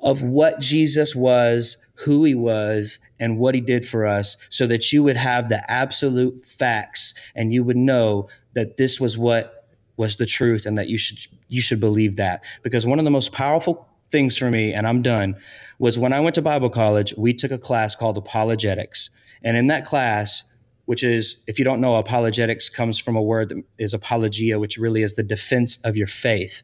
of 0.00 0.22
what 0.22 0.60
Jesus 0.60 1.14
was, 1.14 1.76
who 1.94 2.24
he 2.24 2.34
was, 2.34 2.98
and 3.18 3.38
what 3.38 3.54
he 3.54 3.60
did 3.60 3.84
for 3.84 4.06
us 4.06 4.36
so 4.48 4.66
that 4.66 4.92
you 4.92 5.02
would 5.02 5.16
have 5.16 5.48
the 5.48 5.70
absolute 5.70 6.40
facts 6.40 7.12
and 7.34 7.52
you 7.52 7.62
would 7.64 7.76
know 7.76 8.28
that 8.54 8.76
this 8.76 8.98
was 8.98 9.18
what 9.18 9.66
was 9.96 10.16
the 10.16 10.24
truth 10.24 10.64
and 10.64 10.78
that 10.78 10.88
you 10.88 10.96
should 10.96 11.18
you 11.48 11.60
should 11.60 11.80
believe 11.80 12.16
that 12.16 12.42
because 12.62 12.86
one 12.86 12.98
of 12.98 13.04
the 13.04 13.10
most 13.10 13.32
powerful 13.32 13.86
things 14.10 14.36
for 14.36 14.50
me, 14.50 14.72
and 14.72 14.86
I'm 14.86 15.02
done, 15.02 15.36
was 15.80 15.98
when 15.98 16.12
I 16.12 16.20
went 16.20 16.34
to 16.34 16.42
Bible 16.42 16.68
college, 16.68 17.14
we 17.16 17.32
took 17.32 17.50
a 17.50 17.58
class 17.58 17.96
called 17.96 18.18
apologetics. 18.18 19.08
And 19.42 19.56
in 19.56 19.66
that 19.68 19.86
class, 19.86 20.44
which 20.84 21.02
is, 21.02 21.36
if 21.46 21.58
you 21.58 21.64
don't 21.64 21.80
know, 21.80 21.96
apologetics 21.96 22.68
comes 22.68 22.98
from 22.98 23.16
a 23.16 23.22
word 23.22 23.48
that 23.48 23.64
is 23.78 23.94
apologia, 23.94 24.58
which 24.58 24.76
really 24.76 25.02
is 25.02 25.14
the 25.14 25.22
defense 25.22 25.80
of 25.82 25.96
your 25.96 26.06
faith. 26.06 26.62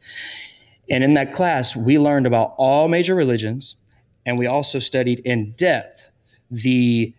And 0.90 1.02
in 1.02 1.14
that 1.14 1.32
class, 1.32 1.74
we 1.74 1.98
learned 1.98 2.26
about 2.26 2.54
all 2.58 2.88
major 2.88 3.14
religions, 3.14 3.76
and 4.26 4.38
we 4.38 4.46
also 4.46 4.78
studied 4.78 5.20
in 5.20 5.52
depth 5.52 6.10
the, 6.50 7.14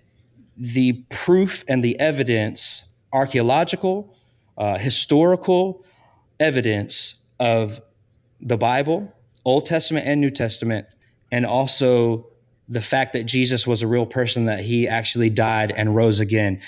the 0.55 1.03
proof 1.09 1.65
and 1.67 1.83
the 1.83 1.99
evidence, 1.99 2.89
archaeological, 3.11 4.15
uh, 4.59 4.77
historical 4.77 5.83
evidence 6.39 7.19
of 7.39 7.81
the 8.39 8.57
Bible 8.57 9.11
Old 9.45 9.65
Testament 9.65 10.05
and 10.05 10.21
New 10.21 10.29
Testament, 10.29 10.87
and 11.31 11.45
also 11.45 12.27
the 12.69 12.81
fact 12.81 13.13
that 13.13 13.23
Jesus 13.23 13.65
was 13.65 13.81
a 13.81 13.87
real 13.87 14.05
person, 14.05 14.45
that 14.45 14.59
he 14.59 14.87
actually 14.87 15.29
died 15.29 15.71
and 15.75 15.95
rose 15.95 16.19
again. 16.19 16.61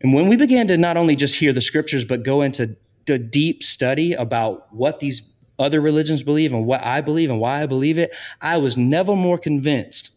And 0.00 0.14
when 0.14 0.28
we 0.28 0.36
began 0.36 0.68
to 0.68 0.76
not 0.76 0.96
only 0.96 1.16
just 1.16 1.36
hear 1.36 1.52
the 1.52 1.60
scriptures, 1.60 2.04
but 2.04 2.22
go 2.22 2.42
into 2.42 2.76
the 3.06 3.18
deep 3.18 3.62
study 3.62 4.12
about 4.12 4.72
what 4.72 5.00
these 5.00 5.22
other 5.58 5.80
religions 5.80 6.22
believe 6.22 6.52
and 6.52 6.64
what 6.66 6.82
I 6.84 7.00
believe 7.00 7.30
and 7.30 7.40
why 7.40 7.62
I 7.62 7.66
believe 7.66 7.98
it, 7.98 8.14
I 8.40 8.56
was 8.56 8.76
never 8.76 9.14
more 9.14 9.38
convinced 9.38 10.16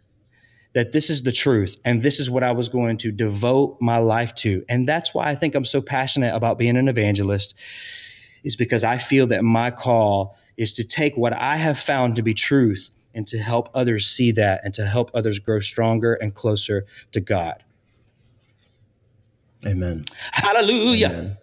that 0.73 0.91
this 0.91 1.09
is 1.09 1.23
the 1.23 1.31
truth 1.31 1.77
and 1.85 2.01
this 2.01 2.19
is 2.19 2.29
what 2.29 2.43
I 2.43 2.51
was 2.51 2.69
going 2.69 2.97
to 2.97 3.11
devote 3.11 3.77
my 3.79 3.97
life 3.97 4.33
to. 4.35 4.63
And 4.69 4.87
that's 4.87 5.13
why 5.13 5.29
I 5.29 5.35
think 5.35 5.53
I'm 5.53 5.65
so 5.65 5.81
passionate 5.81 6.33
about 6.33 6.57
being 6.57 6.77
an 6.77 6.87
evangelist 6.87 7.55
is 8.43 8.55
because 8.55 8.83
I 8.83 8.97
feel 8.97 9.27
that 9.27 9.43
my 9.43 9.71
call 9.71 10.35
is 10.57 10.73
to 10.73 10.83
take 10.83 11.15
what 11.15 11.33
I 11.33 11.57
have 11.57 11.77
found 11.77 12.15
to 12.15 12.21
be 12.21 12.33
truth 12.33 12.89
and 13.13 13.27
to 13.27 13.37
help 13.37 13.69
others 13.73 14.07
see 14.07 14.31
that 14.31 14.61
and 14.63 14.73
to 14.73 14.85
help 14.85 15.11
others 15.13 15.39
grow 15.39 15.59
stronger 15.59 16.13
and 16.15 16.33
closer 16.33 16.85
to 17.11 17.19
God. 17.19 17.63
Amen. 19.65 20.05
Hallelujah. 20.31 21.37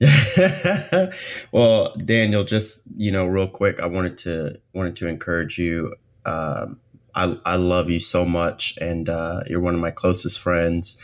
Amen. 0.00 1.12
well, 1.52 1.94
Daniel, 1.96 2.44
just 2.44 2.82
you 2.96 3.12
know, 3.12 3.26
real 3.26 3.48
quick, 3.48 3.80
I 3.80 3.86
wanted 3.86 4.16
to 4.18 4.58
wanted 4.72 4.96
to 4.96 5.08
encourage 5.08 5.58
you. 5.58 5.94
Um, 6.24 6.80
I 7.14 7.36
I 7.44 7.56
love 7.56 7.90
you 7.90 8.00
so 8.00 8.24
much, 8.24 8.78
and 8.80 9.08
uh, 9.10 9.42
you're 9.46 9.60
one 9.60 9.74
of 9.74 9.80
my 9.80 9.90
closest 9.90 10.40
friends. 10.40 11.02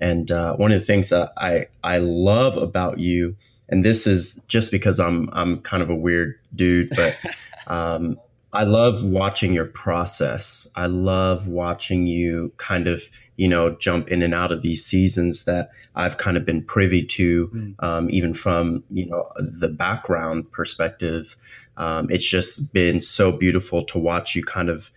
And 0.00 0.30
uh, 0.30 0.56
one 0.56 0.72
of 0.72 0.80
the 0.80 0.84
things 0.84 1.08
that 1.10 1.32
I 1.38 1.66
I 1.82 1.98
love 1.98 2.56
about 2.56 2.98
you 2.98 3.36
and 3.68 3.84
this 3.84 4.06
is 4.06 4.44
just 4.46 4.70
because 4.70 5.00
I'm 5.00 5.28
I'm 5.32 5.60
kind 5.60 5.82
of 5.82 5.90
a 5.90 5.94
weird 5.94 6.38
dude, 6.54 6.90
but 6.94 7.18
um, 7.66 8.18
I 8.54 8.62
love 8.62 9.04
watching 9.04 9.52
your 9.52 9.66
process. 9.66 10.70
I 10.76 10.86
love 10.86 11.48
watching 11.48 12.06
you 12.06 12.52
kind 12.56 12.86
of 12.86 13.02
you 13.36 13.48
know 13.48 13.76
jump 13.76 14.08
in 14.08 14.22
and 14.22 14.32
out 14.32 14.52
of 14.52 14.62
these 14.62 14.84
seasons 14.84 15.44
that 15.44 15.70
I've 15.96 16.18
kind 16.18 16.36
of 16.36 16.44
been 16.44 16.62
privy 16.62 17.04
to, 17.04 17.48
mm. 17.48 17.74
um, 17.82 18.08
even 18.10 18.32
from 18.32 18.84
you 18.90 19.06
know 19.06 19.28
the 19.36 19.68
background 19.68 20.50
perspective. 20.52 21.36
Um, 21.76 22.06
it's 22.10 22.28
just 22.28 22.72
been 22.72 23.00
so 23.00 23.32
beautiful 23.32 23.84
to 23.86 23.98
watch 23.98 24.36
you 24.36 24.44
kind 24.44 24.68
of 24.68 24.92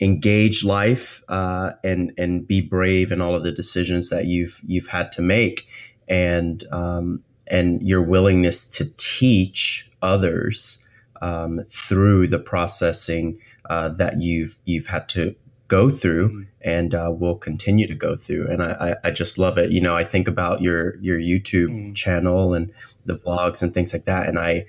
engage 0.00 0.64
life 0.64 1.22
uh, 1.28 1.72
and 1.84 2.12
and 2.18 2.46
be 2.46 2.60
brave 2.60 3.12
in 3.12 3.20
all 3.20 3.34
of 3.34 3.44
the 3.44 3.52
decisions 3.52 4.10
that 4.10 4.26
you've 4.26 4.60
you've 4.66 4.88
had 4.88 5.12
to 5.12 5.22
make. 5.22 5.66
And 6.08 6.64
um, 6.72 7.22
and 7.46 7.80
your 7.82 8.02
willingness 8.02 8.66
to 8.76 8.92
teach 8.96 9.90
others 10.02 10.84
um, 11.20 11.60
through 11.68 12.26
the 12.26 12.38
processing 12.38 13.38
uh, 13.68 13.88
that 13.88 14.20
you've 14.20 14.58
you've 14.64 14.86
had 14.86 15.08
to 15.10 15.34
go 15.68 15.90
through 15.90 16.28
mm-hmm. 16.28 16.42
and 16.62 16.94
uh, 16.94 17.12
will 17.14 17.36
continue 17.36 17.86
to 17.86 17.94
go 17.94 18.16
through. 18.16 18.48
And 18.48 18.62
I, 18.62 18.96
I, 19.04 19.10
just 19.10 19.38
love 19.38 19.58
it. 19.58 19.70
You 19.70 19.82
know, 19.82 19.94
I 19.94 20.02
think 20.02 20.26
about 20.26 20.62
your 20.62 20.96
your 20.96 21.18
YouTube 21.18 21.68
mm. 21.68 21.94
channel 21.94 22.54
and 22.54 22.72
the 23.04 23.16
vlogs 23.16 23.62
and 23.62 23.72
things 23.72 23.92
like 23.92 24.04
that, 24.04 24.28
and 24.28 24.38
I. 24.38 24.66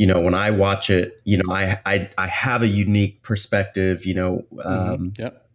You 0.00 0.06
know, 0.06 0.20
when 0.20 0.32
I 0.32 0.52
watch 0.52 0.90
it, 0.90 1.20
you 1.24 1.38
know, 1.38 1.52
I 1.52 1.80
I, 1.84 2.08
I 2.16 2.28
have 2.28 2.62
a 2.62 2.68
unique 2.68 3.20
perspective. 3.22 4.06
You 4.06 4.14
know, 4.14 4.44
mm-hmm. 4.54 4.60
um, 4.60 4.98
mm-hmm. 4.98 5.22
yep 5.22 5.47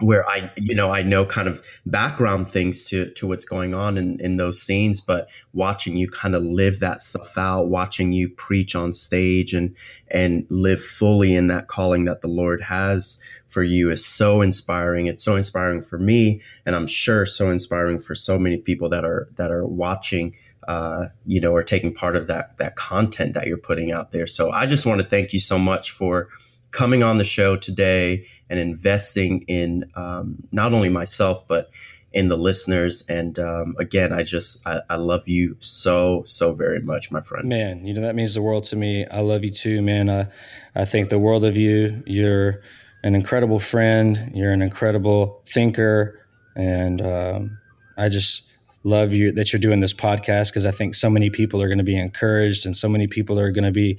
where 0.00 0.28
I, 0.28 0.50
you 0.56 0.74
know, 0.74 0.90
I 0.90 1.02
know 1.02 1.24
kind 1.24 1.48
of 1.48 1.62
background 1.86 2.48
things 2.48 2.88
to, 2.88 3.10
to 3.12 3.26
what's 3.26 3.44
going 3.44 3.74
on 3.74 3.98
in, 3.98 4.18
in 4.20 4.36
those 4.36 4.60
scenes, 4.60 5.00
but 5.00 5.28
watching 5.52 5.96
you 5.96 6.08
kind 6.08 6.34
of 6.34 6.42
live 6.42 6.80
that 6.80 7.02
stuff 7.02 7.36
out, 7.36 7.68
watching 7.68 8.12
you 8.12 8.28
preach 8.28 8.74
on 8.74 8.92
stage 8.92 9.54
and, 9.54 9.76
and 10.08 10.46
live 10.48 10.82
fully 10.82 11.34
in 11.34 11.48
that 11.48 11.68
calling 11.68 12.06
that 12.06 12.22
the 12.22 12.28
Lord 12.28 12.62
has 12.62 13.20
for 13.48 13.62
you 13.62 13.90
is 13.90 14.04
so 14.04 14.40
inspiring. 14.40 15.06
It's 15.06 15.22
so 15.22 15.36
inspiring 15.36 15.82
for 15.82 15.98
me. 15.98 16.40
And 16.64 16.74
I'm 16.74 16.86
sure 16.86 17.26
so 17.26 17.50
inspiring 17.50 17.98
for 17.98 18.14
so 18.14 18.38
many 18.38 18.56
people 18.58 18.88
that 18.90 19.04
are, 19.04 19.28
that 19.36 19.50
are 19.50 19.66
watching, 19.66 20.34
uh, 20.66 21.06
you 21.26 21.40
know, 21.40 21.52
or 21.52 21.62
taking 21.62 21.92
part 21.92 22.16
of 22.16 22.26
that, 22.28 22.56
that 22.58 22.76
content 22.76 23.34
that 23.34 23.46
you're 23.46 23.56
putting 23.56 23.92
out 23.92 24.12
there. 24.12 24.26
So 24.26 24.50
I 24.50 24.66
just 24.66 24.86
want 24.86 25.00
to 25.00 25.06
thank 25.06 25.32
you 25.32 25.40
so 25.40 25.58
much 25.58 25.90
for, 25.90 26.28
coming 26.70 27.02
on 27.02 27.18
the 27.18 27.24
show 27.24 27.56
today 27.56 28.26
and 28.48 28.58
investing 28.58 29.42
in 29.48 29.90
um, 29.94 30.36
not 30.52 30.72
only 30.72 30.88
myself 30.88 31.46
but 31.48 31.70
in 32.12 32.28
the 32.28 32.36
listeners. 32.36 33.04
And 33.08 33.38
um, 33.38 33.76
again 33.78 34.12
i 34.12 34.22
just 34.22 34.66
I, 34.66 34.80
I, 34.90 34.96
love 34.96 35.28
you 35.28 35.56
so 35.60 36.22
so 36.26 36.54
very 36.54 36.80
much 36.80 37.10
my 37.10 37.20
friend. 37.20 37.48
Man 37.48 37.84
you 37.84 37.94
know 37.94 38.00
that 38.02 38.14
means 38.14 38.34
the 38.34 38.42
world 38.42 38.64
to 38.64 38.76
me. 38.76 39.06
I 39.06 39.20
love 39.20 39.44
you 39.44 39.50
too 39.50 39.82
man. 39.82 40.10
I, 40.10 40.26
I 40.74 40.84
think 40.84 41.10
the 41.10 41.18
world 41.18 41.44
of 41.44 41.56
you 41.56 42.02
you're 42.06 42.62
an 43.02 43.14
incredible 43.14 43.60
friend. 43.60 44.30
You're 44.34 44.52
an 44.52 44.62
incredible 44.62 45.42
thinker. 45.46 46.20
And 46.56 47.00
um, 47.00 47.58
i 47.96 48.08
just 48.08 48.42
love 48.82 49.12
you 49.12 49.30
that 49.32 49.52
you're 49.52 49.60
doing 49.60 49.80
this 49.80 49.92
podcast 49.92 50.48
because 50.48 50.64
i 50.64 50.70
think 50.70 50.94
so 50.94 51.10
many 51.10 51.28
people 51.28 51.60
are 51.60 51.68
going 51.68 51.78
to 51.78 51.84
be 51.84 51.98
encouraged 51.98 52.64
and 52.64 52.74
so 52.74 52.88
many 52.88 53.06
people 53.06 53.38
are 53.38 53.52
going 53.52 53.64
to 53.64 53.70
be 53.70 53.98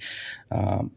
um, 0.50 0.92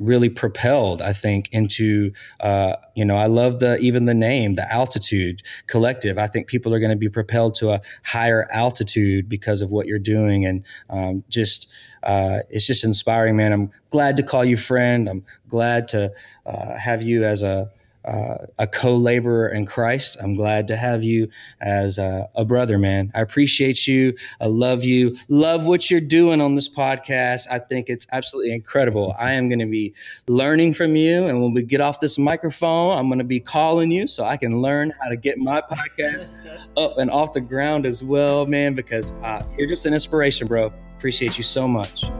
really 0.00 0.28
propelled 0.28 1.00
i 1.02 1.12
think 1.12 1.48
into 1.52 2.10
uh, 2.40 2.74
you 2.94 3.04
know 3.04 3.16
i 3.16 3.26
love 3.26 3.60
the 3.60 3.78
even 3.78 4.06
the 4.06 4.14
name 4.14 4.54
the 4.54 4.72
altitude 4.72 5.42
collective. 5.66 6.18
I 6.18 6.26
think 6.26 6.46
people 6.46 6.74
are 6.74 6.78
going 6.78 6.90
to 6.90 6.96
be 6.96 7.08
propelled 7.08 7.54
to 7.56 7.70
a 7.70 7.80
higher 8.04 8.48
altitude 8.50 9.28
because 9.28 9.62
of 9.62 9.70
what 9.70 9.86
you're 9.86 9.98
doing 9.98 10.44
and 10.44 10.64
um, 10.88 11.24
just 11.28 11.70
uh, 12.02 12.40
it's 12.48 12.66
just 12.66 12.84
inspiring 12.84 13.36
man. 13.36 13.52
I'm 13.52 13.70
glad 13.90 14.16
to 14.16 14.22
call 14.22 14.44
you 14.44 14.56
friend. 14.56 15.08
I'm 15.08 15.24
glad 15.48 15.88
to 15.88 16.12
uh, 16.46 16.76
have 16.76 17.02
you 17.02 17.24
as 17.24 17.42
a 17.42 17.70
uh, 18.04 18.46
a 18.58 18.66
co-laborer 18.66 19.48
in 19.48 19.66
Christ. 19.66 20.16
I'm 20.22 20.34
glad 20.34 20.66
to 20.68 20.76
have 20.76 21.04
you 21.04 21.28
as 21.60 21.98
a, 21.98 22.28
a, 22.34 22.44
brother, 22.44 22.78
man. 22.78 23.12
I 23.14 23.20
appreciate 23.20 23.86
you. 23.86 24.14
I 24.40 24.46
love 24.46 24.84
you. 24.84 25.16
Love 25.28 25.66
what 25.66 25.90
you're 25.90 26.00
doing 26.00 26.40
on 26.40 26.54
this 26.54 26.68
podcast. 26.68 27.46
I 27.50 27.58
think 27.58 27.88
it's 27.88 28.06
absolutely 28.12 28.52
incredible. 28.52 29.14
I 29.18 29.32
am 29.32 29.48
going 29.48 29.58
to 29.58 29.66
be 29.66 29.94
learning 30.26 30.74
from 30.74 30.96
you, 30.96 31.26
and 31.26 31.42
when 31.42 31.52
we 31.52 31.62
get 31.62 31.80
off 31.80 32.00
this 32.00 32.18
microphone, 32.18 32.96
I'm 32.96 33.08
going 33.08 33.18
to 33.18 33.24
be 33.24 33.40
calling 33.40 33.90
you 33.90 34.06
so 34.06 34.24
I 34.24 34.36
can 34.36 34.62
learn 34.62 34.92
how 35.00 35.08
to 35.08 35.16
get 35.16 35.38
my 35.38 35.60
podcast 35.60 36.32
up 36.76 36.98
and 36.98 37.10
off 37.10 37.32
the 37.32 37.40
ground 37.40 37.86
as 37.86 38.02
well, 38.02 38.46
man. 38.46 38.74
Because 38.74 39.12
uh, 39.22 39.44
you're 39.58 39.68
just 39.68 39.86
an 39.86 39.94
inspiration, 39.94 40.46
bro. 40.46 40.72
Appreciate 40.96 41.36
you 41.36 41.44
so 41.44 41.68
much. 41.68 42.10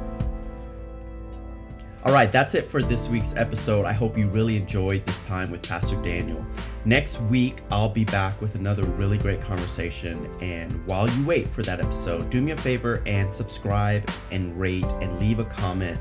All 2.07 2.15
right, 2.15 2.33
that's 2.33 2.55
it 2.55 2.65
for 2.65 2.83
this 2.83 3.11
week's 3.11 3.37
episode. 3.37 3.85
I 3.85 3.93
hope 3.93 4.17
you 4.17 4.27
really 4.29 4.57
enjoyed 4.57 5.05
this 5.05 5.23
time 5.27 5.51
with 5.51 5.69
Pastor 5.69 6.01
Daniel. 6.03 6.43
Next 6.87 7.21
week, 7.23 7.59
I'll 7.71 7.91
be 7.91 8.07
back 8.07 8.41
with 8.41 8.55
another 8.55 8.83
really 8.93 9.19
great 9.19 9.43
conversation. 9.43 10.27
And 10.41 10.73
while 10.87 11.11
you 11.11 11.27
wait 11.27 11.47
for 11.47 11.63
that 11.65 11.79
episode, 11.79 12.31
do 12.31 12.41
me 12.41 12.53
a 12.53 12.57
favor 12.57 13.03
and 13.05 13.31
subscribe 13.31 14.11
and 14.31 14.59
rate 14.59 14.91
and 15.03 15.21
leave 15.21 15.41
a 15.41 15.45
comment 15.45 16.01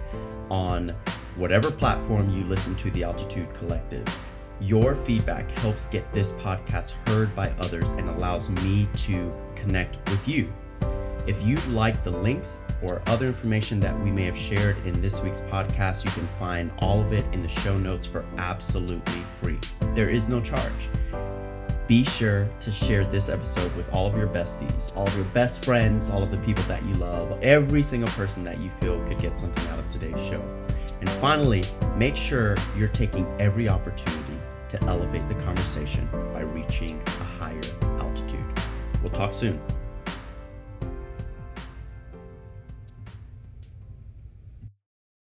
on 0.49 0.87
whatever 1.35 1.69
platform 1.69 2.29
you 2.29 2.45
listen 2.45 2.75
to 2.75 2.91
the 2.91 3.03
Altitude 3.03 3.53
Collective. 3.55 4.05
Your 4.61 4.95
feedback 4.95 5.51
helps 5.59 5.87
get 5.87 6.13
this 6.13 6.31
podcast 6.31 6.93
heard 7.09 7.35
by 7.35 7.49
others 7.59 7.91
and 7.91 8.09
allows 8.09 8.49
me 8.63 8.87
to 8.95 9.29
connect 9.53 9.97
with 10.09 10.25
you. 10.29 10.49
If 11.29 11.43
you'd 11.43 11.63
like 11.67 12.03
the 12.03 12.09
links 12.09 12.57
or 12.81 13.03
other 13.05 13.27
information 13.27 13.79
that 13.81 13.95
we 14.03 14.09
may 14.09 14.23
have 14.23 14.35
shared 14.35 14.75
in 14.83 14.99
this 14.99 15.21
week's 15.21 15.41
podcast, 15.41 16.03
you 16.03 16.09
can 16.09 16.27
find 16.39 16.71
all 16.79 17.01
of 17.01 17.13
it 17.13 17.23
in 17.31 17.43
the 17.43 17.47
show 17.47 17.77
notes 17.77 18.07
for 18.07 18.25
absolutely 18.39 19.21
free. 19.39 19.59
There 19.93 20.09
is 20.09 20.27
no 20.27 20.41
charge. 20.41 20.89
Be 21.85 22.03
sure 22.03 22.49
to 22.61 22.71
share 22.71 23.05
this 23.05 23.29
episode 23.29 23.71
with 23.75 23.87
all 23.93 24.07
of 24.07 24.17
your 24.17 24.25
besties, 24.25 24.97
all 24.97 25.03
of 25.03 25.15
your 25.15 25.25
best 25.25 25.63
friends, 25.63 26.09
all 26.09 26.23
of 26.23 26.31
the 26.31 26.39
people 26.39 26.63
that 26.63 26.83
you 26.83 26.95
love, 26.95 27.37
every 27.43 27.83
single 27.83 28.09
person 28.13 28.43
that 28.45 28.59
you 28.59 28.71
feel 28.81 28.99
could 29.05 29.19
get 29.19 29.37
something 29.37 29.71
out 29.71 29.77
of 29.77 29.87
today's 29.91 30.19
show. 30.25 30.41
And 30.99 31.07
finally, 31.11 31.63
make 31.95 32.15
sure 32.15 32.55
you're 32.75 32.87
taking 32.87 33.27
every 33.39 33.69
opportunity 33.69 34.39
to 34.69 34.83
elevate 34.85 35.27
the 35.27 35.35
conversation 35.35 36.09
by 36.33 36.39
reaching 36.39 36.99
a 37.05 37.43
higher 37.43 37.61
altitude. 37.99 38.43
We'll 39.03 39.11
talk 39.11 39.31
soon. 39.31 39.61